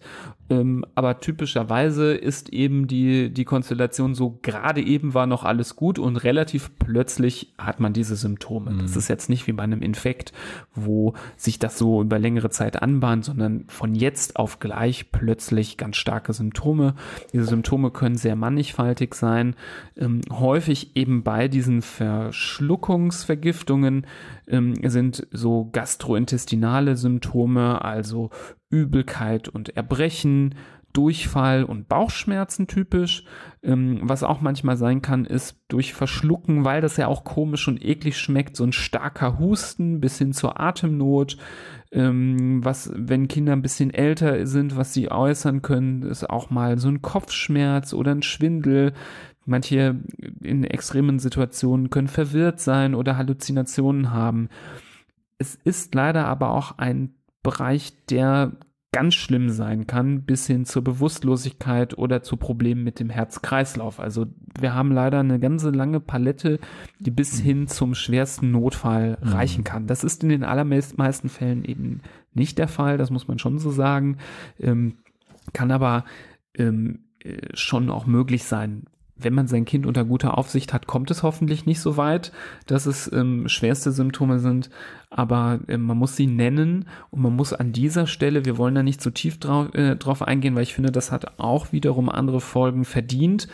Ähm, 0.50 0.84
aber 0.94 1.20
typischerweise 1.20 2.12
ist 2.12 2.50
eben 2.50 2.86
die, 2.86 3.32
die 3.32 3.44
Konstellation 3.44 4.14
so, 4.14 4.38
gerade 4.42 4.82
eben 4.82 5.14
war 5.14 5.26
noch 5.26 5.44
alles 5.44 5.74
gut 5.74 5.98
und 5.98 6.18
relativ 6.18 6.70
plötzlich 6.78 7.54
hat 7.56 7.80
man 7.80 7.94
diese 7.94 8.16
Symptome. 8.16 8.72
Mhm. 8.72 8.80
Das 8.80 8.94
ist 8.96 9.08
jetzt 9.08 9.30
nicht 9.30 9.46
wie 9.46 9.52
bei 9.52 9.62
einem 9.62 9.80
Infekt, 9.80 10.34
wo 10.74 11.14
sich 11.36 11.58
das 11.58 11.78
so 11.78 12.02
über 12.02 12.18
längere 12.18 12.50
Zeit 12.50 12.82
anbahnt, 12.82 13.24
sondern 13.24 13.64
von 13.68 13.94
jetzt 13.94 14.36
auf 14.36 14.58
gleich 14.58 15.10
plötzlich 15.12 15.78
ganz 15.78 15.96
starke 15.96 16.34
Symptome. 16.34 16.94
Diese 17.32 17.46
Symptome 17.46 17.90
können 17.90 18.16
sehr 18.16 18.36
mannigfaltig 18.36 19.14
sein. 19.14 19.56
Ähm, 19.96 20.20
häufig 20.30 20.94
eben 20.94 21.22
bei 21.22 21.48
diesen 21.48 21.80
Verschluckungsvergiftungen 21.80 24.06
ähm, 24.46 24.74
sind 24.82 25.26
so 25.30 25.70
gastrointestinale 25.72 26.96
Symptome, 26.96 27.82
also 27.82 28.28
Übelkeit 28.74 29.48
und 29.48 29.76
Erbrechen, 29.76 30.56
Durchfall 30.92 31.64
und 31.64 31.88
Bauchschmerzen 31.88 32.66
typisch. 32.66 33.24
Ähm, 33.62 34.00
was 34.02 34.22
auch 34.22 34.40
manchmal 34.40 34.76
sein 34.76 35.02
kann, 35.02 35.24
ist 35.24 35.60
durch 35.68 35.92
Verschlucken, 35.92 36.64
weil 36.64 36.80
das 36.80 36.96
ja 36.96 37.08
auch 37.08 37.24
komisch 37.24 37.68
und 37.68 37.84
eklig 37.84 38.16
schmeckt, 38.16 38.56
so 38.56 38.64
ein 38.64 38.72
starker 38.72 39.38
Husten 39.38 40.00
bis 40.00 40.18
hin 40.18 40.32
zur 40.32 40.60
Atemnot. 40.60 41.36
Ähm, 41.92 42.64
was, 42.64 42.90
wenn 42.94 43.28
Kinder 43.28 43.52
ein 43.52 43.62
bisschen 43.62 43.92
älter 43.92 44.46
sind, 44.46 44.76
was 44.76 44.94
sie 44.94 45.10
äußern 45.10 45.62
können, 45.62 46.02
ist 46.02 46.28
auch 46.30 46.50
mal 46.50 46.78
so 46.78 46.88
ein 46.88 47.02
Kopfschmerz 47.02 47.92
oder 47.92 48.12
ein 48.12 48.22
Schwindel. 48.22 48.92
Manche 49.46 49.96
in 50.42 50.64
extremen 50.64 51.18
Situationen 51.18 51.90
können 51.90 52.08
verwirrt 52.08 52.60
sein 52.60 52.94
oder 52.94 53.16
Halluzinationen 53.16 54.12
haben. 54.12 54.48
Es 55.38 55.56
ist 55.64 55.94
leider 55.94 56.26
aber 56.26 56.50
auch 56.50 56.78
ein 56.78 57.14
Bereich, 57.42 57.92
der 58.06 58.52
ganz 58.94 59.14
schlimm 59.14 59.50
sein 59.50 59.88
kann, 59.88 60.22
bis 60.22 60.46
hin 60.46 60.64
zur 60.64 60.84
Bewusstlosigkeit 60.84 61.98
oder 61.98 62.22
zu 62.22 62.36
Problemen 62.36 62.84
mit 62.84 63.00
dem 63.00 63.10
Herz-Kreislauf. 63.10 63.98
Also 63.98 64.26
wir 64.60 64.72
haben 64.72 64.92
leider 64.92 65.18
eine 65.18 65.40
ganze 65.40 65.70
lange 65.70 65.98
Palette, 65.98 66.60
die 67.00 67.10
bis 67.10 67.40
mhm. 67.40 67.44
hin 67.44 67.66
zum 67.66 67.96
schwersten 67.96 68.52
Notfall 68.52 69.18
mhm. 69.20 69.28
reichen 69.28 69.64
kann. 69.64 69.88
Das 69.88 70.04
ist 70.04 70.22
in 70.22 70.28
den 70.28 70.44
allermeisten 70.44 71.28
Fällen 71.28 71.64
eben 71.64 72.02
nicht 72.34 72.56
der 72.56 72.68
Fall, 72.68 72.96
das 72.96 73.10
muss 73.10 73.26
man 73.26 73.40
schon 73.40 73.58
so 73.58 73.72
sagen, 73.72 74.18
ähm, 74.60 74.98
kann 75.52 75.72
aber 75.72 76.04
ähm, 76.56 77.00
äh, 77.18 77.48
schon 77.54 77.90
auch 77.90 78.06
möglich 78.06 78.44
sein, 78.44 78.84
wenn 79.16 79.34
man 79.34 79.46
sein 79.46 79.64
Kind 79.64 79.86
unter 79.86 80.04
guter 80.04 80.36
Aufsicht 80.36 80.72
hat, 80.72 80.86
kommt 80.86 81.10
es 81.10 81.22
hoffentlich 81.22 81.66
nicht 81.66 81.80
so 81.80 81.96
weit, 81.96 82.32
dass 82.66 82.86
es 82.86 83.10
ähm, 83.12 83.48
schwerste 83.48 83.92
Symptome 83.92 84.38
sind, 84.40 84.70
aber 85.10 85.60
äh, 85.68 85.76
man 85.76 85.96
muss 85.96 86.16
sie 86.16 86.26
nennen 86.26 86.88
und 87.10 87.22
man 87.22 87.34
muss 87.34 87.52
an 87.52 87.72
dieser 87.72 88.06
Stelle, 88.06 88.44
wir 88.44 88.58
wollen 88.58 88.74
da 88.74 88.82
nicht 88.82 89.00
zu 89.00 89.10
tief 89.10 89.38
drauf, 89.38 89.72
äh, 89.74 89.96
drauf 89.96 90.22
eingehen, 90.22 90.56
weil 90.56 90.64
ich 90.64 90.74
finde, 90.74 90.90
das 90.90 91.12
hat 91.12 91.38
auch 91.38 91.72
wiederum 91.72 92.08
andere 92.08 92.40
Folgen 92.40 92.84
verdient, 92.84 93.48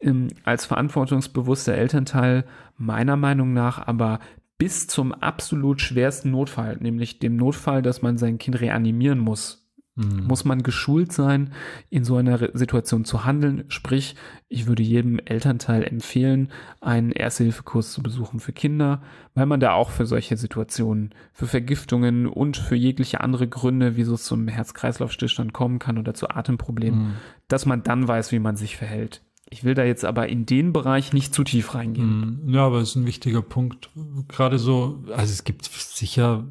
ähm, 0.00 0.28
als 0.44 0.64
verantwortungsbewusster 0.64 1.74
Elternteil 1.74 2.44
meiner 2.76 3.16
Meinung 3.16 3.52
nach, 3.52 3.86
aber 3.86 4.18
bis 4.56 4.86
zum 4.86 5.12
absolut 5.12 5.80
schwersten 5.80 6.30
Notfall, 6.30 6.78
nämlich 6.80 7.18
dem 7.18 7.36
Notfall, 7.36 7.82
dass 7.82 8.00
man 8.00 8.16
sein 8.16 8.38
Kind 8.38 8.60
reanimieren 8.60 9.18
muss, 9.18 9.61
Mhm. 9.94 10.24
Muss 10.26 10.44
man 10.44 10.62
geschult 10.62 11.12
sein, 11.12 11.52
in 11.90 12.04
so 12.04 12.16
einer 12.16 12.38
Situation 12.54 13.04
zu 13.04 13.24
handeln? 13.24 13.64
Sprich, 13.68 14.14
ich 14.48 14.66
würde 14.66 14.82
jedem 14.82 15.18
Elternteil 15.18 15.84
empfehlen, 15.84 16.48
einen 16.80 17.12
Erste-Hilfe-Kurs 17.12 17.92
zu 17.92 18.02
besuchen 18.02 18.40
für 18.40 18.52
Kinder, 18.52 19.02
weil 19.34 19.46
man 19.46 19.60
da 19.60 19.72
auch 19.72 19.90
für 19.90 20.06
solche 20.06 20.36
Situationen, 20.36 21.14
für 21.32 21.46
Vergiftungen 21.46 22.26
und 22.26 22.56
für 22.56 22.76
jegliche 22.76 23.20
andere 23.20 23.48
Gründe, 23.48 23.96
wie 23.96 24.04
so 24.04 24.16
zum 24.16 24.48
Herz-Kreislauf-Stillstand 24.48 25.52
kommen 25.52 25.78
kann 25.78 25.98
oder 25.98 26.14
zu 26.14 26.30
Atemproblemen, 26.30 27.00
mhm. 27.00 27.14
dass 27.48 27.66
man 27.66 27.82
dann 27.82 28.08
weiß, 28.08 28.32
wie 28.32 28.38
man 28.38 28.56
sich 28.56 28.78
verhält. 28.78 29.22
Ich 29.50 29.64
will 29.64 29.74
da 29.74 29.84
jetzt 29.84 30.06
aber 30.06 30.30
in 30.30 30.46
den 30.46 30.72
Bereich 30.72 31.12
nicht 31.12 31.34
zu 31.34 31.44
tief 31.44 31.74
reingehen. 31.74 32.40
Mhm. 32.46 32.54
Ja, 32.54 32.64
aber 32.64 32.78
es 32.78 32.90
ist 32.90 32.96
ein 32.96 33.06
wichtiger 33.06 33.42
Punkt. 33.42 33.90
Gerade 34.28 34.58
so, 34.58 35.04
also 35.14 35.30
es 35.30 35.44
gibt 35.44 35.66
sicher 35.66 36.46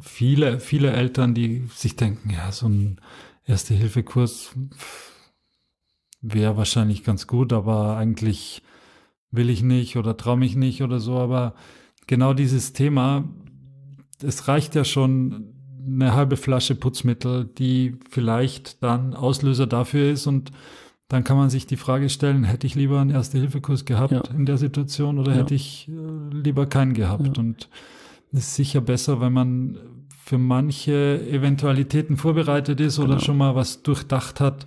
viele, 0.00 0.60
viele 0.60 0.92
Eltern, 0.92 1.34
die 1.34 1.64
sich 1.74 1.96
denken, 1.96 2.30
ja, 2.30 2.52
so 2.52 2.68
ein 2.68 3.00
Erste-Hilfe-Kurs 3.44 4.54
wäre 6.20 6.56
wahrscheinlich 6.56 7.04
ganz 7.04 7.26
gut, 7.26 7.52
aber 7.52 7.96
eigentlich 7.96 8.62
will 9.30 9.50
ich 9.50 9.62
nicht 9.62 9.96
oder 9.96 10.16
traue 10.16 10.36
mich 10.36 10.56
nicht 10.56 10.82
oder 10.82 11.00
so. 11.00 11.18
Aber 11.18 11.54
genau 12.06 12.34
dieses 12.34 12.72
Thema, 12.72 13.24
es 14.22 14.48
reicht 14.48 14.74
ja 14.74 14.84
schon 14.84 15.54
eine 15.86 16.14
halbe 16.14 16.36
Flasche 16.36 16.74
Putzmittel, 16.74 17.44
die 17.44 17.96
vielleicht 18.10 18.82
dann 18.82 19.14
Auslöser 19.14 19.66
dafür 19.66 20.10
ist 20.10 20.26
und 20.26 20.52
dann 21.08 21.24
kann 21.24 21.38
man 21.38 21.48
sich 21.48 21.66
die 21.66 21.78
Frage 21.78 22.10
stellen, 22.10 22.44
hätte 22.44 22.66
ich 22.66 22.74
lieber 22.74 23.00
einen 23.00 23.10
Erste-Hilfe-Kurs 23.10 23.86
gehabt 23.86 24.12
ja. 24.12 24.22
in 24.34 24.44
der 24.44 24.58
Situation 24.58 25.18
oder 25.18 25.32
ja. 25.32 25.38
hätte 25.38 25.54
ich 25.54 25.88
äh, 25.88 26.34
lieber 26.36 26.66
keinen 26.66 26.92
gehabt? 26.92 27.26
Ja. 27.26 27.42
Und 27.42 27.70
ist 28.32 28.54
sicher 28.54 28.80
besser, 28.80 29.20
wenn 29.20 29.32
man 29.32 29.78
für 30.24 30.38
manche 30.38 31.26
Eventualitäten 31.30 32.16
vorbereitet 32.16 32.80
ist 32.80 32.96
genau. 32.96 33.08
oder 33.08 33.20
schon 33.20 33.38
mal 33.38 33.54
was 33.54 33.82
durchdacht 33.82 34.40
hat, 34.40 34.66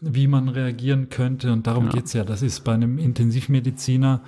wie 0.00 0.26
man 0.26 0.48
reagieren 0.48 1.08
könnte. 1.08 1.52
Und 1.52 1.66
darum 1.66 1.84
genau. 1.84 1.94
geht's 1.94 2.12
ja. 2.12 2.24
Das 2.24 2.42
ist 2.42 2.64
bei 2.64 2.74
einem 2.74 2.98
Intensivmediziner 2.98 4.22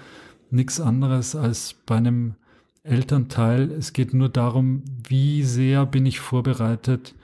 nichts 0.50 0.80
anderes 0.80 1.34
als 1.34 1.74
bei 1.84 1.96
einem 1.96 2.36
Elternteil. 2.84 3.70
Es 3.72 3.92
geht 3.92 4.14
nur 4.14 4.28
darum, 4.28 4.84
wie 5.08 5.42
sehr 5.42 5.84
bin 5.84 6.06
ich 6.06 6.20
vorbereitet 6.20 7.14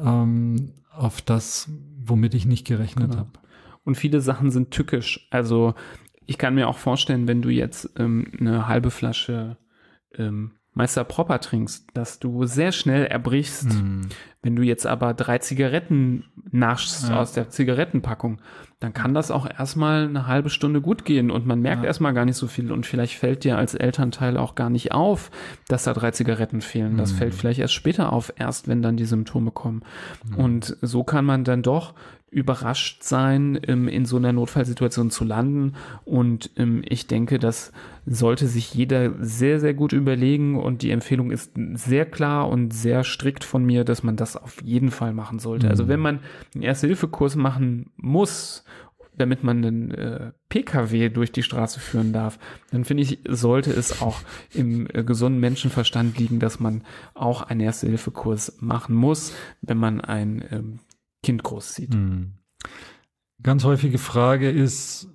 ähm, 0.00 0.72
auf 0.92 1.20
das, 1.20 1.68
womit 2.04 2.34
ich 2.34 2.46
nicht 2.46 2.66
gerechnet 2.66 3.10
genau. 3.10 3.18
habe. 3.18 3.30
Und 3.84 3.96
viele 3.96 4.20
Sachen 4.20 4.50
sind 4.50 4.70
tückisch. 4.70 5.26
Also 5.30 5.74
ich 6.26 6.38
kann 6.38 6.54
mir 6.54 6.68
auch 6.68 6.78
vorstellen, 6.78 7.28
wenn 7.28 7.42
du 7.42 7.50
jetzt 7.50 7.90
ähm, 7.98 8.26
eine 8.38 8.68
halbe 8.68 8.90
Flasche 8.90 9.56
ähm, 10.14 10.52
Meister 10.76 11.04
Proper 11.04 11.40
trinkst, 11.40 11.86
dass 11.94 12.18
du 12.18 12.44
sehr 12.44 12.70
schnell 12.70 13.06
erbrichst. 13.06 13.64
Mm. 13.64 14.10
Wenn 14.42 14.56
du 14.56 14.62
jetzt 14.62 14.86
aber 14.86 15.14
drei 15.14 15.38
Zigaretten 15.38 16.24
naschst 16.50 17.08
ja. 17.08 17.20
aus 17.20 17.32
der 17.32 17.50
Zigarettenpackung, 17.50 18.38
dann 18.78 18.92
kann 18.92 19.14
das 19.14 19.30
auch 19.30 19.48
erstmal 19.48 20.06
eine 20.06 20.26
halbe 20.26 20.50
Stunde 20.50 20.82
gut 20.82 21.04
gehen 21.04 21.30
und 21.30 21.46
man 21.46 21.60
merkt 21.60 21.82
ja. 21.82 21.88
erstmal 21.88 22.12
gar 22.12 22.26
nicht 22.26 22.36
so 22.36 22.46
viel 22.46 22.70
und 22.70 22.84
vielleicht 22.84 23.14
fällt 23.14 23.42
dir 23.42 23.56
als 23.56 23.74
Elternteil 23.74 24.36
auch 24.36 24.54
gar 24.54 24.68
nicht 24.68 24.92
auf, 24.92 25.30
dass 25.66 25.84
da 25.84 25.94
drei 25.94 26.10
Zigaretten 26.10 26.60
fehlen. 26.60 26.98
Das 26.98 27.12
mm. 27.12 27.16
fällt 27.16 27.34
vielleicht 27.34 27.58
erst 27.58 27.72
später 27.72 28.12
auf, 28.12 28.32
erst 28.36 28.68
wenn 28.68 28.82
dann 28.82 28.98
die 28.98 29.06
Symptome 29.06 29.50
kommen. 29.50 29.82
Mm. 30.28 30.34
Und 30.34 30.76
so 30.82 31.04
kann 31.04 31.24
man 31.24 31.42
dann 31.44 31.62
doch 31.62 31.94
überrascht 32.30 33.02
sein, 33.02 33.54
in 33.54 34.04
so 34.04 34.18
einer 34.18 34.32
Notfallsituation 34.32 35.10
zu 35.10 35.24
landen. 35.24 35.74
Und 36.04 36.50
ähm, 36.56 36.82
ich 36.86 37.06
denke, 37.06 37.38
das 37.38 37.72
sollte 38.04 38.46
sich 38.46 38.74
jeder 38.74 39.12
sehr, 39.20 39.58
sehr 39.58 39.72
gut 39.72 39.92
überlegen. 39.92 40.60
Und 40.60 40.82
die 40.82 40.90
Empfehlung 40.90 41.30
ist 41.30 41.52
sehr 41.74 42.04
klar 42.04 42.48
und 42.48 42.74
sehr 42.74 43.04
strikt 43.04 43.42
von 43.42 43.64
mir, 43.64 43.84
dass 43.84 44.02
man 44.02 44.16
das 44.16 44.35
auf 44.42 44.62
jeden 44.62 44.90
Fall 44.90 45.12
machen 45.12 45.38
sollte. 45.38 45.68
Also 45.68 45.84
mhm. 45.84 45.86
Also 45.86 45.88
wenn 45.88 46.00
man 46.00 46.20
einen 46.54 46.62
Erste-Hilfe-Kurs 46.62 47.36
machen 47.36 47.92
muss, 47.96 48.64
damit 49.16 49.42
man 49.42 49.64
einen 49.64 49.90
äh, 49.92 50.32
PKW 50.48 51.08
durch 51.08 51.32
die 51.32 51.42
Straße 51.42 51.80
führen 51.80 52.12
darf, 52.12 52.38
dann 52.70 52.84
finde 52.84 53.02
ich, 53.02 53.20
sollte 53.28 53.72
es 53.72 54.02
auch 54.02 54.20
im 54.52 54.88
äh, 54.92 55.04
gesunden 55.04 55.40
Menschenverstand 55.40 56.18
liegen, 56.18 56.38
dass 56.38 56.60
man 56.60 56.82
auch 57.14 57.42
einen 57.42 57.60
Erste-Hilfe-Kurs 57.60 58.58
machen 58.60 58.94
muss, 58.94 59.32
wenn 59.62 59.78
man 59.78 60.00
ein 60.00 60.44
ähm, 60.50 60.78
Kind 61.22 61.42
großzieht. 61.42 61.94
Mhm. 61.94 62.32
Ganz 63.42 63.64
häufige 63.64 63.98
Frage 63.98 64.50
ist, 64.50 65.08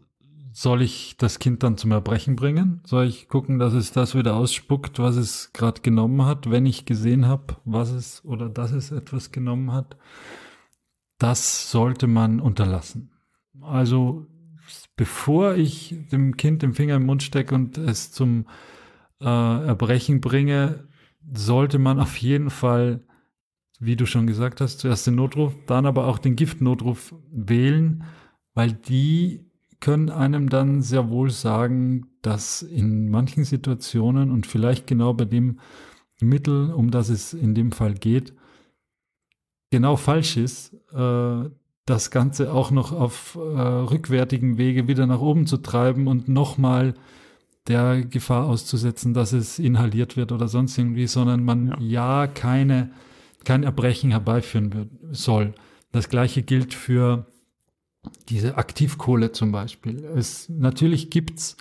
soll 0.51 0.81
ich 0.81 1.15
das 1.17 1.39
Kind 1.39 1.63
dann 1.63 1.77
zum 1.77 1.91
Erbrechen 1.91 2.35
bringen? 2.35 2.81
Soll 2.85 3.05
ich 3.07 3.27
gucken, 3.29 3.59
dass 3.59 3.73
es 3.73 3.91
das 3.91 4.15
wieder 4.15 4.35
ausspuckt, 4.35 4.99
was 4.99 5.15
es 5.15 5.53
gerade 5.53 5.81
genommen 5.81 6.25
hat, 6.25 6.49
wenn 6.49 6.65
ich 6.65 6.85
gesehen 6.85 7.27
habe, 7.27 7.55
was 7.65 7.89
es 7.91 8.23
oder 8.25 8.49
dass 8.49 8.71
es 8.71 8.91
etwas 8.91 9.31
genommen 9.31 9.71
hat? 9.71 9.97
Das 11.17 11.71
sollte 11.71 12.07
man 12.07 12.39
unterlassen. 12.39 13.11
Also 13.61 14.27
bevor 14.95 15.55
ich 15.55 15.95
dem 16.11 16.37
Kind 16.37 16.61
den 16.61 16.73
Finger 16.73 16.95
im 16.95 17.05
Mund 17.05 17.23
stecke 17.23 17.55
und 17.55 17.77
es 17.77 18.11
zum 18.11 18.45
äh, 19.19 19.25
Erbrechen 19.25 20.21
bringe, 20.21 20.87
sollte 21.31 21.79
man 21.79 21.99
auf 21.99 22.17
jeden 22.17 22.49
Fall 22.49 23.03
wie 23.81 23.95
du 23.95 24.05
schon 24.05 24.27
gesagt 24.27 24.61
hast, 24.61 24.79
zuerst 24.79 25.07
den 25.07 25.15
Notruf, 25.15 25.55
dann 25.65 25.87
aber 25.87 26.05
auch 26.05 26.19
den 26.19 26.35
Giftnotruf 26.35 27.15
wählen, 27.31 28.03
weil 28.53 28.73
die 28.73 29.50
können 29.81 30.09
einem 30.09 30.47
dann 30.47 30.81
sehr 30.81 31.09
wohl 31.09 31.29
sagen, 31.29 32.07
dass 32.21 32.61
in 32.61 33.09
manchen 33.09 33.43
Situationen 33.43 34.31
und 34.31 34.47
vielleicht 34.47 34.87
genau 34.87 35.13
bei 35.13 35.25
dem 35.25 35.59
Mittel, 36.21 36.71
um 36.71 36.91
das 36.91 37.09
es 37.09 37.33
in 37.33 37.53
dem 37.53 37.73
Fall 37.73 37.95
geht, 37.95 38.33
genau 39.69 39.97
falsch 39.97 40.37
ist, 40.37 40.73
äh, 40.93 41.49
das 41.85 42.11
Ganze 42.11 42.53
auch 42.53 42.71
noch 42.71 42.93
auf 42.93 43.35
äh, 43.35 43.39
rückwärtigen 43.39 44.57
Wege 44.57 44.87
wieder 44.87 45.07
nach 45.07 45.19
oben 45.19 45.47
zu 45.47 45.57
treiben 45.57 46.07
und 46.07 46.29
nochmal 46.29 46.93
der 47.67 48.03
Gefahr 48.03 48.47
auszusetzen, 48.47 49.13
dass 49.13 49.33
es 49.33 49.59
inhaliert 49.59 50.15
wird 50.15 50.31
oder 50.31 50.47
sonst 50.47 50.77
irgendwie, 50.77 51.07
sondern 51.07 51.43
man 51.43 51.75
ja, 51.81 52.25
ja 52.25 52.27
keine 52.27 52.91
kein 53.43 53.63
Erbrechen 53.63 54.11
herbeiführen 54.11 54.73
wird, 54.73 54.89
soll. 55.11 55.53
Das 55.91 56.09
gleiche 56.09 56.43
gilt 56.43 56.73
für 56.73 57.25
diese 58.29 58.57
Aktivkohle 58.57 59.31
zum 59.31 59.51
Beispiel. 59.51 60.03
Es, 60.03 60.49
natürlich 60.49 61.09
gibt's 61.09 61.57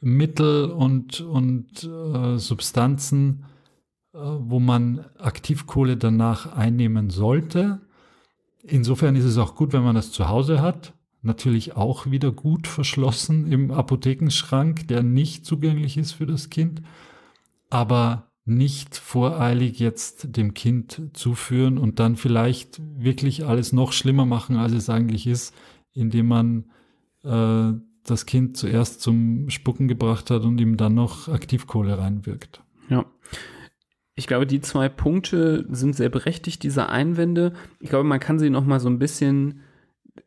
Mittel 0.00 0.70
und, 0.70 1.20
und 1.20 1.84
äh, 1.84 2.38
Substanzen, 2.38 3.44
äh, 4.14 4.18
wo 4.18 4.60
man 4.60 5.04
Aktivkohle 5.18 5.96
danach 5.96 6.54
einnehmen 6.54 7.10
sollte. 7.10 7.80
Insofern 8.62 9.16
ist 9.16 9.24
es 9.24 9.38
auch 9.38 9.54
gut, 9.54 9.72
wenn 9.72 9.82
man 9.82 9.94
das 9.94 10.12
zu 10.12 10.28
Hause 10.28 10.60
hat. 10.60 10.94
Natürlich 11.22 11.76
auch 11.76 12.06
wieder 12.06 12.30
gut 12.30 12.66
verschlossen 12.66 13.50
im 13.50 13.70
Apothekenschrank, 13.70 14.86
der 14.88 15.02
nicht 15.02 15.44
zugänglich 15.44 15.96
ist 15.96 16.12
für 16.12 16.26
das 16.26 16.50
Kind. 16.50 16.82
Aber 17.68 18.25
nicht 18.46 18.96
voreilig 18.96 19.80
jetzt 19.80 20.36
dem 20.36 20.54
Kind 20.54 21.02
zuführen 21.12 21.78
und 21.78 21.98
dann 21.98 22.14
vielleicht 22.14 22.80
wirklich 22.96 23.44
alles 23.44 23.72
noch 23.72 23.92
schlimmer 23.92 24.24
machen, 24.24 24.56
als 24.56 24.72
es 24.72 24.88
eigentlich 24.88 25.26
ist, 25.26 25.52
indem 25.92 26.28
man 26.28 26.64
äh, 27.24 27.72
das 28.04 28.24
Kind 28.24 28.56
zuerst 28.56 29.02
zum 29.02 29.50
Spucken 29.50 29.88
gebracht 29.88 30.30
hat 30.30 30.44
und 30.44 30.60
ihm 30.60 30.76
dann 30.76 30.94
noch 30.94 31.28
Aktivkohle 31.28 31.98
reinwirkt. 31.98 32.62
Ja. 32.88 33.04
Ich 34.14 34.28
glaube, 34.28 34.46
die 34.46 34.60
zwei 34.60 34.88
Punkte 34.88 35.66
sind 35.68 35.96
sehr 35.96 36.08
berechtigt, 36.08 36.62
diese 36.62 36.88
Einwände. 36.88 37.52
Ich 37.80 37.90
glaube, 37.90 38.08
man 38.08 38.20
kann 38.20 38.38
sie 38.38 38.48
noch 38.48 38.64
mal 38.64 38.78
so 38.78 38.88
ein 38.88 39.00
bisschen 39.00 39.60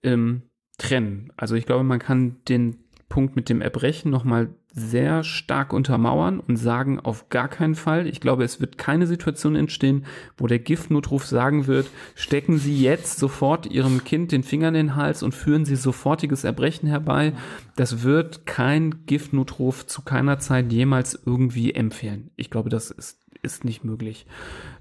ähm, 0.04 0.44
trennen. 0.78 1.32
Also 1.38 1.56
ich 1.56 1.66
glaube, 1.66 1.86
man 1.86 2.00
kann 2.00 2.36
den 2.50 2.76
Punkt 3.08 3.38
mit 3.38 3.48
dem 3.48 3.62
Erbrechen 3.62 4.12
noch 4.12 4.26
mal 4.26 4.54
sehr 4.72 5.24
stark 5.24 5.74
untermauern 5.74 6.40
und 6.40 6.58
sagen, 6.58 7.00
auf 7.00 7.30
gar 7.30 7.48
keinen 7.48 7.76
Fall. 7.76 8.08
Ich 8.08 8.22
glaube, 8.22 8.44
es 8.44 8.62
wird 8.62 8.78
keine 8.78 9.08
Situation 9.08 9.56
entstehen, 9.56 10.06
wo 10.38 10.46
der 10.46 10.60
Giftnotruf 10.60 11.26
sagen 11.26 11.66
wird, 11.66 11.90
stecken 12.16 12.58
Sie 12.58 12.80
jetzt 12.80 13.18
sofort 13.18 13.66
Ihrem 13.66 14.04
Kind 14.04 14.32
den 14.32 14.44
Finger 14.44 14.68
in 14.68 14.76
den 14.76 14.96
Hals 14.96 15.24
und 15.24 15.34
führen 15.34 15.66
Sie 15.66 15.76
sofortiges 15.76 16.44
Erbrechen 16.44 16.88
herbei. 16.88 17.34
Das 17.76 18.04
wird 18.04 18.46
kein 18.46 19.06
Giftnotruf 19.08 19.88
zu 19.88 20.04
keiner 20.04 20.38
Zeit 20.40 20.72
jemals 20.72 21.20
irgendwie 21.26 21.74
empfehlen. 21.74 22.30
Ich 22.36 22.52
glaube, 22.52 22.70
das 22.70 22.92
ist, 22.92 23.20
ist 23.42 23.66
nicht 23.66 23.84
möglich. 23.84 24.28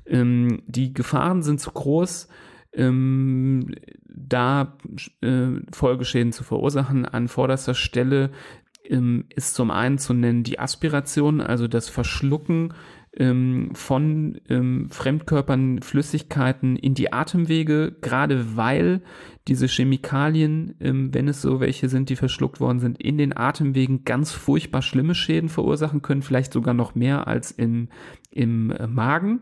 Ähm, 0.06 0.62
die 0.66 0.92
Gefahren 0.92 1.42
sind 1.42 1.60
zu 1.60 1.70
groß. 1.70 2.28
Ähm, 2.74 3.74
da 4.04 4.76
äh, 5.22 5.46
Folgeschäden 5.72 6.32
zu 6.32 6.44
verursachen. 6.44 7.06
An 7.06 7.28
vorderster 7.28 7.74
Stelle 7.74 8.30
ist 9.34 9.54
zum 9.54 9.70
einen 9.70 9.98
zu 9.98 10.14
nennen 10.14 10.44
die 10.44 10.58
Aspiration, 10.58 11.40
also 11.40 11.68
das 11.68 11.88
Verschlucken 11.88 12.72
ähm, 13.16 13.70
von 13.74 14.40
ähm, 14.48 14.88
Fremdkörpern, 14.90 15.82
Flüssigkeiten 15.82 16.76
in 16.76 16.94
die 16.94 17.12
Atemwege, 17.12 17.96
gerade 18.00 18.56
weil 18.56 19.02
diese 19.48 19.66
Chemikalien, 19.66 20.74
ähm, 20.80 21.12
wenn 21.12 21.26
es 21.26 21.42
so 21.42 21.60
welche 21.60 21.88
sind, 21.88 22.10
die 22.10 22.16
verschluckt 22.16 22.60
worden 22.60 22.80
sind, 22.80 23.00
in 23.00 23.18
den 23.18 23.36
Atemwegen 23.36 24.04
ganz 24.04 24.30
furchtbar 24.32 24.82
schlimme 24.82 25.14
Schäden 25.14 25.48
verursachen 25.48 26.02
können, 26.02 26.22
vielleicht 26.22 26.52
sogar 26.52 26.74
noch 26.74 26.94
mehr 26.94 27.26
als 27.26 27.50
im, 27.50 27.88
im 28.38 28.70
äh, 28.70 28.86
Magen. 28.86 29.40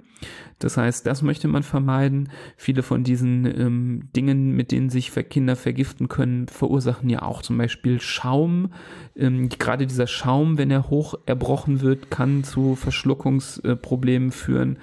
Das 0.58 0.78
heißt, 0.78 1.06
das 1.06 1.20
möchte 1.20 1.48
man 1.48 1.62
vermeiden. 1.62 2.30
Viele 2.56 2.82
von 2.82 3.04
diesen 3.04 3.44
ähm, 3.44 4.08
Dingen, 4.16 4.56
mit 4.56 4.72
denen 4.72 4.88
sich 4.88 5.12
Kinder 5.28 5.54
vergiften 5.54 6.08
können, 6.08 6.48
verursachen 6.48 7.10
ja 7.10 7.22
auch 7.22 7.42
zum 7.42 7.58
Beispiel 7.58 8.00
Schaum. 8.00 8.72
Ähm, 9.14 9.50
gerade 9.50 9.86
dieser 9.86 10.06
Schaum, 10.06 10.56
wenn 10.56 10.70
er 10.70 10.88
hoch 10.88 11.14
erbrochen 11.26 11.82
wird, 11.82 12.10
kann 12.10 12.42
zu 12.42 12.74
Verschluckungsproblemen 12.74 14.30
äh, 14.30 14.32
führen. 14.32 14.78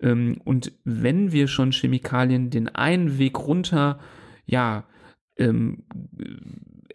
Ähm, 0.00 0.36
und 0.44 0.72
wenn 0.84 1.32
wir 1.32 1.48
schon 1.48 1.72
Chemikalien 1.72 2.50
den 2.50 2.68
einen 2.68 3.18
Weg 3.18 3.38
runter 3.38 3.98
ja, 4.46 4.84
ähm, 5.36 5.84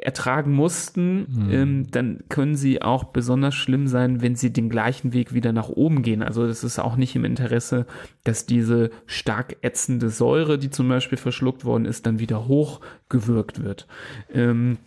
ertragen 0.01 0.51
mussten, 0.53 1.27
mhm. 1.27 1.51
ähm, 1.51 1.91
dann 1.91 2.19
können 2.29 2.55
sie 2.55 2.81
auch 2.81 3.05
besonders 3.05 3.55
schlimm 3.55 3.87
sein, 3.87 4.21
wenn 4.21 4.35
sie 4.35 4.51
den 4.51 4.69
gleichen 4.69 5.13
Weg 5.13 5.33
wieder 5.33 5.53
nach 5.53 5.69
oben 5.69 6.01
gehen. 6.01 6.23
Also 6.23 6.45
es 6.45 6.63
ist 6.63 6.79
auch 6.79 6.95
nicht 6.95 7.15
im 7.15 7.25
Interesse, 7.25 7.85
dass 8.23 8.45
diese 8.45 8.91
stark 9.05 9.57
ätzende 9.61 10.09
Säure, 10.09 10.57
die 10.57 10.69
zum 10.69 10.89
Beispiel 10.89 11.17
verschluckt 11.17 11.65
worden 11.65 11.85
ist, 11.85 12.05
dann 12.05 12.19
wieder 12.19 12.47
hochgewirkt 12.47 13.63
wird. 13.63 13.87
Ähm, 14.33 14.77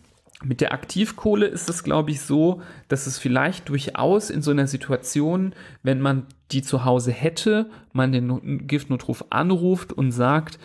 Mit 0.43 0.59
der 0.59 0.73
Aktivkohle 0.73 1.45
ist 1.45 1.69
es, 1.69 1.83
glaube 1.83 2.11
ich, 2.11 2.19
so, 2.19 2.61
dass 2.89 3.07
es 3.07 3.17
vielleicht 3.17 3.69
durchaus 3.69 4.29
in 4.29 4.41
so 4.41 4.51
einer 4.51 4.67
Situation, 4.67 5.53
wenn 5.83 6.01
man 6.01 6.25
die 6.51 6.61
zu 6.61 6.83
Hause 6.83 7.11
hätte, 7.11 7.69
man 7.93 8.11
den 8.11 8.67
Giftnotruf 8.67 9.25
anruft 9.29 9.93
und 9.93 10.11
sagt, 10.11 10.59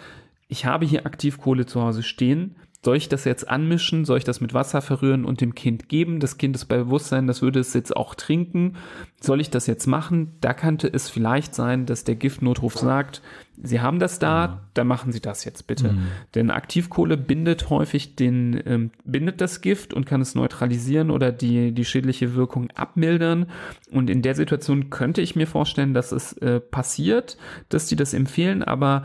ich 0.48 0.64
habe 0.64 0.84
hier 0.84 1.06
Aktivkohle 1.06 1.64
zu 1.66 1.80
Hause 1.80 2.02
stehen, 2.02 2.56
soll 2.84 2.96
ich 2.96 3.08
das 3.08 3.24
jetzt 3.24 3.48
anmischen? 3.48 4.04
Soll 4.04 4.18
ich 4.18 4.24
das 4.24 4.40
mit 4.40 4.54
Wasser 4.54 4.80
verrühren 4.80 5.24
und 5.24 5.40
dem 5.40 5.56
Kind 5.56 5.88
geben? 5.88 6.20
Das 6.20 6.38
Kind 6.38 6.54
ist 6.54 6.66
bei 6.66 6.76
Bewusstsein, 6.78 7.26
das 7.26 7.42
würde 7.42 7.58
es 7.58 7.74
jetzt 7.74 7.96
auch 7.96 8.14
trinken. 8.14 8.76
Soll 9.20 9.40
ich 9.40 9.50
das 9.50 9.66
jetzt 9.66 9.86
machen? 9.86 10.36
Da 10.40 10.54
könnte 10.54 10.86
es 10.86 11.10
vielleicht 11.10 11.56
sein, 11.56 11.86
dass 11.86 12.04
der 12.04 12.14
Giftnotruf 12.14 12.76
sagt, 12.76 13.20
Sie 13.60 13.80
haben 13.80 13.98
das 13.98 14.20
da, 14.20 14.44
ja. 14.44 14.60
dann 14.74 14.86
machen 14.86 15.10
Sie 15.10 15.20
das 15.20 15.44
jetzt 15.44 15.66
bitte. 15.66 15.92
Mhm. 15.92 16.06
Denn 16.36 16.50
Aktivkohle 16.52 17.16
bindet 17.16 17.68
häufig 17.68 18.14
den, 18.14 18.62
ähm, 18.64 18.92
bindet 19.04 19.40
das 19.40 19.60
Gift 19.60 19.92
und 19.92 20.06
kann 20.06 20.20
es 20.20 20.36
neutralisieren 20.36 21.10
oder 21.10 21.32
die, 21.32 21.72
die 21.72 21.84
schädliche 21.84 22.36
Wirkung 22.36 22.70
abmildern. 22.76 23.46
Und 23.90 24.08
in 24.08 24.22
der 24.22 24.36
Situation 24.36 24.90
könnte 24.90 25.20
ich 25.20 25.34
mir 25.34 25.48
vorstellen, 25.48 25.94
dass 25.94 26.12
es 26.12 26.34
äh, 26.34 26.60
passiert, 26.60 27.36
dass 27.68 27.86
die 27.86 27.96
das 27.96 28.14
empfehlen, 28.14 28.62
aber 28.62 29.04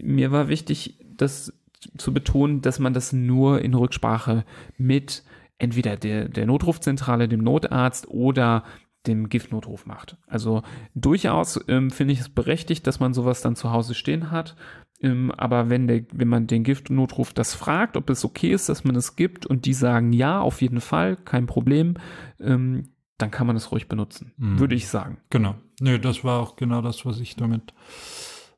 mir 0.00 0.30
war 0.30 0.46
wichtig, 0.46 0.96
dass 1.16 1.52
zu 1.96 2.12
betonen, 2.12 2.62
dass 2.62 2.78
man 2.78 2.94
das 2.94 3.12
nur 3.12 3.62
in 3.62 3.74
Rücksprache 3.74 4.44
mit 4.76 5.24
entweder 5.58 5.96
der, 5.96 6.28
der 6.28 6.46
Notrufzentrale, 6.46 7.28
dem 7.28 7.42
Notarzt 7.42 8.08
oder 8.08 8.64
dem 9.06 9.28
Giftnotruf 9.28 9.86
macht. 9.86 10.16
Also 10.26 10.62
durchaus 10.94 11.58
ähm, 11.68 11.90
finde 11.90 12.12
ich 12.12 12.20
es 12.20 12.28
berechtigt, 12.28 12.86
dass 12.86 13.00
man 13.00 13.14
sowas 13.14 13.40
dann 13.40 13.56
zu 13.56 13.70
Hause 13.70 13.94
stehen 13.94 14.30
hat. 14.30 14.56
Ähm, 15.00 15.30
aber 15.32 15.70
wenn, 15.70 15.86
der, 15.86 16.04
wenn 16.12 16.28
man 16.28 16.46
den 16.46 16.64
Giftnotruf 16.64 17.32
das 17.32 17.54
fragt, 17.54 17.96
ob 17.96 18.10
es 18.10 18.24
okay 18.24 18.52
ist, 18.52 18.68
dass 18.68 18.84
man 18.84 18.96
es 18.96 19.16
gibt 19.16 19.46
und 19.46 19.64
die 19.64 19.72
sagen 19.72 20.12
ja, 20.12 20.40
auf 20.40 20.60
jeden 20.60 20.80
Fall, 20.80 21.16
kein 21.16 21.46
Problem, 21.46 21.94
ähm, 22.38 22.90
dann 23.16 23.30
kann 23.30 23.46
man 23.46 23.56
es 23.56 23.72
ruhig 23.72 23.88
benutzen, 23.88 24.32
mhm. 24.36 24.58
würde 24.58 24.74
ich 24.74 24.88
sagen. 24.88 25.18
Genau. 25.30 25.54
Nö, 25.80 25.98
das 25.98 26.24
war 26.24 26.40
auch 26.40 26.56
genau 26.56 26.82
das, 26.82 27.06
was 27.06 27.20
ich 27.20 27.36
damit 27.36 27.72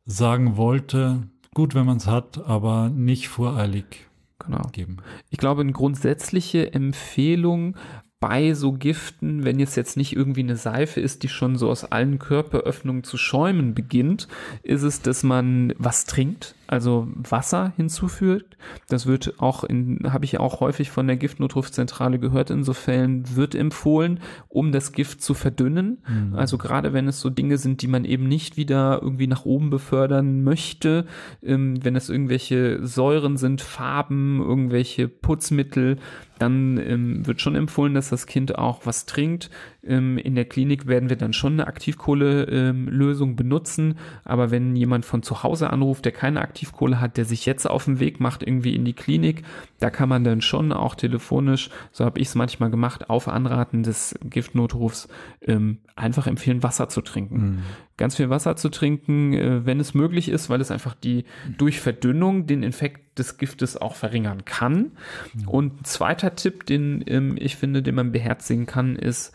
sagen 0.04 0.56
wollte 0.56 1.28
gut, 1.54 1.74
wenn 1.74 1.86
man 1.86 1.98
es 1.98 2.06
hat, 2.06 2.44
aber 2.46 2.88
nicht 2.88 3.28
voreilig 3.28 4.08
genau. 4.38 4.62
geben. 4.72 4.98
Ich 5.30 5.38
glaube, 5.38 5.62
eine 5.62 5.72
grundsätzliche 5.72 6.72
Empfehlung 6.72 7.76
bei 8.22 8.54
so 8.54 8.70
Giften, 8.70 9.44
wenn 9.44 9.58
es 9.58 9.74
jetzt 9.74 9.96
nicht 9.96 10.14
irgendwie 10.14 10.44
eine 10.44 10.54
Seife 10.54 11.00
ist, 11.00 11.24
die 11.24 11.28
schon 11.28 11.56
so 11.56 11.68
aus 11.68 11.84
allen 11.84 12.20
Körperöffnungen 12.20 13.02
zu 13.02 13.18
schäumen 13.18 13.74
beginnt, 13.74 14.28
ist 14.62 14.84
es, 14.84 15.02
dass 15.02 15.24
man 15.24 15.74
was 15.76 16.04
trinkt, 16.04 16.54
also 16.68 17.08
Wasser 17.16 17.72
hinzufügt. 17.76 18.56
Das 18.88 19.06
wird 19.06 19.40
auch 19.40 19.64
in, 19.64 20.12
habe 20.12 20.24
ich 20.24 20.38
auch 20.38 20.60
häufig 20.60 20.92
von 20.92 21.08
der 21.08 21.16
Giftnotrufzentrale 21.16 22.20
gehört, 22.20 22.50
in 22.50 22.62
so 22.62 22.74
Fällen 22.74 23.34
wird 23.34 23.56
empfohlen, 23.56 24.20
um 24.48 24.70
das 24.70 24.92
Gift 24.92 25.20
zu 25.20 25.34
verdünnen. 25.34 25.98
Mhm. 26.08 26.36
Also 26.36 26.58
gerade 26.58 26.92
wenn 26.92 27.08
es 27.08 27.20
so 27.20 27.28
Dinge 27.28 27.58
sind, 27.58 27.82
die 27.82 27.88
man 27.88 28.04
eben 28.04 28.28
nicht 28.28 28.56
wieder 28.56 29.00
irgendwie 29.02 29.26
nach 29.26 29.44
oben 29.44 29.68
befördern 29.68 30.44
möchte, 30.44 31.06
ähm, 31.42 31.84
wenn 31.84 31.96
es 31.96 32.08
irgendwelche 32.08 32.86
Säuren 32.86 33.36
sind, 33.36 33.62
Farben, 33.62 34.40
irgendwelche 34.40 35.08
Putzmittel, 35.08 35.98
dann 36.42 36.76
ähm, 36.78 37.26
wird 37.26 37.40
schon 37.40 37.54
empfohlen, 37.54 37.94
dass 37.94 38.10
das 38.10 38.26
Kind 38.26 38.58
auch 38.58 38.84
was 38.84 39.06
trinkt. 39.06 39.48
Ähm, 39.84 40.16
in 40.16 40.34
der 40.36 40.44
Klinik 40.44 40.86
werden 40.86 41.08
wir 41.08 41.16
dann 41.16 41.32
schon 41.32 41.54
eine 41.54 41.66
Aktivkohle-Lösung 41.66 43.30
ähm, 43.30 43.36
benutzen, 43.36 43.98
aber 44.24 44.50
wenn 44.50 44.76
jemand 44.76 45.04
von 45.04 45.22
zu 45.22 45.42
Hause 45.42 45.70
anruft, 45.70 46.04
der 46.04 46.12
keine 46.12 46.40
Aktivkohle 46.40 47.00
hat, 47.00 47.16
der 47.16 47.24
sich 47.24 47.46
jetzt 47.46 47.68
auf 47.68 47.86
den 47.86 47.98
Weg 47.98 48.20
macht 48.20 48.42
irgendwie 48.42 48.76
in 48.76 48.84
die 48.84 48.92
Klinik, 48.92 49.42
da 49.80 49.90
kann 49.90 50.08
man 50.08 50.22
dann 50.22 50.40
schon 50.40 50.72
auch 50.72 50.94
telefonisch, 50.94 51.70
so 51.90 52.04
habe 52.04 52.20
ich 52.20 52.28
es 52.28 52.34
manchmal 52.36 52.70
gemacht, 52.70 53.10
auf 53.10 53.26
Anraten 53.26 53.82
des 53.82 54.14
Giftnotrufs 54.22 55.08
ähm, 55.40 55.78
einfach 55.96 56.28
empfehlen, 56.28 56.62
Wasser 56.62 56.88
zu 56.88 57.00
trinken. 57.00 57.40
Mhm. 57.40 57.58
Ganz 57.96 58.16
viel 58.16 58.30
Wasser 58.30 58.56
zu 58.56 58.68
trinken, 58.68 59.32
äh, 59.32 59.66
wenn 59.66 59.80
es 59.80 59.94
möglich 59.94 60.28
ist, 60.28 60.48
weil 60.48 60.60
es 60.60 60.70
einfach 60.70 60.94
die 60.94 61.24
durch 61.58 61.80
Verdünnung 61.80 62.46
den 62.46 62.62
Infekt 62.62 63.18
des 63.18 63.36
Giftes 63.36 63.76
auch 63.76 63.96
verringern 63.96 64.44
kann. 64.44 64.92
Mhm. 65.34 65.48
Und 65.48 65.80
ein 65.80 65.84
zweiter 65.84 66.36
Tipp, 66.36 66.66
den 66.66 67.02
ähm, 67.06 67.36
ich 67.38 67.56
finde, 67.56 67.82
den 67.82 67.96
man 67.96 68.12
beherzigen 68.12 68.66
kann, 68.66 68.96
ist, 68.96 69.32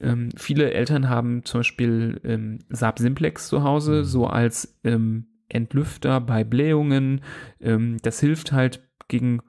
ähm, 0.00 0.30
viele 0.36 0.72
Eltern 0.72 1.08
haben 1.08 1.44
zum 1.44 1.60
Beispiel 1.60 2.20
ähm, 2.24 2.58
Saab 2.68 2.98
Simplex 2.98 3.48
zu 3.48 3.62
Hause, 3.62 3.98
mhm. 3.98 4.04
so 4.04 4.26
als 4.26 4.78
ähm, 4.84 5.26
Entlüfter 5.48 6.20
bei 6.20 6.44
Blähungen. 6.44 7.20
Ähm, 7.60 7.98
das 8.02 8.20
hilft 8.20 8.52
halt 8.52 8.88
gegen 9.08 9.40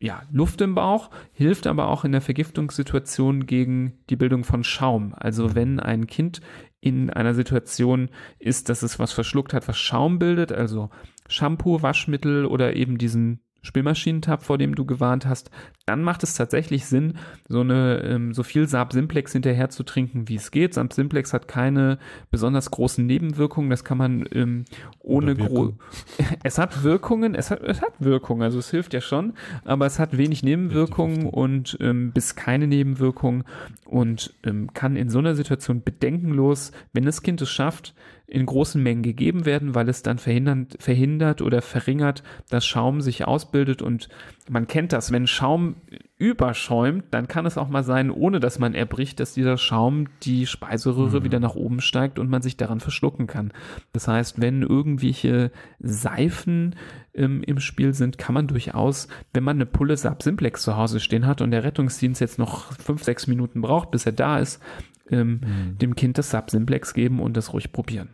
ja, 0.00 0.22
Luft 0.32 0.60
im 0.60 0.74
Bauch, 0.74 1.10
hilft 1.32 1.68
aber 1.68 1.86
auch 1.86 2.04
in 2.04 2.10
der 2.10 2.20
Vergiftungssituation 2.20 3.46
gegen 3.46 4.00
die 4.10 4.16
Bildung 4.16 4.42
von 4.42 4.64
Schaum. 4.64 5.14
Also 5.16 5.48
mhm. 5.48 5.54
wenn 5.54 5.80
ein 5.80 6.06
Kind 6.08 6.40
in 6.80 7.10
einer 7.10 7.34
Situation 7.34 8.10
ist, 8.40 8.68
dass 8.68 8.82
es 8.82 8.98
was 8.98 9.12
verschluckt 9.12 9.54
hat, 9.54 9.68
was 9.68 9.78
Schaum 9.78 10.18
bildet, 10.18 10.50
also 10.50 10.90
Shampoo, 11.28 11.82
Waschmittel 11.82 12.44
oder 12.44 12.74
eben 12.74 12.98
diesen 12.98 13.40
Spülmaschinentab, 13.62 14.42
vor 14.42 14.58
dem 14.58 14.74
du 14.74 14.84
gewarnt 14.84 15.26
hast, 15.26 15.50
dann 15.86 16.02
macht 16.02 16.22
es 16.22 16.34
tatsächlich 16.34 16.86
Sinn, 16.86 17.14
so 17.48 17.60
eine 17.60 18.02
ähm, 18.04 18.34
so 18.34 18.42
viel 18.42 18.68
Saab 18.68 18.92
Simplex 18.92 19.32
hinterher 19.32 19.70
zu 19.70 19.82
trinken, 19.82 20.28
wie 20.28 20.36
es 20.36 20.50
geht. 20.50 20.74
Saab 20.74 20.92
Simplex 20.92 21.32
hat 21.32 21.48
keine 21.48 21.98
besonders 22.30 22.70
großen 22.70 23.04
Nebenwirkungen. 23.06 23.70
Das 23.70 23.84
kann 23.84 23.98
man 23.98 24.24
ähm, 24.32 24.64
ohne 25.00 25.34
gro 25.36 25.74
Es 26.42 26.58
hat 26.58 26.82
Wirkungen, 26.82 27.34
es 27.34 27.50
hat, 27.50 27.62
es 27.62 27.82
hat 27.82 27.94
Wirkungen, 27.98 28.42
also 28.42 28.58
es 28.58 28.70
hilft 28.70 28.94
ja 28.94 29.00
schon, 29.00 29.34
aber 29.64 29.86
es 29.86 29.98
hat 29.98 30.16
wenig 30.16 30.42
Nebenwirkungen 30.42 31.26
und 31.26 31.76
ähm, 31.80 32.12
bis 32.12 32.34
keine 32.34 32.66
Nebenwirkungen 32.66 33.44
und 33.84 34.34
ähm, 34.44 34.72
kann 34.74 34.96
in 34.96 35.08
so 35.08 35.18
einer 35.18 35.34
Situation 35.34 35.82
bedenkenlos, 35.82 36.72
wenn 36.92 37.04
das 37.04 37.22
Kind 37.22 37.40
es 37.42 37.50
schafft, 37.50 37.94
in 38.32 38.46
großen 38.46 38.82
Mengen 38.82 39.02
gegeben 39.02 39.44
werden, 39.44 39.74
weil 39.74 39.90
es 39.90 40.02
dann 40.02 40.16
verhindert, 40.16 40.76
verhindert 40.78 41.42
oder 41.42 41.60
verringert, 41.60 42.22
dass 42.48 42.64
Schaum 42.64 43.02
sich 43.02 43.26
ausbildet 43.26 43.82
und 43.82 44.08
man 44.48 44.66
kennt 44.66 44.94
das, 44.94 45.12
wenn 45.12 45.26
Schaum 45.26 45.76
überschäumt, 46.16 47.04
dann 47.10 47.28
kann 47.28 47.44
es 47.44 47.58
auch 47.58 47.68
mal 47.68 47.84
sein, 47.84 48.10
ohne 48.10 48.40
dass 48.40 48.58
man 48.58 48.74
erbricht, 48.74 49.20
dass 49.20 49.34
dieser 49.34 49.58
Schaum 49.58 50.06
die 50.22 50.46
Speiseröhre 50.46 51.20
mhm. 51.20 51.24
wieder 51.24 51.40
nach 51.40 51.54
oben 51.56 51.82
steigt 51.82 52.18
und 52.18 52.30
man 52.30 52.40
sich 52.40 52.56
daran 52.56 52.80
verschlucken 52.80 53.26
kann. 53.26 53.52
Das 53.92 54.08
heißt, 54.08 54.40
wenn 54.40 54.62
irgendwelche 54.62 55.50
Seifen 55.78 56.74
ähm, 57.12 57.42
im 57.42 57.60
Spiel 57.60 57.92
sind, 57.92 58.16
kann 58.16 58.34
man 58.34 58.46
durchaus, 58.46 59.08
wenn 59.34 59.44
man 59.44 59.58
eine 59.58 59.66
Pulle 59.66 59.98
Sab 59.98 60.22
Simplex 60.22 60.62
zu 60.62 60.74
Hause 60.74 61.00
stehen 61.00 61.26
hat 61.26 61.42
und 61.42 61.50
der 61.50 61.64
Rettungsdienst 61.64 62.20
jetzt 62.22 62.38
noch 62.38 62.72
fünf, 62.72 63.04
sechs 63.04 63.26
Minuten 63.26 63.60
braucht, 63.60 63.90
bis 63.90 64.06
er 64.06 64.12
da 64.12 64.38
ist, 64.38 64.62
ähm, 65.10 65.40
mhm. 65.44 65.78
dem 65.78 65.94
Kind 65.96 66.16
das 66.16 66.30
Sab 66.30 66.50
Simplex 66.50 66.94
geben 66.94 67.20
und 67.20 67.36
das 67.36 67.52
ruhig 67.52 67.72
probieren. 67.72 68.08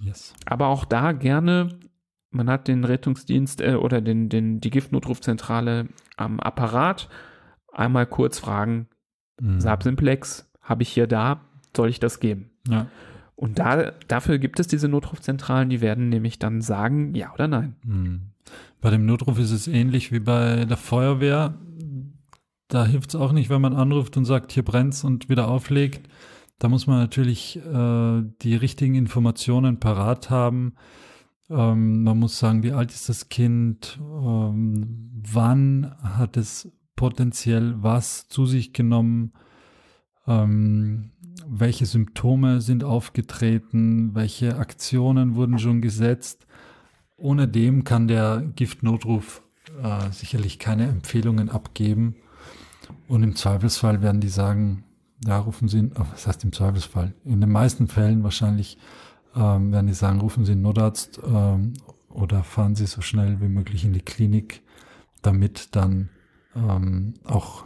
Yes. 0.00 0.34
Aber 0.46 0.68
auch 0.68 0.84
da 0.84 1.12
gerne 1.12 1.78
man 2.30 2.50
hat 2.50 2.68
den 2.68 2.84
Rettungsdienst 2.84 3.60
äh, 3.60 3.74
oder 3.74 4.00
den, 4.00 4.28
den, 4.28 4.60
die 4.60 4.70
Giftnotrufzentrale 4.70 5.88
am 6.16 6.40
Apparat. 6.40 7.08
Einmal 7.72 8.06
kurz 8.06 8.38
fragen, 8.38 8.88
mhm. 9.40 9.60
Saab 9.60 9.82
Simplex, 9.82 10.50
habe 10.60 10.82
ich 10.82 10.88
hier 10.90 11.06
da, 11.06 11.40
soll 11.76 11.88
ich 11.88 12.00
das 12.00 12.20
geben? 12.20 12.50
Ja. 12.68 12.86
Und 13.34 13.58
da, 13.58 13.92
dafür 14.08 14.38
gibt 14.38 14.58
es 14.58 14.66
diese 14.66 14.88
Notrufzentralen, 14.88 15.70
die 15.70 15.80
werden 15.80 16.08
nämlich 16.08 16.38
dann 16.38 16.60
sagen, 16.60 17.14
ja 17.14 17.32
oder 17.32 17.46
nein. 17.46 17.76
Mhm. 17.84 18.20
Bei 18.80 18.90
dem 18.90 19.06
Notruf 19.06 19.38
ist 19.38 19.52
es 19.52 19.68
ähnlich 19.68 20.12
wie 20.12 20.20
bei 20.20 20.64
der 20.64 20.76
Feuerwehr. 20.76 21.54
Da 22.68 22.84
hilft 22.84 23.10
es 23.10 23.16
auch 23.16 23.32
nicht, 23.32 23.48
wenn 23.48 23.60
man 23.60 23.74
anruft 23.74 24.16
und 24.16 24.24
sagt, 24.24 24.52
hier 24.52 24.64
brennt's 24.64 25.04
und 25.04 25.28
wieder 25.28 25.48
auflegt. 25.48 26.08
Da 26.58 26.68
muss 26.68 26.86
man 26.86 26.98
natürlich 26.98 27.56
äh, 27.56 28.22
die 28.42 28.56
richtigen 28.56 28.94
Informationen 28.96 29.78
parat 29.78 30.28
haben. 30.30 30.74
Ähm, 31.48 32.02
man 32.02 32.18
muss 32.18 32.38
sagen, 32.38 32.62
wie 32.62 32.72
alt 32.72 32.92
ist 32.92 33.08
das 33.08 33.28
Kind? 33.28 33.98
Ähm, 34.00 35.10
wann 35.32 35.94
hat 36.02 36.36
es 36.36 36.70
potenziell 36.96 37.76
was 37.82 38.28
zu 38.28 38.44
sich 38.44 38.72
genommen? 38.72 39.32
Ähm, 40.26 41.12
welche 41.46 41.86
Symptome 41.86 42.60
sind 42.60 42.82
aufgetreten? 42.82 44.14
Welche 44.14 44.56
Aktionen 44.56 45.36
wurden 45.36 45.58
schon 45.58 45.80
gesetzt? 45.80 46.46
Ohne 47.16 47.46
dem 47.46 47.84
kann 47.84 48.08
der 48.08 48.42
Giftnotruf 48.56 49.42
äh, 49.82 50.10
sicherlich 50.10 50.58
keine 50.58 50.88
Empfehlungen 50.88 51.50
abgeben. 51.50 52.16
Und 53.06 53.22
im 53.22 53.36
Zweifelsfall 53.36 54.02
werden 54.02 54.20
die 54.20 54.28
sagen, 54.28 54.84
ja, 55.24 55.38
rufen 55.38 55.68
Sie, 55.68 55.90
oh, 55.94 56.04
was 56.12 56.26
heißt 56.26 56.44
im 56.44 56.52
Zweifelsfall? 56.52 57.14
In 57.24 57.40
den 57.40 57.50
meisten 57.50 57.88
Fällen 57.88 58.22
wahrscheinlich 58.22 58.78
ähm, 59.34 59.72
werden 59.72 59.86
die 59.86 59.94
sagen, 59.94 60.20
rufen 60.20 60.44
Sie 60.44 60.52
einen 60.52 60.62
Notarzt 60.62 61.20
ähm, 61.24 61.74
oder 62.08 62.42
fahren 62.44 62.74
Sie 62.74 62.86
so 62.86 63.00
schnell 63.00 63.40
wie 63.40 63.48
möglich 63.48 63.84
in 63.84 63.92
die 63.92 64.00
Klinik, 64.00 64.62
damit 65.22 65.74
dann 65.76 66.08
ähm, 66.54 67.14
auch 67.24 67.64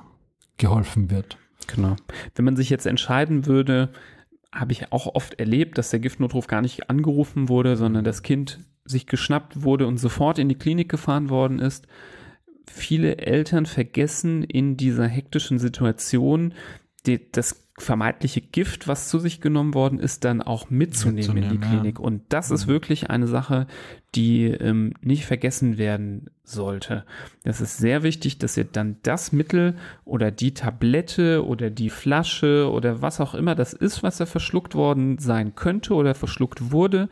geholfen 0.56 1.10
wird. 1.10 1.38
Genau. 1.66 1.96
Wenn 2.34 2.44
man 2.44 2.56
sich 2.56 2.70
jetzt 2.70 2.86
entscheiden 2.86 3.46
würde, 3.46 3.92
habe 4.52 4.72
ich 4.72 4.92
auch 4.92 5.14
oft 5.14 5.34
erlebt, 5.38 5.78
dass 5.78 5.90
der 5.90 6.00
Giftnotruf 6.00 6.46
gar 6.46 6.60
nicht 6.60 6.90
angerufen 6.90 7.48
wurde, 7.48 7.76
sondern 7.76 8.04
das 8.04 8.22
Kind 8.22 8.60
sich 8.84 9.06
geschnappt 9.06 9.62
wurde 9.62 9.86
und 9.86 9.98
sofort 9.98 10.38
in 10.38 10.48
die 10.48 10.56
Klinik 10.56 10.88
gefahren 10.88 11.30
worden 11.30 11.60
ist 11.60 11.86
viele 12.70 13.18
Eltern 13.18 13.66
vergessen 13.66 14.42
in 14.42 14.76
dieser 14.76 15.06
hektischen 15.06 15.58
Situation 15.58 16.54
die, 17.06 17.30
das 17.32 17.62
vermeintliche 17.78 18.40
Gift, 18.40 18.86
was 18.86 19.08
zu 19.08 19.18
sich 19.18 19.40
genommen 19.40 19.74
worden 19.74 19.98
ist, 19.98 20.24
dann 20.24 20.42
auch 20.42 20.70
mitzunehmen, 20.70 21.16
mitzunehmen 21.16 21.50
in 21.50 21.60
die 21.60 21.66
Klinik. 21.66 21.98
Ja. 21.98 22.04
Und 22.04 22.22
das 22.28 22.50
ist 22.50 22.66
mhm. 22.66 22.72
wirklich 22.72 23.10
eine 23.10 23.26
Sache, 23.26 23.66
die 24.14 24.44
ähm, 24.44 24.92
nicht 25.00 25.24
vergessen 25.24 25.78
werden 25.78 26.30
sollte. 26.44 27.04
Das 27.44 27.60
ist 27.60 27.78
sehr 27.78 28.02
wichtig, 28.02 28.38
dass 28.38 28.56
ihr 28.56 28.64
dann 28.64 28.96
das 29.02 29.32
Mittel 29.32 29.76
oder 30.04 30.30
die 30.30 30.54
Tablette 30.54 31.44
oder 31.44 31.70
die 31.70 31.90
Flasche 31.90 32.70
oder 32.70 33.00
was 33.00 33.20
auch 33.20 33.34
immer 33.34 33.54
das 33.54 33.72
ist, 33.72 34.02
was 34.02 34.18
da 34.18 34.26
verschluckt 34.26 34.74
worden 34.74 35.18
sein 35.18 35.54
könnte 35.54 35.94
oder 35.94 36.14
verschluckt 36.14 36.72
wurde, 36.72 37.08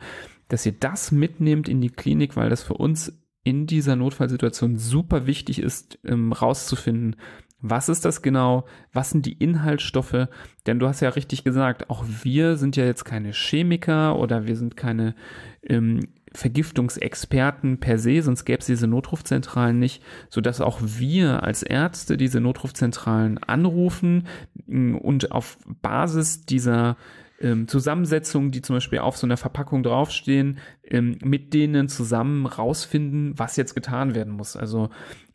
dass 0.47 0.65
ihr 0.65 0.73
das 0.73 1.11
mitnehmt 1.11 1.69
in 1.69 1.81
die 1.81 1.89
Klinik, 1.89 2.35
weil 2.35 2.49
das 2.49 2.61
für 2.61 2.75
uns 2.75 3.13
in 3.43 3.65
dieser 3.65 3.95
Notfallsituation 3.95 4.77
super 4.77 5.25
wichtig 5.25 5.59
ist, 5.59 5.97
ähm, 6.05 6.31
rauszufinden, 6.31 7.15
was 7.61 7.89
ist 7.89 8.05
das 8.05 8.21
genau? 8.21 8.65
Was 8.91 9.11
sind 9.11 9.25
die 9.25 9.33
Inhaltsstoffe? 9.33 10.27
Denn 10.65 10.79
du 10.79 10.87
hast 10.87 11.01
ja 11.01 11.09
richtig 11.09 11.43
gesagt, 11.43 11.89
auch 11.89 12.05
wir 12.23 12.57
sind 12.57 12.75
ja 12.75 12.85
jetzt 12.85 13.05
keine 13.05 13.31
Chemiker 13.31 14.17
oder 14.17 14.47
wir 14.47 14.55
sind 14.55 14.75
keine 14.77 15.15
ähm, 15.63 16.01
Vergiftungsexperten 16.33 17.79
per 17.79 17.99
se, 17.99 18.21
sonst 18.21 18.45
gäbe 18.45 18.59
es 18.59 18.65
diese 18.65 18.87
Notrufzentralen 18.87 19.77
nicht, 19.79 20.01
sodass 20.29 20.61
auch 20.61 20.79
wir 20.81 21.43
als 21.43 21.61
Ärzte 21.61 22.15
diese 22.15 22.39
Notrufzentralen 22.39 23.37
anrufen 23.37 24.27
und 24.67 25.31
auf 25.31 25.57
Basis 25.81 26.45
dieser 26.45 26.95
ähm, 27.41 27.67
Zusammensetzungen, 27.67 28.51
die 28.51 28.61
zum 28.61 28.77
Beispiel 28.77 28.99
auf 28.99 29.17
so 29.17 29.27
einer 29.27 29.37
Verpackung 29.37 29.83
draufstehen, 29.83 30.59
ähm, 30.85 31.17
mit 31.23 31.53
denen 31.53 31.89
zusammen 31.89 32.45
rausfinden, 32.45 33.37
was 33.37 33.57
jetzt 33.57 33.75
getan 33.75 34.15
werden 34.15 34.33
muss. 34.33 34.55
Also 34.55 34.89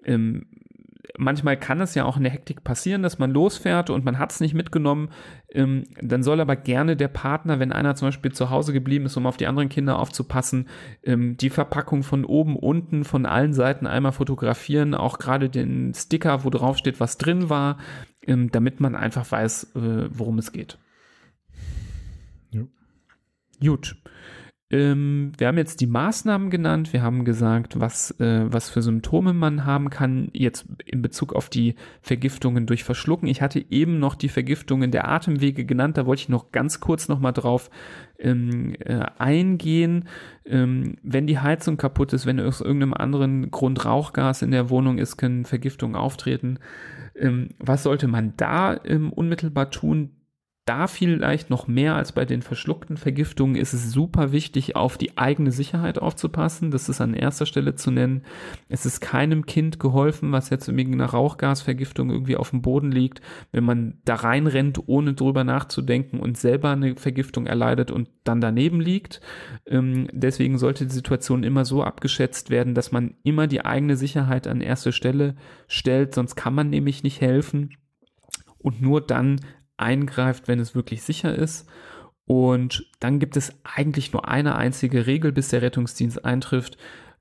ähm, 0.05 0.47
manchmal 1.16 1.57
kann 1.57 1.80
es 1.80 1.94
ja 1.94 2.04
auch 2.04 2.16
in 2.16 2.22
der 2.24 2.32
Hektik 2.32 2.64
passieren, 2.64 3.02
dass 3.02 3.18
man 3.18 3.30
losfährt 3.30 3.90
und 3.90 4.04
man 4.04 4.18
hat 4.18 4.32
es 4.32 4.40
nicht 4.40 4.54
mitgenommen. 4.54 5.11
Ähm, 5.50 5.84
dann 6.00 6.22
soll 6.22 6.40
aber 6.40 6.57
gerne 6.57 6.96
der 6.96 7.09
Partner, 7.09 7.59
wenn 7.59 7.72
einer 7.72 7.94
zum 7.94 8.09
Beispiel 8.09 8.32
zu 8.32 8.50
Hause 8.50 8.72
geblieben 8.72 9.07
ist, 9.07 9.16
um 9.16 9.26
auf 9.26 9.36
die 9.36 9.46
anderen 9.46 9.68
Kinder 9.68 9.98
aufzupassen, 9.98 10.68
ähm, 11.02 11.36
die 11.36 11.50
Verpackung 11.50 12.02
von 12.02 12.24
oben, 12.24 12.57
unten, 12.57 13.04
von 13.04 13.26
allen 13.26 13.52
Seiten 13.52 13.86
einmal 13.86 14.12
fotografieren, 14.12 14.94
auch 14.94 15.18
gerade 15.18 15.48
den 15.48 15.94
Sticker, 15.94 16.44
wo 16.44 16.50
drauf 16.50 16.76
steht, 16.76 17.00
was 17.00 17.18
drin 17.18 17.48
war, 17.48 17.78
ähm, 18.26 18.50
damit 18.50 18.80
man 18.80 18.94
einfach 18.94 19.30
weiß, 19.30 19.74
äh, 19.76 20.09
worum 20.11 20.38
es 20.38 20.52
geht. 20.52 20.78
Ja. 22.50 22.62
Gut. 23.61 23.96
Ähm, 24.69 25.31
wir 25.39 25.47
haben 25.47 25.59
jetzt 25.59 25.81
die 25.81 25.87
Maßnahmen 25.87 26.51
genannt, 26.51 26.93
wir 26.93 27.01
haben 27.01 27.25
gesagt, 27.25 27.79
was, 27.79 28.11
äh, 28.19 28.53
was 28.53 28.69
für 28.69 28.83
Symptome 28.83 29.33
man 29.33 29.64
haben 29.64 29.91
kann, 29.91 30.29
jetzt 30.33 30.67
in 30.85 31.03
Bezug 31.03 31.35
auf 31.35 31.49
die 31.49 31.77
Vergiftungen 32.01 32.67
durch 32.67 32.83
Verschlucken. 32.83 33.29
Ich 33.29 33.43
hatte 33.43 33.64
eben 33.71 34.01
noch 34.01 34.17
die 34.17 34.29
Vergiftungen 34.29 34.91
der 34.91 35.07
Atemwege 35.07 35.64
genannt, 35.64 35.97
da 35.97 36.05
wollte 36.05 36.23
ich 36.23 36.29
noch 36.29 36.51
ganz 36.51 36.81
kurz 36.81 37.07
nochmal 37.07 37.33
drauf 37.33 37.71
ähm, 38.19 38.75
äh, 38.81 39.07
eingehen. 39.19 40.09
Ähm, 40.45 40.97
wenn 41.05 41.29
die 41.29 41.39
Heizung 41.39 41.77
kaputt 41.77 42.12
ist, 42.12 42.27
wenn 42.27 42.41
aus 42.41 42.61
irgendeinem 42.61 42.95
anderen 42.95 43.53
Grund 43.53 43.85
Rauchgas 43.85 44.43
in 44.43 44.51
der 44.51 44.69
Wohnung 44.69 44.99
ist, 44.99 45.17
können 45.17 45.45
Vergiftungen 45.45 45.95
auftreten. 45.95 46.59
Ähm, 47.14 47.51
was 47.61 47.85
sollte 47.85 48.09
man 48.09 48.35
da 48.37 48.81
ähm, 48.85 49.12
unmittelbar 49.12 49.71
tun? 49.71 50.16
Da 50.67 50.89
vielleicht 50.89 51.49
noch 51.49 51.69
mehr 51.69 51.95
als 51.95 52.11
bei 52.11 52.25
den 52.25 52.43
verschluckten 52.43 52.97
Vergiftungen 52.97 53.55
ist 53.55 53.73
es 53.73 53.93
super 53.93 54.33
wichtig, 54.33 54.75
auf 54.75 54.99
die 54.99 55.17
eigene 55.17 55.53
Sicherheit 55.53 56.01
aufzupassen. 56.01 56.73
Das 56.73 56.89
ist 56.89 57.01
an 57.01 57.14
erster 57.14 57.47
Stelle 57.47 57.77
zu 57.77 57.93
nennen. 57.93 58.23
Es 58.69 58.85
ist 58.85 59.01
keinem 59.01 59.47
Kind 59.47 59.79
geholfen, 59.79 60.33
was 60.33 60.51
jetzt 60.51 60.75
wegen 60.75 60.93
einer 60.93 61.07
Rauchgasvergiftung 61.07 62.11
irgendwie 62.11 62.37
auf 62.37 62.51
dem 62.51 62.62
Boden 62.62 62.91
liegt, 62.91 63.21
wenn 63.53 63.62
man 63.62 63.99
da 64.05 64.17
reinrennt, 64.17 64.81
ohne 64.89 65.14
drüber 65.14 65.45
nachzudenken 65.45 66.19
und 66.19 66.37
selber 66.37 66.71
eine 66.71 66.97
Vergiftung 66.97 67.47
erleidet 67.47 67.93
und 67.93 68.09
dann 68.25 68.41
daneben 68.41 68.81
liegt. 68.81 69.21
Ähm, 69.67 70.09
deswegen 70.11 70.59
sollte 70.59 70.85
die 70.85 70.93
Situation 70.93 71.45
immer 71.45 71.64
so 71.64 71.85
abgeschätzt 71.85 72.51
werden, 72.51 72.75
dass 72.75 72.91
man 72.91 73.14
immer 73.23 73.47
die 73.47 73.64
eigene 73.64 73.97
Sicherheit 73.97 74.49
an 74.49 74.61
erste 74.61 74.91
Stelle 74.91 75.37
stellt, 75.69 76.12
sonst 76.12 76.35
kann 76.35 76.55
man 76.55 76.71
nämlich 76.71 77.05
nicht 77.05 77.21
helfen. 77.21 77.71
Und 78.59 78.83
nur 78.83 79.01
dann 79.01 79.39
eingreift, 79.77 80.49
wenn 80.49 80.61
es 80.61 80.74
wirklich 80.74 81.03
sicher 81.03 81.35
ist. 81.35 81.68
Und 82.27 82.91
dann 82.99 83.18
gibt 83.18 83.37
es 83.37 83.53
eigentlich 83.62 84.12
nur 84.12 84.29
eine 84.29 84.57
einzige 84.57 85.07
Regel, 85.07 85.33
bis 85.33 85.49
der 85.49 85.62
Rettungsdienst 85.62 86.24
eintrifft. 86.24 86.77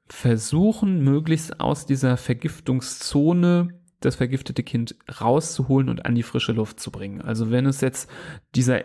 Versuchen, 0.07 1.03
möglichst 1.03 1.59
aus 1.59 1.85
dieser 1.85 2.17
Vergiftungszone 2.17 3.69
das 4.01 4.15
vergiftete 4.15 4.63
Kind 4.63 4.95
rauszuholen 5.19 5.89
und 5.89 6.05
an 6.05 6.15
die 6.15 6.23
frische 6.23 6.51
Luft 6.51 6.79
zu 6.79 6.91
bringen. 6.91 7.21
Also 7.21 7.49
wenn 7.49 7.65
es 7.65 7.81
jetzt 7.81 8.09
dieser 8.53 8.83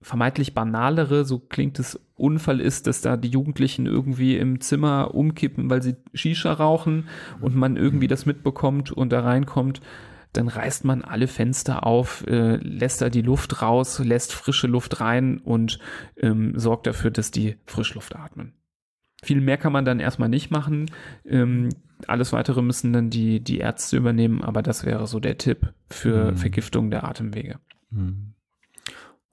vermeintlich 0.00 0.54
banalere, 0.54 1.24
so 1.24 1.38
klingt 1.38 1.78
es, 1.78 1.98
Unfall 2.16 2.60
ist, 2.60 2.86
dass 2.86 3.00
da 3.00 3.16
die 3.16 3.28
Jugendlichen 3.28 3.86
irgendwie 3.86 4.36
im 4.36 4.60
Zimmer 4.60 5.14
umkippen, 5.14 5.70
weil 5.70 5.82
sie 5.82 5.96
Shisha 6.14 6.52
rauchen 6.52 7.08
und 7.40 7.54
man 7.54 7.76
irgendwie 7.76 8.08
das 8.08 8.26
mitbekommt 8.26 8.90
und 8.90 9.10
da 9.10 9.20
reinkommt, 9.20 9.80
dann 10.32 10.48
reißt 10.48 10.84
man 10.84 11.02
alle 11.02 11.26
Fenster 11.26 11.86
auf, 11.86 12.26
äh, 12.26 12.56
lässt 12.56 13.00
da 13.00 13.08
die 13.08 13.22
Luft 13.22 13.62
raus, 13.62 13.98
lässt 13.98 14.32
frische 14.32 14.66
Luft 14.66 15.00
rein 15.00 15.38
und 15.38 15.78
ähm, 16.16 16.58
sorgt 16.58 16.86
dafür, 16.86 17.10
dass 17.10 17.30
die 17.30 17.56
Frischluft 17.66 18.16
atmen. 18.16 18.54
Viel 19.22 19.40
mehr 19.40 19.56
kann 19.56 19.72
man 19.72 19.84
dann 19.84 19.98
erstmal 19.98 20.28
nicht 20.28 20.50
machen. 20.50 20.90
Ähm, 21.24 21.70
alles 22.06 22.32
weitere 22.32 22.62
müssen 22.62 22.92
dann 22.92 23.10
die, 23.10 23.40
die 23.40 23.58
Ärzte 23.58 23.96
übernehmen, 23.96 24.42
aber 24.42 24.62
das 24.62 24.84
wäre 24.84 25.06
so 25.06 25.18
der 25.18 25.38
Tipp 25.38 25.72
für 25.88 26.32
mhm. 26.32 26.36
Vergiftung 26.36 26.90
der 26.90 27.04
Atemwege. 27.04 27.58
Mhm. 27.90 28.34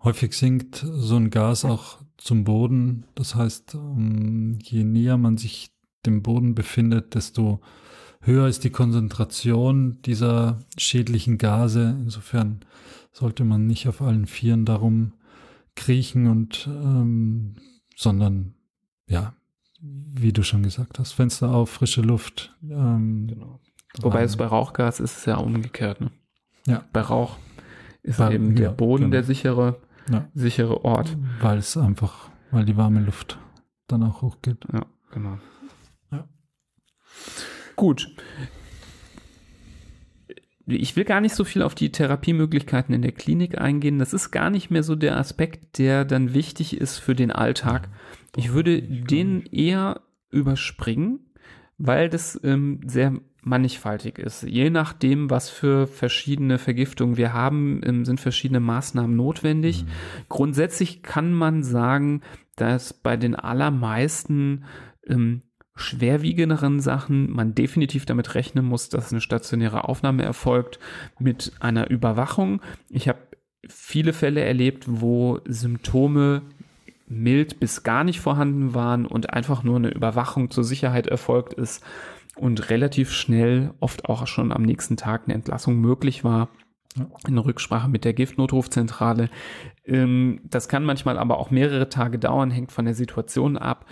Häufig 0.02 0.34
sinkt 0.34 0.76
so 0.76 1.18
ein 1.18 1.30
Gas 1.30 1.66
auch 1.66 2.00
zum 2.18 2.44
Boden. 2.44 3.06
Das 3.16 3.36
heißt, 3.36 3.76
ähm, 3.76 4.58
je 4.62 4.84
näher 4.84 5.18
man 5.18 5.38
sich 5.38 5.72
dem 6.06 6.22
Boden 6.22 6.56
befindet, 6.56 7.16
desto 7.16 7.62
höher 8.26 8.48
ist 8.48 8.64
die 8.64 8.70
Konzentration 8.70 10.02
dieser 10.04 10.60
schädlichen 10.78 11.38
Gase. 11.38 11.96
Insofern 12.00 12.62
sollte 13.12 13.44
man 13.44 13.68
nicht 13.68 13.88
auf 13.88 14.02
allen 14.02 14.28
Vieren 14.28 14.66
darum 14.66 15.14
kriechen 15.76 16.28
und 16.28 16.68
ähm, 16.68 17.56
sondern 17.96 18.54
ja, 19.08 19.34
wie 19.82 20.34
du 20.34 20.44
schon 20.44 20.64
gesagt 20.64 21.00
hast, 21.00 21.14
Fenster 21.14 21.52
auf, 21.52 21.70
frische 21.70 22.02
Luft. 22.02 22.56
Ähm, 22.64 23.28
genau. 23.28 23.60
Wobei 24.02 24.24
es 24.24 24.36
bei 24.36 24.46
Rauchgas 24.46 25.00
ist 25.00 25.18
es 25.18 25.26
ja 25.26 25.38
umgekehrt. 25.38 26.02
Ne? 26.02 26.12
Ja. 26.68 26.84
Bei 26.92 27.02
Rauch 27.02 27.38
ist 28.04 28.18
bei, 28.18 28.34
eben 28.34 28.56
der 28.56 28.70
Boden 28.70 29.04
genau. 29.04 29.12
der 29.12 29.24
sichere, 29.24 29.80
ja. 30.10 30.28
sichere 30.34 30.84
Ort. 30.84 31.16
Weil 31.42 31.60
es 31.60 31.78
einfach, 31.78 32.30
weil 32.52 32.66
die 32.66 32.78
warme 32.78 33.02
Luft 33.02 33.40
dann 33.88 34.04
auch 34.04 34.22
hochgeht. 34.22 34.66
Ja, 34.74 34.86
genau. 35.12 35.38
Ja. 36.12 36.28
Gut. 37.76 38.16
Ich 40.68 40.96
will 40.96 41.04
gar 41.04 41.22
nicht 41.22 41.36
so 41.36 41.44
viel 41.44 41.62
auf 41.62 41.76
die 41.76 41.92
Therapiemöglichkeiten 41.92 42.96
in 42.96 43.04
der 43.04 43.12
Klinik 43.12 43.60
eingehen. 43.62 44.00
Das 44.00 44.14
ist 44.14 44.32
gar 44.32 44.50
nicht 44.50 44.72
mehr 44.72 44.82
so 44.82 44.96
der 44.96 45.18
Aspekt, 45.18 45.78
der 45.78 46.06
dann 46.06 46.34
wichtig 46.34 46.78
ist 46.78 46.98
für 46.98 47.14
den 47.14 47.32
Alltag. 47.32 47.90
Ich 48.36 48.54
würde 48.54 48.82
den 48.82 49.46
eher 49.46 50.02
überspringen, 50.32 51.20
weil 51.78 52.10
das 52.10 52.40
ähm, 52.44 52.82
sehr 52.86 53.14
mannigfaltig 53.46 54.18
ist. 54.18 54.42
Je 54.42 54.72
nachdem, 54.72 55.30
was 55.30 55.50
für 55.50 55.86
verschiedene 55.86 56.58
Vergiftungen 56.58 57.16
wir 57.16 57.32
haben, 57.32 57.82
ähm, 57.86 58.04
sind 58.04 58.20
verschiedene 58.20 58.60
Maßnahmen 58.60 59.16
notwendig. 59.16 59.84
Mhm. 59.84 59.88
Grundsätzlich 60.30 61.04
kann 61.04 61.32
man 61.32 61.64
sagen, 61.64 62.22
dass 62.56 62.92
bei 62.92 63.18
den 63.18 63.36
allermeisten 63.36 64.66
ähm, 65.08 65.44
schwerwiegenderen 65.76 66.80
Sachen 66.80 67.32
man 67.32 67.54
definitiv 67.54 68.06
damit 68.06 68.36
rechnen 68.36 68.66
muss, 68.66 68.90
dass 68.90 69.12
eine 69.12 69.22
stationäre 69.22 69.88
Aufnahme 69.88 70.24
erfolgt 70.24 70.80
mit 71.20 71.52
einer 71.60 71.90
Überwachung. 71.90 72.62
Ich 72.90 73.10
habe 73.10 73.20
viele 73.68 74.14
Fälle 74.14 74.42
erlebt, 74.42 74.86
wo 74.88 75.40
Symptome 75.46 76.44
mild 77.08 77.60
bis 77.60 77.84
gar 77.84 78.04
nicht 78.04 78.20
vorhanden 78.20 78.74
waren 78.74 79.06
und 79.06 79.32
einfach 79.32 79.64
nur 79.64 79.76
eine 79.76 79.90
Überwachung 79.90 80.50
zur 80.50 80.64
Sicherheit 80.64 81.08
erfolgt 81.08 81.54
ist 81.54 81.84
und 82.36 82.70
relativ 82.70 83.12
schnell, 83.12 83.72
oft 83.80 84.06
auch 84.06 84.28
schon 84.28 84.52
am 84.52 84.64
nächsten 84.64 84.98
Tag, 84.98 85.24
eine 85.26 85.34
Entlassung 85.34 85.80
möglich 85.80 86.24
war 86.24 86.50
in 87.28 87.38
Rücksprache 87.38 87.90
mit 87.90 88.06
der 88.06 88.14
Giftnotrufzentrale. 88.14 89.30
Ähm, 89.86 90.40
das 90.46 90.68
kann 90.70 90.86
manchmal 90.86 91.18
aber 91.18 91.38
auch 91.38 91.52
mehrere 91.52 91.90
Tage 91.90 92.20
dauern, 92.20 92.52
hängt 92.52 92.72
von 92.72 92.86
der 92.86 92.94
Situation 92.94 93.58
ab. 93.58 93.86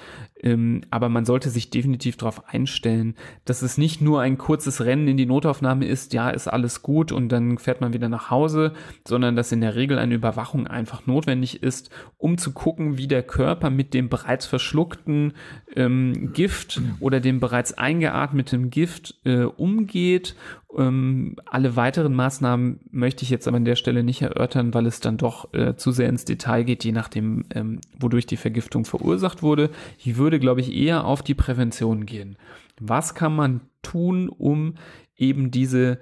Ähm, 0.44 0.82
aber 0.92 1.10
man 1.10 1.26
sollte 1.26 1.50
sich 1.50 1.70
definitiv 1.70 2.18
darauf 2.18 2.50
einstellen, 2.50 3.16
dass 3.46 3.62
es 3.62 3.78
nicht 3.78 4.02
nur 4.02 4.22
ein 4.22 4.38
kurzes 4.38 4.84
Rennen 4.84 5.08
in 5.08 5.18
die 5.18 5.26
Notaufnahme 5.26 5.86
ist, 5.86 6.14
ja, 6.14 6.30
ist 6.30 6.48
alles 6.48 6.82
gut 6.82 7.12
und 7.12 7.30
dann 7.30 7.58
fährt 7.58 7.82
man 7.82 7.94
wieder 7.94 8.10
nach 8.10 8.30
Hause, 8.30 8.74
sondern 9.08 9.36
dass 9.36 9.52
in 9.52 9.62
der 9.62 9.76
Regel 9.76 9.98
eine 9.98 10.16
Überwachung 10.16 10.68
einfach 10.68 11.08
notwendig 11.08 11.64
ist, 11.64 11.90
um 12.18 12.38
zu 12.38 12.52
gucken, 12.52 12.98
wie 12.98 13.08
der 13.08 13.24
Körper 13.24 13.70
mit 13.70 13.94
dem 13.94 14.10
bereits 14.10 14.46
verschluckten 14.46 15.34
ähm, 15.76 16.34
Gift 16.34 16.82
oder 17.00 17.20
dem 17.20 17.40
bereits 17.40 17.74
eingeatmeten 17.74 18.70
Gift 18.70 19.16
äh, 19.24 19.44
umgeht 19.44 20.36
ähm, 20.78 21.36
alle 21.46 21.76
weiteren 21.76 22.14
Maßnahmen 22.14 22.80
möchte 22.92 23.24
ich 23.24 23.30
jetzt 23.30 23.48
aber 23.48 23.58
an 23.58 23.66
der 23.66 23.76
Stelle 23.76 24.04
nicht 24.04 24.22
erörtern, 24.22 24.74
weil 24.74 24.86
es 24.86 25.00
dann 25.00 25.18
doch 25.18 25.54
äh, 25.54 25.76
zu 25.76 25.92
sehr 25.92 26.10
ins 26.10 26.26
Detail 26.26 26.64
geht, 26.64 26.84
je 26.84 26.92
nachdem, 26.92 27.46
ähm, 27.54 27.80
wodurch 28.00 28.26
die 28.26 28.38
Vergiftung 28.38 28.86
verursacht 28.86 29.44
wurde. 29.44 29.70
Ich 30.00 30.18
würde, 30.18 30.33
glaube 30.40 30.62
ich, 30.62 30.74
eher 30.74 31.06
auf 31.06 31.22
die 31.22 31.34
Prävention 31.34 32.06
gehen. 32.06 32.38
Was 32.80 33.16
kann 33.16 33.36
man 33.36 33.62
tun, 33.82 34.30
um 34.30 34.76
eben 35.16 35.52
diese 35.52 36.00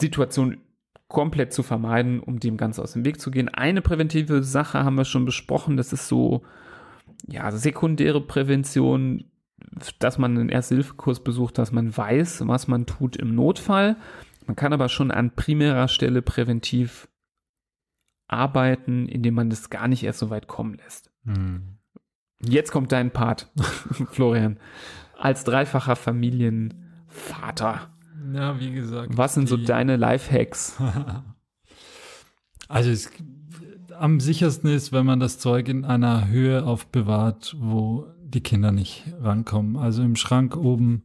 Situation 0.00 0.58
komplett 1.08 1.52
zu 1.52 1.62
vermeiden, 1.62 2.20
um 2.20 2.40
dem 2.40 2.56
ganz 2.56 2.78
aus 2.78 2.92
dem 2.92 3.04
Weg 3.04 3.20
zu 3.20 3.30
gehen? 3.30 3.48
Eine 3.48 3.82
präventive 3.82 4.42
Sache 4.42 4.84
haben 4.84 4.96
wir 4.96 5.04
schon 5.04 5.24
besprochen, 5.24 5.76
das 5.76 5.92
ist 5.92 6.08
so, 6.08 6.42
ja, 7.26 7.50
sekundäre 7.52 8.20
Prävention, 8.20 9.24
dass 9.98 10.18
man 10.18 10.36
einen 10.36 10.48
Erste-Hilfe-Kurs 10.48 11.22
besucht, 11.22 11.58
dass 11.58 11.72
man 11.72 11.96
weiß, 11.96 12.46
was 12.46 12.68
man 12.68 12.86
tut 12.86 13.16
im 13.16 13.34
Notfall. 13.34 13.96
Man 14.46 14.56
kann 14.56 14.72
aber 14.72 14.88
schon 14.88 15.10
an 15.10 15.34
primärer 15.34 15.88
Stelle 15.88 16.22
präventiv 16.22 17.08
arbeiten, 18.26 19.06
indem 19.06 19.34
man 19.34 19.50
das 19.50 19.70
gar 19.70 19.88
nicht 19.88 20.02
erst 20.02 20.18
so 20.18 20.30
weit 20.30 20.48
kommen 20.48 20.74
lässt. 20.74 21.12
Hm. 21.24 21.71
Jetzt 22.44 22.72
kommt 22.72 22.92
dein 22.92 23.10
Part, 23.10 23.50
Florian. 24.10 24.58
Als 25.18 25.44
dreifacher 25.44 25.96
Familienvater. 25.96 27.90
Ja, 28.34 28.58
wie 28.60 28.72
gesagt. 28.72 29.16
Was 29.16 29.34
sind 29.34 29.48
so 29.48 29.56
deine 29.56 29.96
Lifehacks? 29.96 30.80
also 32.68 32.90
es, 32.90 33.10
am 33.98 34.20
sichersten 34.20 34.70
ist, 34.70 34.92
wenn 34.92 35.06
man 35.06 35.20
das 35.20 35.38
Zeug 35.38 35.68
in 35.68 35.84
einer 35.84 36.28
Höhe 36.28 36.64
aufbewahrt, 36.64 37.56
wo 37.58 38.06
die 38.22 38.40
Kinder 38.40 38.72
nicht 38.72 39.04
rankommen. 39.20 39.76
Also 39.76 40.02
im 40.02 40.16
Schrank 40.16 40.56
oben 40.56 41.04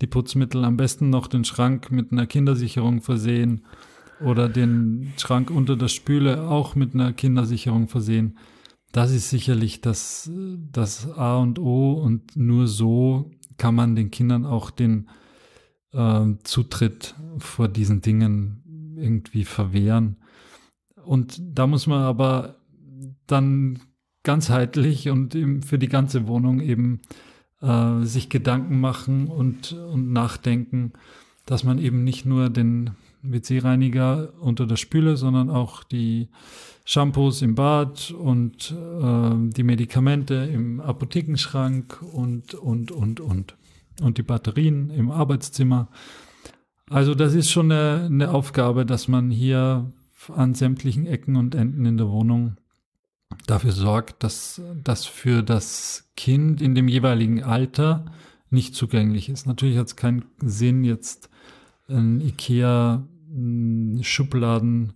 die 0.00 0.06
Putzmittel, 0.06 0.64
am 0.64 0.76
besten 0.76 1.10
noch 1.10 1.26
den 1.26 1.44
Schrank 1.44 1.90
mit 1.90 2.12
einer 2.12 2.26
Kindersicherung 2.26 3.00
versehen 3.00 3.62
oder 4.20 4.48
den 4.48 5.12
Schrank 5.16 5.50
unter 5.50 5.76
der 5.76 5.88
Spüle 5.88 6.48
auch 6.48 6.74
mit 6.74 6.94
einer 6.94 7.12
Kindersicherung 7.12 7.88
versehen. 7.88 8.36
Das 8.96 9.10
ist 9.10 9.28
sicherlich 9.28 9.82
das, 9.82 10.30
das 10.72 11.06
A 11.18 11.36
und 11.36 11.58
O 11.58 11.92
und 11.92 12.34
nur 12.34 12.66
so 12.66 13.30
kann 13.58 13.74
man 13.74 13.94
den 13.94 14.10
Kindern 14.10 14.46
auch 14.46 14.70
den 14.70 15.10
äh, 15.92 16.24
Zutritt 16.44 17.14
vor 17.36 17.68
diesen 17.68 18.00
Dingen 18.00 18.94
irgendwie 18.96 19.44
verwehren. 19.44 20.16
Und 21.04 21.42
da 21.44 21.66
muss 21.66 21.86
man 21.86 22.04
aber 22.04 22.56
dann 23.26 23.80
ganzheitlich 24.22 25.10
und 25.10 25.36
für 25.66 25.78
die 25.78 25.88
ganze 25.88 26.26
Wohnung 26.26 26.60
eben 26.60 27.02
äh, 27.60 28.00
sich 28.00 28.30
Gedanken 28.30 28.80
machen 28.80 29.26
und, 29.26 29.74
und 29.74 30.10
nachdenken, 30.10 30.94
dass 31.44 31.64
man 31.64 31.78
eben 31.78 32.02
nicht 32.02 32.24
nur 32.24 32.48
den 32.48 32.92
WC-Reiniger 33.32 34.32
unter 34.40 34.66
der 34.66 34.76
Spüle, 34.76 35.16
sondern 35.16 35.50
auch 35.50 35.84
die 35.84 36.28
Shampoos 36.84 37.42
im 37.42 37.54
Bad 37.54 38.12
und 38.12 38.72
äh, 38.72 39.50
die 39.52 39.64
Medikamente 39.64 40.34
im 40.34 40.80
Apothekenschrank 40.80 42.02
und, 42.12 42.54
und, 42.54 42.92
und, 42.92 43.20
und. 43.20 43.56
Und 44.00 44.18
die 44.18 44.22
Batterien 44.22 44.90
im 44.90 45.10
Arbeitszimmer. 45.10 45.88
Also 46.88 47.14
das 47.14 47.34
ist 47.34 47.50
schon 47.50 47.72
eine, 47.72 48.04
eine 48.04 48.30
Aufgabe, 48.30 48.86
dass 48.86 49.08
man 49.08 49.30
hier 49.30 49.90
an 50.34 50.54
sämtlichen 50.54 51.06
Ecken 51.06 51.36
und 51.36 51.54
Enden 51.54 51.86
in 51.86 51.96
der 51.96 52.08
Wohnung 52.08 52.56
dafür 53.46 53.72
sorgt, 53.72 54.22
dass 54.22 54.62
das 54.82 55.06
für 55.06 55.42
das 55.42 56.08
Kind 56.16 56.62
in 56.62 56.74
dem 56.74 56.88
jeweiligen 56.88 57.42
Alter 57.42 58.06
nicht 58.50 58.74
zugänglich 58.74 59.28
ist. 59.28 59.46
Natürlich 59.46 59.76
hat 59.76 59.88
es 59.88 59.96
keinen 59.96 60.24
Sinn, 60.40 60.84
jetzt 60.84 61.30
ein 61.88 62.20
IKEA 62.20 63.06
Schubladen 64.02 64.94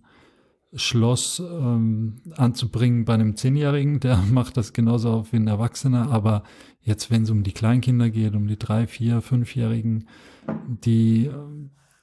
Schloss 0.73 1.39
ähm, 1.39 2.21
anzubringen 2.37 3.03
bei 3.03 3.13
einem 3.13 3.35
Zehnjährigen, 3.35 3.99
der 3.99 4.17
macht 4.31 4.57
das 4.57 4.73
genauso 4.73 5.11
auf 5.11 5.33
wie 5.33 5.37
ein 5.37 5.47
Erwachsener, 5.47 6.09
aber 6.11 6.43
jetzt, 6.81 7.11
wenn 7.11 7.23
es 7.23 7.29
um 7.29 7.43
die 7.43 7.51
Kleinkinder 7.51 8.09
geht, 8.09 8.35
um 8.35 8.47
die 8.47 8.57
drei, 8.57 8.87
vier, 8.87 9.21
fünfjährigen, 9.21 10.07
die 10.67 11.25
äh, 11.25 11.33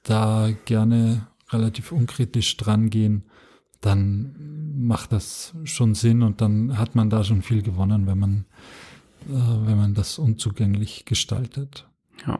da 0.03 0.49
gerne 0.65 1.27
relativ 1.49 1.91
unkritisch 1.91 2.57
dran 2.57 2.89
gehen, 2.89 3.23
dann 3.81 4.35
macht 4.77 5.11
das 5.13 5.55
schon 5.63 5.95
Sinn 5.95 6.21
und 6.21 6.41
dann 6.41 6.77
hat 6.77 6.95
man 6.95 7.09
da 7.09 7.23
schon 7.23 7.41
viel 7.41 7.63
gewonnen, 7.63 8.07
wenn 8.07 8.19
man, 8.19 8.45
äh, 9.27 9.67
wenn 9.67 9.77
man 9.77 9.93
das 9.93 10.19
unzugänglich 10.19 11.05
gestaltet. 11.05 11.87
Ja. 12.25 12.39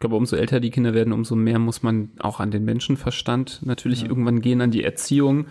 Ich 0.00 0.02
glaube, 0.02 0.16
umso 0.16 0.34
älter 0.36 0.60
die 0.60 0.70
Kinder 0.70 0.94
werden, 0.94 1.12
umso 1.12 1.36
mehr 1.36 1.58
muss 1.58 1.82
man 1.82 2.12
auch 2.20 2.40
an 2.40 2.50
den 2.50 2.64
Menschenverstand 2.64 3.60
natürlich 3.66 4.00
ja. 4.00 4.08
irgendwann 4.08 4.40
gehen, 4.40 4.62
an 4.62 4.70
die 4.70 4.82
Erziehung, 4.82 5.48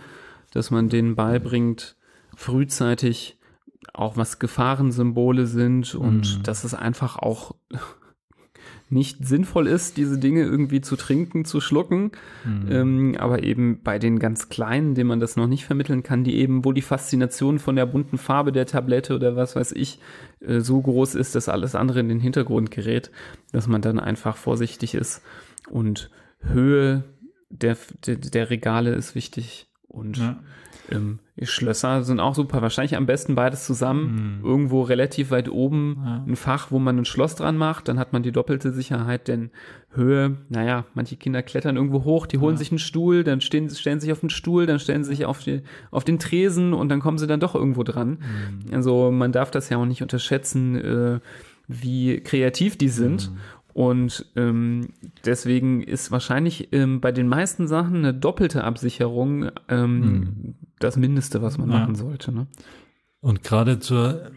dass 0.50 0.72
man 0.72 0.88
denen 0.88 1.14
beibringt, 1.14 1.94
frühzeitig 2.34 3.38
auch 3.94 4.16
was 4.16 4.40
Gefahrensymbole 4.40 5.46
sind 5.46 5.94
und 5.94 6.38
mhm. 6.38 6.42
dass 6.42 6.64
es 6.64 6.74
einfach 6.74 7.16
auch 7.16 7.54
nicht 8.90 9.24
sinnvoll 9.24 9.66
ist, 9.66 9.96
diese 9.96 10.18
Dinge 10.18 10.42
irgendwie 10.42 10.80
zu 10.80 10.96
trinken, 10.96 11.44
zu 11.44 11.60
schlucken. 11.60 12.12
Mhm. 12.44 12.68
Ähm, 12.70 13.16
aber 13.18 13.42
eben 13.42 13.80
bei 13.82 13.98
den 13.98 14.18
ganz 14.18 14.48
Kleinen, 14.48 14.94
denen 14.94 15.08
man 15.08 15.20
das 15.20 15.36
noch 15.36 15.46
nicht 15.46 15.64
vermitteln 15.64 16.02
kann, 16.02 16.24
die 16.24 16.36
eben, 16.36 16.64
wo 16.64 16.72
die 16.72 16.82
Faszination 16.82 17.58
von 17.58 17.76
der 17.76 17.86
bunten 17.86 18.18
Farbe 18.18 18.52
der 18.52 18.66
Tablette 18.66 19.14
oder 19.14 19.36
was 19.36 19.56
weiß 19.56 19.72
ich 19.72 20.00
äh, 20.40 20.60
so 20.60 20.80
groß 20.80 21.14
ist, 21.14 21.34
dass 21.34 21.48
alles 21.48 21.74
andere 21.74 22.00
in 22.00 22.08
den 22.08 22.20
Hintergrund 22.20 22.70
gerät, 22.70 23.10
dass 23.52 23.68
man 23.68 23.82
dann 23.82 24.00
einfach 24.00 24.36
vorsichtig 24.36 24.94
ist. 24.94 25.22
Und 25.70 26.10
Höhe 26.40 27.04
der, 27.50 27.76
der, 28.06 28.16
der 28.16 28.50
Regale 28.50 28.92
ist 28.92 29.14
wichtig. 29.14 29.68
Und 29.88 30.18
ja. 30.18 30.40
Ähm, 30.90 31.18
Schlösser 31.42 32.02
sind 32.02 32.20
auch 32.20 32.34
super. 32.34 32.62
Wahrscheinlich 32.62 32.96
am 32.96 33.06
besten 33.06 33.34
beides 33.34 33.66
zusammen. 33.66 34.40
Mhm. 34.40 34.44
Irgendwo 34.44 34.82
relativ 34.82 35.30
weit 35.30 35.50
oben 35.50 36.02
ja. 36.04 36.24
ein 36.26 36.36
Fach, 36.36 36.70
wo 36.70 36.78
man 36.78 36.98
ein 36.98 37.04
Schloss 37.04 37.34
dran 37.36 37.56
macht. 37.56 37.88
Dann 37.88 37.98
hat 37.98 38.12
man 38.12 38.22
die 38.22 38.32
doppelte 38.32 38.72
Sicherheit, 38.72 39.28
denn 39.28 39.50
Höhe, 39.92 40.36
naja, 40.48 40.84
manche 40.94 41.16
Kinder 41.16 41.42
klettern 41.42 41.76
irgendwo 41.76 42.04
hoch, 42.04 42.26
die 42.26 42.38
holen 42.38 42.54
ja. 42.54 42.58
sich 42.58 42.70
einen 42.70 42.78
Stuhl, 42.78 43.24
dann 43.24 43.40
stehen, 43.40 43.68
stellen 43.70 44.00
sich 44.00 44.12
auf 44.12 44.20
den 44.20 44.30
Stuhl, 44.30 44.66
dann 44.66 44.78
stellen 44.78 45.02
sie 45.02 45.10
sich 45.10 45.24
auf, 45.24 45.40
die, 45.40 45.62
auf 45.90 46.04
den 46.04 46.18
Tresen 46.18 46.72
und 46.74 46.88
dann 46.90 47.00
kommen 47.00 47.18
sie 47.18 47.26
dann 47.26 47.40
doch 47.40 47.54
irgendwo 47.54 47.82
dran. 47.82 48.18
Mhm. 48.68 48.74
Also 48.74 49.10
man 49.10 49.32
darf 49.32 49.50
das 49.50 49.68
ja 49.68 49.78
auch 49.78 49.86
nicht 49.86 50.02
unterschätzen, 50.02 50.76
äh, 50.76 51.20
wie 51.66 52.20
kreativ 52.20 52.76
die 52.76 52.88
sind. 52.88 53.30
Mhm. 53.30 53.36
Und 53.72 54.26
ähm, 54.36 54.88
deswegen 55.24 55.82
ist 55.82 56.10
wahrscheinlich 56.10 56.72
ähm, 56.72 57.00
bei 57.00 57.12
den 57.12 57.28
meisten 57.28 57.68
Sachen 57.68 57.96
eine 57.96 58.14
doppelte 58.14 58.64
Absicherung 58.64 59.50
ähm, 59.68 60.02
hm. 60.02 60.54
das 60.78 60.96
Mindeste, 60.96 61.42
was 61.42 61.58
man 61.58 61.70
ja. 61.70 61.78
machen 61.78 61.94
sollte. 61.94 62.32
Ne? 62.32 62.46
Und 63.20 63.42
gerade 63.42 63.78
zur 63.78 64.30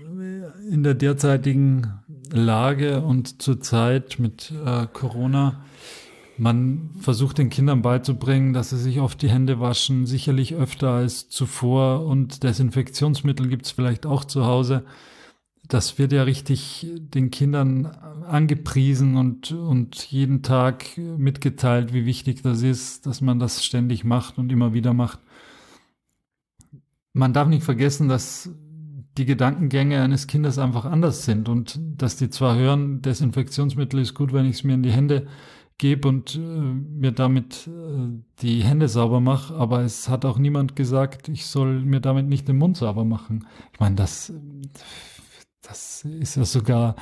in 0.70 0.84
der 0.84 0.94
derzeitigen 0.94 2.00
Lage 2.32 3.02
und 3.02 3.42
zur 3.42 3.60
Zeit 3.60 4.18
mit 4.20 4.52
äh, 4.66 4.88
Corona, 4.92 5.62
man 6.38 6.90
versucht 7.00 7.38
den 7.38 7.50
Kindern 7.50 7.82
beizubringen, 7.82 8.54
dass 8.54 8.72
sie 8.72 8.78
sich 8.78 9.00
oft 9.00 9.22
die 9.22 9.30
Hände 9.30 9.60
waschen, 9.60 10.06
sicherlich 10.06 10.56
öfter 10.56 10.90
als 10.90 11.30
zuvor 11.30 12.06
und 12.06 12.44
Desinfektionsmittel 12.44 13.48
gibt 13.48 13.66
es 13.66 13.72
vielleicht 13.72 14.06
auch 14.06 14.26
zu 14.26 14.46
Hause 14.46 14.84
das 15.68 15.98
wird 15.98 16.12
ja 16.12 16.24
richtig 16.24 16.88
den 16.98 17.32
Kindern 17.32 17.86
angepriesen 17.86 19.16
und, 19.18 19.52
und 19.52 20.04
jeden 20.12 20.44
Tag 20.44 20.98
mitgeteilt, 20.98 21.94
wie 21.94 22.06
wichtig 22.06 22.42
das 22.42 22.62
ist, 22.62 23.06
dass 23.06 23.22
man 23.22 23.40
das 23.40 23.64
ständig 23.64 24.04
macht 24.04 24.38
und 24.38 24.52
immer 24.52 24.74
wieder 24.74 24.94
macht. 24.94 25.20
Man 27.14 27.34
darf 27.34 27.48
nicht 27.48 27.64
vergessen, 27.64 28.10
dass 28.10 28.50
die 29.18 29.26
Gedankengänge 29.26 30.02
eines 30.02 30.28
Kindes 30.28 30.58
einfach 30.58 30.86
anders 30.86 31.26
sind 31.26 31.48
und 31.48 31.80
dass 31.98 32.18
die 32.18 32.30
zwar 32.30 32.58
hören, 32.58 33.02
Desinfektionsmittel 33.02 34.00
ist 34.00 34.16
gut, 34.16 34.34
wenn 34.34 34.48
ich 34.48 34.58
es 34.58 34.64
mir 34.64 34.74
in 34.74 34.84
die 34.84 34.92
Hände 34.92 35.28
gebe 35.78 36.08
und 36.08 36.36
äh, 36.36 36.40
mir 36.40 37.12
damit 37.12 37.68
äh, 37.68 38.22
die 38.42 38.64
Hände 38.64 38.88
sauber 38.88 39.20
mache, 39.20 39.54
aber 39.56 39.82
es 39.82 40.10
hat 40.10 40.26
auch 40.26 40.38
niemand 40.38 40.76
gesagt, 40.76 41.30
ich 41.30 41.46
soll 41.46 41.80
mir 41.82 42.00
damit 42.00 42.28
nicht 42.28 42.48
den 42.48 42.58
Mund 42.58 42.78
sauber 42.78 43.06
machen. 43.06 43.48
Ich 43.74 43.80
meine, 43.80 43.96
das 43.96 44.34
das 45.64 46.06
ist 46.06 46.36
ja 46.36 46.46
sogar 46.46 46.96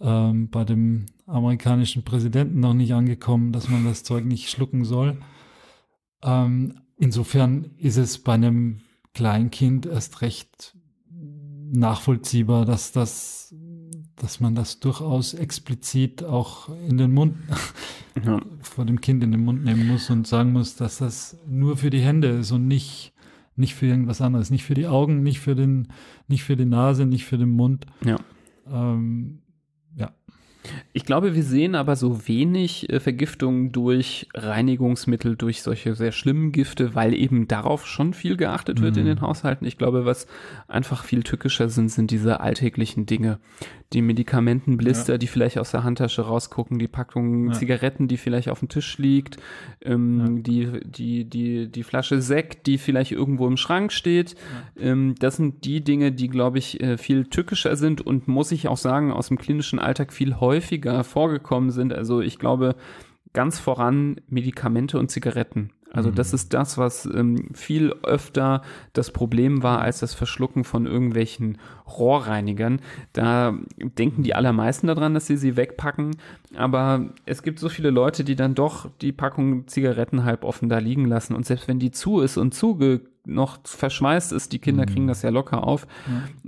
ähm, 0.00 0.48
bei 0.50 0.64
dem 0.64 1.06
amerikanischen 1.26 2.04
Präsidenten 2.04 2.60
noch 2.60 2.74
nicht 2.74 2.94
angekommen, 2.94 3.52
dass 3.52 3.68
man 3.68 3.84
das 3.84 4.02
Zeug 4.02 4.24
nicht 4.24 4.50
schlucken 4.50 4.84
soll. 4.84 5.18
Ähm, 6.22 6.80
insofern 6.96 7.72
ist 7.76 7.96
es 7.96 8.18
bei 8.18 8.34
einem 8.34 8.80
Kleinkind 9.12 9.86
erst 9.86 10.22
recht 10.22 10.76
nachvollziehbar, 11.72 12.64
dass 12.64 12.92
das 12.92 13.54
dass 14.16 14.40
man 14.40 14.54
das 14.54 14.80
durchaus 14.80 15.34
explizit 15.34 16.24
auch 16.24 16.70
in 16.88 16.96
den 16.96 17.12
Mund, 17.12 17.36
ja. 18.24 18.40
vor 18.62 18.86
dem 18.86 19.00
Kind 19.00 19.22
in 19.22 19.30
den 19.30 19.44
Mund 19.44 19.62
nehmen 19.62 19.86
muss 19.86 20.10
und 20.10 20.26
sagen 20.26 20.52
muss, 20.52 20.74
dass 20.74 20.98
das 20.98 21.36
nur 21.46 21.76
für 21.76 21.90
die 21.90 22.00
Hände 22.00 22.28
ist 22.28 22.50
und 22.50 22.66
nicht, 22.66 23.12
nicht 23.56 23.74
für 23.74 23.86
irgendwas 23.86 24.20
anderes. 24.20 24.50
Nicht 24.50 24.64
für 24.64 24.74
die 24.74 24.86
Augen, 24.86 25.22
nicht 25.22 25.40
für 25.40 25.54
den, 25.54 25.88
nicht 26.28 26.44
für 26.44 26.56
die 26.56 26.66
Nase, 26.66 27.06
nicht 27.06 27.24
für 27.24 27.38
den 27.38 27.50
Mund. 27.50 27.86
Ja. 28.04 28.16
Ähm. 28.70 29.40
Ich 30.92 31.04
glaube, 31.04 31.34
wir 31.34 31.42
sehen 31.42 31.74
aber 31.74 31.96
so 31.96 32.26
wenig 32.26 32.90
äh, 32.90 33.00
Vergiftung 33.00 33.72
durch 33.72 34.28
Reinigungsmittel, 34.34 35.36
durch 35.36 35.62
solche 35.62 35.94
sehr 35.94 36.12
schlimmen 36.12 36.52
Gifte, 36.52 36.94
weil 36.94 37.14
eben 37.14 37.48
darauf 37.48 37.86
schon 37.86 38.14
viel 38.14 38.36
geachtet 38.36 38.80
wird 38.80 38.94
mhm. 38.94 39.00
in 39.00 39.06
den 39.06 39.20
Haushalten. 39.20 39.66
Ich 39.66 39.78
glaube, 39.78 40.04
was 40.04 40.26
einfach 40.68 41.04
viel 41.04 41.22
tückischer 41.22 41.68
sind, 41.68 41.90
sind 41.90 42.10
diese 42.10 42.40
alltäglichen 42.40 43.06
Dinge. 43.06 43.38
Die 43.92 44.02
Medikamentenblister, 44.02 45.14
ja. 45.14 45.18
die 45.18 45.28
vielleicht 45.28 45.58
aus 45.58 45.70
der 45.70 45.84
Handtasche 45.84 46.22
rausgucken, 46.22 46.78
die 46.78 46.88
Packung 46.88 47.48
ja. 47.48 47.52
Zigaretten, 47.52 48.08
die 48.08 48.16
vielleicht 48.16 48.48
auf 48.48 48.58
dem 48.58 48.68
Tisch 48.68 48.98
liegt, 48.98 49.36
ähm, 49.82 50.18
ja. 50.18 50.42
die, 50.42 50.80
die, 50.84 51.24
die, 51.24 51.70
die 51.70 51.82
Flasche 51.84 52.20
Sekt, 52.20 52.66
die 52.66 52.78
vielleicht 52.78 53.12
irgendwo 53.12 53.46
im 53.46 53.56
Schrank 53.56 53.92
steht. 53.92 54.34
Ähm, 54.78 55.14
das 55.18 55.36
sind 55.36 55.64
die 55.64 55.84
Dinge, 55.84 56.10
die, 56.10 56.28
glaube 56.28 56.58
ich, 56.58 56.80
äh, 56.80 56.98
viel 56.98 57.26
tückischer 57.26 57.76
sind 57.76 58.00
und 58.00 58.26
muss 58.26 58.50
ich 58.50 58.66
auch 58.66 58.76
sagen, 58.76 59.12
aus 59.12 59.28
dem 59.28 59.38
klinischen 59.38 59.78
Alltag 59.78 60.12
viel 60.12 60.40
häufiger 60.40 60.55
häufiger 60.56 61.04
vorgekommen 61.04 61.70
sind. 61.70 61.92
Also 61.92 62.20
ich 62.20 62.38
glaube, 62.38 62.74
ganz 63.32 63.58
voran 63.58 64.20
Medikamente 64.28 64.98
und 64.98 65.10
Zigaretten. 65.10 65.70
Also 65.92 66.10
das 66.10 66.32
mhm. 66.32 66.36
ist 66.36 66.54
das, 66.54 66.78
was 66.78 67.06
ähm, 67.06 67.50
viel 67.54 67.92
öfter 68.02 68.62
das 68.92 69.10
Problem 69.10 69.62
war 69.62 69.80
als 69.80 70.00
das 70.00 70.14
Verschlucken 70.14 70.64
von 70.64 70.86
irgendwelchen 70.86 71.58
Rohrreinigern. 71.86 72.80
Da 73.12 73.56
denken 73.78 74.22
die 74.22 74.34
allermeisten 74.34 74.86
daran, 74.86 75.14
dass 75.14 75.26
sie 75.26 75.36
sie 75.36 75.56
wegpacken, 75.56 76.16
aber 76.56 77.10
es 77.24 77.42
gibt 77.42 77.58
so 77.58 77.68
viele 77.68 77.90
Leute, 77.90 78.24
die 78.24 78.36
dann 78.36 78.54
doch 78.54 78.90
die 79.00 79.12
Packung 79.12 79.66
Zigaretten 79.68 80.24
halb 80.24 80.44
offen 80.44 80.68
da 80.68 80.78
liegen 80.78 81.06
lassen 81.06 81.34
und 81.34 81.46
selbst 81.46 81.68
wenn 81.68 81.78
die 81.78 81.90
zu 81.90 82.20
ist 82.20 82.36
und 82.36 82.54
zuge 82.54 83.02
noch 83.26 83.58
verschweißt 83.64 84.32
ist, 84.32 84.52
die 84.52 84.58
Kinder 84.58 84.84
mhm. 84.84 84.90
kriegen 84.92 85.06
das 85.06 85.22
ja 85.22 85.30
locker 85.30 85.64
auf. 85.64 85.86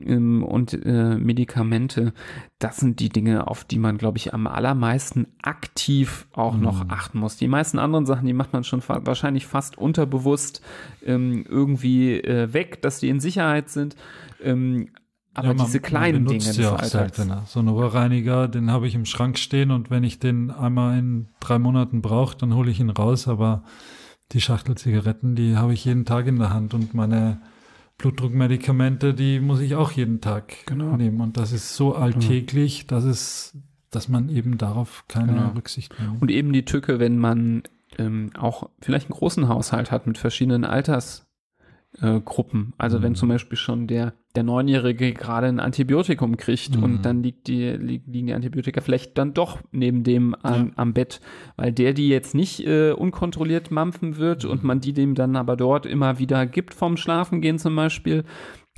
Ähm, 0.00 0.42
und 0.42 0.72
äh, 0.84 1.16
Medikamente, 1.16 2.12
das 2.58 2.78
sind 2.78 3.00
die 3.00 3.08
Dinge, 3.08 3.48
auf 3.48 3.64
die 3.64 3.78
man, 3.78 3.98
glaube 3.98 4.18
ich, 4.18 4.32
am 4.32 4.46
allermeisten 4.46 5.26
aktiv 5.42 6.26
auch 6.32 6.54
mhm. 6.54 6.62
noch 6.62 6.88
achten 6.88 7.18
muss. 7.18 7.36
Die 7.36 7.48
meisten 7.48 7.78
anderen 7.78 8.06
Sachen, 8.06 8.26
die 8.26 8.32
macht 8.32 8.52
man 8.52 8.64
schon 8.64 8.80
fa 8.80 9.00
wahrscheinlich 9.04 9.46
fast 9.46 9.76
unterbewusst 9.76 10.62
ähm, 11.04 11.44
irgendwie 11.48 12.20
äh, 12.20 12.52
weg, 12.52 12.80
dass 12.82 13.00
die 13.00 13.08
in 13.08 13.20
Sicherheit 13.20 13.68
sind. 13.68 13.96
Ähm, 14.42 14.90
aber 15.38 15.48
ja, 15.48 15.54
man, 15.54 15.66
diese 15.66 15.80
kleinen 15.80 16.26
Dinge 16.26 16.44
des 16.44 16.56
ja 16.56 16.74
auch 16.74 16.82
seltener. 16.82 17.44
So 17.46 17.60
ein 17.60 17.68
Rohrreiniger, 17.68 18.48
den 18.48 18.70
habe 18.70 18.86
ich 18.86 18.94
im 18.94 19.04
Schrank 19.04 19.38
stehen 19.38 19.70
und 19.70 19.90
wenn 19.90 20.04
ich 20.04 20.18
den 20.18 20.50
einmal 20.50 20.98
in 20.98 21.28
drei 21.40 21.58
Monaten 21.58 22.02
brauche, 22.02 22.36
dann 22.36 22.54
hole 22.54 22.70
ich 22.70 22.80
ihn 22.80 22.90
raus. 22.90 23.28
Aber 23.28 23.62
die 24.32 24.40
Schachtel 24.40 24.76
Zigaretten, 24.76 25.34
die 25.34 25.56
habe 25.56 25.72
ich 25.72 25.84
jeden 25.84 26.04
Tag 26.04 26.26
in 26.26 26.38
der 26.38 26.50
Hand 26.52 26.74
und 26.74 26.94
meine 26.94 27.40
Blutdruckmedikamente, 27.98 29.14
die 29.14 29.40
muss 29.40 29.60
ich 29.60 29.74
auch 29.74 29.92
jeden 29.92 30.20
Tag 30.20 30.66
genau. 30.66 30.96
nehmen. 30.96 31.20
Und 31.20 31.36
das 31.36 31.52
ist 31.52 31.74
so 31.74 31.94
alltäglich, 31.94 32.86
dass 32.86 33.04
es, 33.04 33.56
dass 33.90 34.08
man 34.08 34.28
eben 34.28 34.58
darauf 34.58 35.04
keine 35.08 35.32
genau. 35.32 35.48
Rücksicht 35.50 35.94
nimmt. 36.00 36.22
Und 36.22 36.30
eben 36.30 36.52
die 36.52 36.64
Tücke, 36.64 37.00
wenn 37.00 37.18
man 37.18 37.62
ähm, 37.98 38.30
auch 38.38 38.70
vielleicht 38.80 39.10
einen 39.10 39.18
großen 39.18 39.48
Haushalt 39.48 39.90
hat 39.90 40.06
mit 40.06 40.18
verschiedenen 40.18 40.64
Alters, 40.64 41.27
äh, 42.00 42.20
Gruppen. 42.20 42.72
Also 42.78 42.98
mhm. 42.98 43.02
wenn 43.02 43.14
zum 43.14 43.28
Beispiel 43.28 43.58
schon 43.58 43.86
der, 43.86 44.14
der 44.34 44.42
Neunjährige 44.42 45.12
gerade 45.12 45.46
ein 45.46 45.60
Antibiotikum 45.60 46.36
kriegt 46.36 46.76
mhm. 46.76 46.82
und 46.82 47.02
dann 47.02 47.22
liegt 47.22 47.46
die, 47.48 47.70
liegen 47.70 48.26
die 48.26 48.34
Antibiotika 48.34 48.80
vielleicht 48.80 49.18
dann 49.18 49.34
doch 49.34 49.58
neben 49.72 50.04
dem 50.04 50.34
am, 50.42 50.68
ja. 50.68 50.72
am 50.76 50.92
Bett, 50.92 51.20
weil 51.56 51.72
der 51.72 51.92
die 51.92 52.08
jetzt 52.08 52.34
nicht 52.34 52.66
äh, 52.66 52.92
unkontrolliert 52.92 53.70
mampfen 53.70 54.16
wird 54.16 54.44
mhm. 54.44 54.50
und 54.50 54.64
man 54.64 54.80
die 54.80 54.92
dem 54.92 55.14
dann 55.14 55.36
aber 55.36 55.56
dort 55.56 55.86
immer 55.86 56.18
wieder 56.18 56.46
gibt 56.46 56.74
vom 56.74 56.96
Schlafengehen 56.96 57.58
zum 57.58 57.74
Beispiel, 57.74 58.24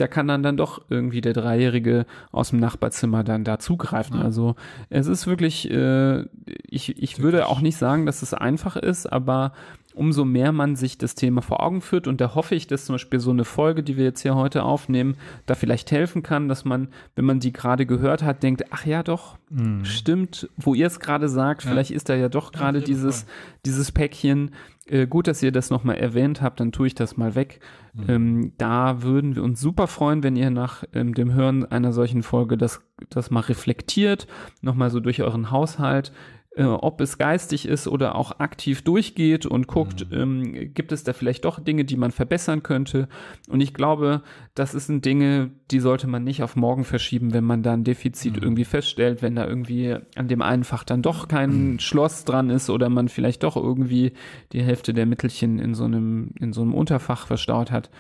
da 0.01 0.09
kann 0.09 0.29
dann 0.29 0.43
dann 0.43 0.57
doch 0.57 0.81
irgendwie 0.89 1.21
der 1.21 1.35
Dreijährige 1.35 2.07
aus 2.33 2.51
dem 2.51 2.59
Nachbarzimmer 2.59 3.23
dann 3.23 3.45
da 3.45 3.59
zugreifen. 3.59 4.17
Ja. 4.17 4.25
Also 4.25 4.55
es 4.89 5.07
ist 5.07 5.27
wirklich, 5.27 5.71
äh, 5.71 6.25
ich, 6.67 7.03
ich 7.03 7.19
würde 7.19 7.47
auch 7.47 7.61
nicht 7.61 7.77
sagen, 7.77 8.07
dass 8.07 8.23
es 8.23 8.33
einfach 8.33 8.77
ist, 8.77 9.07
aber 9.07 9.53
umso 9.95 10.25
mehr 10.25 10.53
man 10.53 10.77
sich 10.77 10.99
das 10.99 11.15
Thema 11.15 11.43
vor 11.43 11.63
Augen 11.63 11.81
führt 11.81 12.07
und 12.07 12.21
da 12.21 12.35
hoffe 12.35 12.55
ich, 12.55 12.67
dass 12.67 12.85
zum 12.85 12.95
Beispiel 12.95 13.21
so 13.21 13.31
eine 13.31 13.45
Folge, 13.45 13.83
die 13.83 13.97
wir 13.97 14.05
jetzt 14.05 14.23
hier 14.23 14.35
heute 14.35 14.63
aufnehmen, 14.63 15.17
da 15.47 15.55
vielleicht 15.55 15.91
helfen 15.91 16.23
kann, 16.23 16.49
dass 16.49 16.65
man, 16.65 16.89
wenn 17.17 17.25
man 17.25 17.41
die 17.41 17.53
gerade 17.53 17.87
gehört 17.87 18.23
hat, 18.23 18.43
denkt, 18.43 18.65
ach 18.71 18.87
ja 18.87 19.03
doch, 19.03 19.39
mhm. 19.51 19.85
stimmt, 19.85 20.49
wo 20.57 20.75
ihr 20.75 20.87
es 20.87 21.01
gerade 21.01 21.29
sagt, 21.29 21.65
ja. 21.65 21.71
vielleicht 21.71 21.91
ist 21.91 22.09
da 22.09 22.15
ja 22.15 22.29
doch 22.29 22.53
gerade 22.53 22.79
ja, 22.79 22.85
dieses, 22.85 23.27
dieses 23.65 23.93
Päckchen. 23.93 24.53
Äh, 24.87 25.07
gut, 25.07 25.29
dass 25.29 25.43
ihr 25.43 25.53
das 25.53 25.71
nochmal 25.71 25.97
erwähnt 25.97 26.43
habt, 26.43 26.61
dann 26.61 26.73
tue 26.73 26.89
ich 26.89 26.95
das 26.95 27.17
mal 27.17 27.35
weg. 27.35 27.61
Mhm. 27.93 28.05
Ähm, 28.09 28.53
da 28.59 29.03
würden 29.03 29.37
wir 29.37 29.43
uns 29.43 29.61
super 29.61 29.87
freuen, 29.87 30.23
wenn 30.23 30.37
ihr 30.37 30.51
nach 30.51 30.85
ähm, 30.93 31.15
dem 31.15 31.33
Hören 31.33 31.65
einer 31.65 31.93
solchen 31.93 32.23
Folge 32.23 32.57
das, 32.57 32.81
das 33.09 33.31
mal 33.31 33.41
reflektiert, 33.41 34.27
nochmal 34.63 34.91
so 34.91 35.01
durch 35.01 35.23
euren 35.23 35.51
Haushalt 35.51 36.13
äh, 36.57 36.65
ob 36.65 37.01
es 37.01 37.17
geistig 37.17 37.67
ist 37.67 37.87
oder 37.87 38.17
auch 38.17 38.41
aktiv 38.41 38.83
durchgeht 38.83 39.47
und 39.47 39.69
guckt, 39.69 40.11
mhm. 40.11 40.17
ähm, 40.19 40.75
gibt 40.75 40.91
es 40.91 41.05
da 41.05 41.13
vielleicht 41.13 41.45
doch 41.45 41.61
Dinge, 41.61 41.85
die 41.85 41.97
man 41.97 42.11
verbessern 42.11 42.65
könnte. 42.65 43.09
Und 43.49 43.61
ich 43.61 43.73
glaube, 43.73 44.23
das 44.55 44.73
sind 44.73 45.05
Dinge, 45.05 45.53
die 45.71 45.79
sollte 45.79 46.09
man 46.09 46.25
nicht 46.25 46.43
auf 46.43 46.57
morgen 46.57 46.85
verschieben, 46.85 47.33
wenn 47.33 47.45
man 47.45 47.63
da 47.63 47.73
ein 47.73 47.85
Defizit 47.85 48.37
mhm. 48.37 48.43
irgendwie 48.43 48.65
feststellt, 48.65 49.23
wenn 49.23 49.37
da 49.37 49.47
irgendwie 49.47 49.97
an 50.17 50.27
dem 50.27 50.43
einen 50.43 50.65
Fach 50.65 50.83
dann 50.83 51.03
doch 51.03 51.29
kein 51.29 51.73
mhm. 51.73 51.79
Schloss 51.79 52.25
dran 52.25 52.51
ist 52.51 52.69
oder 52.69 52.89
man 52.89 53.09
vielleicht 53.09 53.45
doch 53.45 53.57
irgendwie 53.57 54.13
die 54.53 54.63
Hälfte 54.63 54.93
der 54.93 55.07
Mittelchen 55.07 55.61
in 55.61 55.75
so 55.75 55.85
einem, 55.85 56.33
in 56.41 56.53
so 56.53 56.63
einem 56.63 56.75
Unterfach 56.75 57.29
verstaut 57.29 57.71
hat. 57.71 57.91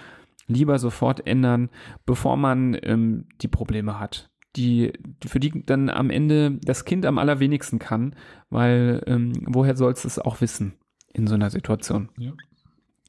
Lieber 0.49 0.81
sofort 0.81 1.25
ändern, 1.25 1.71
bevor 2.05 2.37
man 2.37 2.77
ähm, 2.83 3.27
die 3.41 3.49
Probleme 3.49 4.01
hat 4.01 4.30
die, 4.57 4.93
für 5.27 5.41
die 5.41 5.65
dann 5.65 5.89
am 5.89 6.11
Ende 6.11 6.59
das 6.63 6.85
Kind 6.85 7.07
am 7.07 7.19
allerwenigsten 7.19 7.79
kann, 7.79 8.17
weil 8.49 9.03
ähm, 9.07 9.33
woher 9.47 9.77
sollst 9.77 10.05
du 10.05 10.09
es 10.09 10.19
auch 10.19 10.41
wissen 10.41 10.75
in 11.13 11.27
so 11.27 11.35
einer 11.35 11.51
Situation? 11.51 12.09
Ja, 12.19 12.33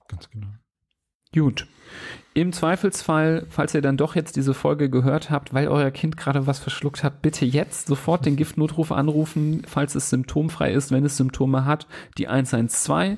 ganz 0.08 0.30
genau. 0.30 0.48
Gut. 1.34 1.68
Im 2.34 2.54
Zweifelsfall, 2.54 3.46
falls 3.50 3.74
ihr 3.74 3.82
dann 3.82 3.98
doch 3.98 4.16
jetzt 4.16 4.36
diese 4.36 4.54
Folge 4.54 4.90
gehört 4.90 5.30
habt, 5.30 5.54
weil 5.54 5.68
euer 5.68 5.92
Kind 5.92 6.16
gerade 6.18 6.48
was 6.48 6.60
verschluckt 6.60 7.04
hat, 7.04 7.22
bitte 7.22 7.46
jetzt 7.46 7.88
sofort 7.88 8.26
den 8.26 8.36
Giftnotruf 8.36 8.92
anrufen, 8.92 9.64
falls 9.66 9.96
es 9.96 10.10
symptomfrei 10.10 10.72
ist, 10.72 10.92
wenn 10.92 11.06
es 11.06 11.18
Symptome 11.18 11.66
hat, 11.66 11.88
die 12.18 12.28
112. 12.28 13.18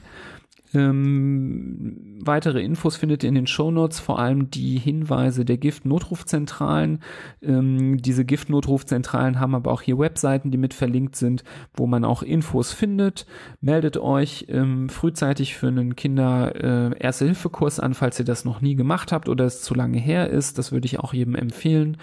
Ähm, 0.73 2.19
weitere 2.21 2.61
Infos 2.61 2.95
findet 2.95 3.23
ihr 3.23 3.29
in 3.29 3.35
den 3.35 3.47
Shownotes, 3.47 3.99
vor 3.99 4.19
allem 4.19 4.49
die 4.49 4.77
Hinweise 4.77 5.45
der 5.45 5.57
Giftnotrufzentralen. 5.57 6.99
Ähm, 7.41 7.97
diese 7.97 8.25
Giftnotrufzentralen 8.25 9.39
haben 9.39 9.55
aber 9.55 9.71
auch 9.71 9.81
hier 9.81 9.99
Webseiten, 9.99 10.51
die 10.51 10.57
mit 10.57 10.73
verlinkt 10.73 11.15
sind, 11.15 11.43
wo 11.73 11.85
man 11.85 12.05
auch 12.05 12.23
Infos 12.23 12.71
findet. 12.71 13.25
Meldet 13.61 13.97
euch 13.97 14.45
ähm, 14.49 14.89
frühzeitig 14.89 15.55
für 15.55 15.67
einen 15.67 15.95
Kinder-Erste-Hilfe-Kurs 15.95 17.79
äh, 17.79 17.81
an, 17.83 17.93
falls 17.93 18.19
ihr 18.19 18.25
das 18.25 18.45
noch 18.45 18.61
nie 18.61 18.75
gemacht 18.75 19.11
habt 19.11 19.29
oder 19.29 19.45
es 19.45 19.61
zu 19.61 19.75
lange 19.75 19.99
her 19.99 20.29
ist. 20.29 20.57
Das 20.57 20.71
würde 20.71 20.85
ich 20.85 20.99
auch 20.99 21.13
jedem 21.13 21.35
empfehlen. 21.35 21.97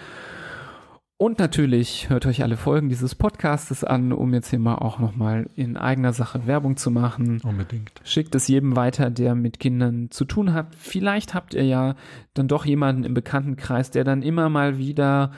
Und 1.21 1.37
natürlich 1.37 2.09
hört 2.09 2.25
euch 2.25 2.41
alle 2.41 2.57
Folgen 2.57 2.89
dieses 2.89 3.13
Podcastes 3.13 3.83
an, 3.83 4.11
um 4.11 4.33
jetzt 4.33 4.49
hier 4.49 4.57
mal 4.57 4.79
auch 4.79 4.97
nochmal 4.97 5.51
in 5.53 5.77
eigener 5.77 6.13
Sache 6.13 6.47
Werbung 6.47 6.77
zu 6.77 6.89
machen. 6.89 7.39
Unbedingt. 7.41 7.91
Schickt 8.03 8.33
es 8.33 8.47
jedem 8.47 8.75
weiter, 8.75 9.11
der 9.11 9.35
mit 9.35 9.59
Kindern 9.59 10.09
zu 10.09 10.25
tun 10.25 10.51
hat. 10.51 10.73
Vielleicht 10.75 11.35
habt 11.35 11.53
ihr 11.53 11.63
ja 11.63 11.93
dann 12.33 12.47
doch 12.47 12.65
jemanden 12.65 13.03
im 13.03 13.13
Bekanntenkreis, 13.13 13.91
der 13.91 14.03
dann 14.03 14.23
immer 14.23 14.49
mal 14.49 14.79
wieder 14.79 15.31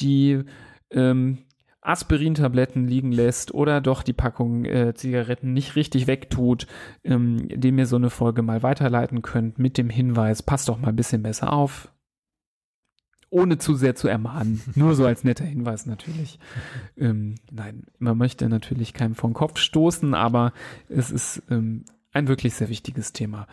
die 0.00 0.42
ähm, 0.90 1.36
Aspirin-Tabletten 1.82 2.88
liegen 2.88 3.12
lässt 3.12 3.52
oder 3.52 3.82
doch 3.82 4.02
die 4.02 4.14
Packung 4.14 4.64
äh, 4.64 4.94
Zigaretten 4.94 5.52
nicht 5.52 5.76
richtig 5.76 6.06
wegtut, 6.06 6.66
ähm, 7.04 7.46
dem 7.50 7.78
ihr 7.78 7.86
so 7.86 7.96
eine 7.96 8.08
Folge 8.08 8.40
mal 8.40 8.62
weiterleiten 8.62 9.20
könnt 9.20 9.58
mit 9.58 9.76
dem 9.76 9.90
Hinweis, 9.90 10.42
passt 10.42 10.70
doch 10.70 10.78
mal 10.78 10.88
ein 10.88 10.96
bisschen 10.96 11.22
besser 11.22 11.52
auf, 11.52 11.90
ohne 13.36 13.58
zu 13.58 13.74
sehr 13.74 13.94
zu 13.94 14.08
ermahnen. 14.08 14.62
Nur 14.74 14.94
so 14.94 15.04
als 15.04 15.22
netter 15.22 15.44
Hinweis 15.44 15.86
natürlich. 15.86 16.38
Ähm, 16.98 17.34
nein, 17.52 17.84
man 17.98 18.16
möchte 18.16 18.48
natürlich 18.48 18.94
keinem 18.94 19.14
vom 19.14 19.34
Kopf 19.34 19.58
stoßen, 19.58 20.14
aber 20.14 20.54
es 20.88 21.10
ist 21.10 21.42
ähm, 21.50 21.84
ein 22.12 22.26
wirklich 22.26 22.54
sehr 22.54 22.70
wichtiges 22.70 23.12
Thema. 23.12 23.46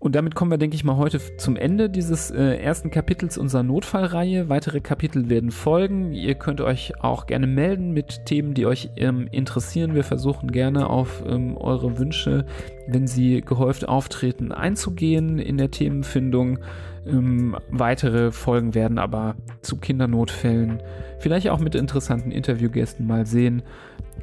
Und 0.00 0.16
damit 0.16 0.34
kommen 0.34 0.50
wir, 0.50 0.58
denke 0.58 0.74
ich 0.74 0.82
mal, 0.82 0.96
heute 0.96 1.20
zum 1.36 1.54
Ende 1.54 1.88
dieses 1.88 2.32
äh, 2.32 2.56
ersten 2.56 2.90
Kapitels 2.90 3.38
unserer 3.38 3.62
Notfallreihe. 3.62 4.48
Weitere 4.48 4.80
Kapitel 4.80 5.28
werden 5.28 5.52
folgen. 5.52 6.12
Ihr 6.12 6.34
könnt 6.34 6.60
euch 6.60 7.00
auch 7.02 7.26
gerne 7.26 7.46
melden 7.46 7.92
mit 7.92 8.26
Themen, 8.26 8.54
die 8.54 8.66
euch 8.66 8.90
ähm, 8.96 9.28
interessieren. 9.30 9.94
Wir 9.94 10.04
versuchen 10.04 10.50
gerne 10.50 10.90
auf 10.90 11.22
ähm, 11.24 11.56
eure 11.56 11.98
Wünsche, 11.98 12.46
wenn 12.88 13.06
sie 13.06 13.42
gehäuft 13.42 13.88
auftreten, 13.88 14.50
einzugehen 14.50 15.38
in 15.38 15.56
der 15.56 15.70
Themenfindung. 15.70 16.58
Ähm, 17.06 17.56
weitere 17.70 18.32
Folgen 18.32 18.74
werden 18.74 18.98
aber 18.98 19.36
zu 19.62 19.76
Kindernotfällen, 19.76 20.82
vielleicht 21.20 21.48
auch 21.50 21.60
mit 21.60 21.74
interessanten 21.74 22.30
Interviewgästen 22.30 23.06
mal 23.06 23.26
sehen, 23.26 23.62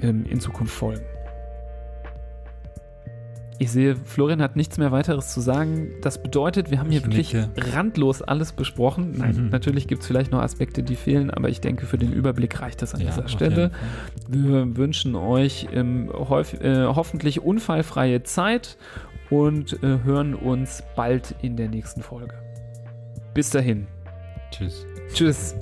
ähm, 0.01 0.25
in 0.25 0.39
Zukunft 0.39 0.73
folgen. 0.73 1.03
Ich 3.59 3.71
sehe, 3.71 3.95
Florian 3.95 4.41
hat 4.41 4.55
nichts 4.57 4.77
mehr 4.77 4.91
weiteres 4.91 5.31
zu 5.33 5.39
sagen. 5.39 5.91
Das 6.01 6.21
bedeutet, 6.21 6.71
wir 6.71 6.79
haben 6.79 6.89
hier 6.89 6.99
Ich 6.99 7.05
wirklich 7.05 7.33
nicke. 7.33 7.49
randlos 7.73 8.21
alles 8.21 8.51
besprochen. 8.51 9.13
Nein, 9.17 9.43
Mhm. 9.45 9.49
natürlich 9.49 9.87
gibt 9.87 10.01
es 10.01 10.07
vielleicht 10.07 10.31
noch 10.31 10.41
Aspekte, 10.41 10.83
die 10.83 10.95
fehlen, 10.95 11.29
aber 11.29 11.49
ich 11.49 11.61
denke, 11.61 11.85
für 11.85 11.97
den 11.97 12.11
Überblick 12.11 12.59
reicht 12.61 12.81
das 12.81 12.93
an 12.95 13.01
Ja, 13.01 13.11
dieser 13.11 13.29
Stelle. 13.29 13.71
Wir 14.27 14.75
wünschen 14.75 15.15
euch 15.15 15.67
ähm, 15.71 16.09
häufig, 16.13 16.61
äh, 16.61 16.85
hoffentlich 16.87 17.41
unfallfreie 17.41 18.23
Zeit 18.23 18.77
und 19.29 19.81
äh, 19.83 19.99
hören 20.03 20.33
uns 20.33 20.83
bald 20.95 21.35
in 21.41 21.55
der 21.55 21.69
nächsten 21.69 22.01
Folge. 22.01 22.33
Bis 23.33 23.49
dahin. 23.49 23.87
Tschüss. 24.51 24.85
Tschüss. 25.13 25.55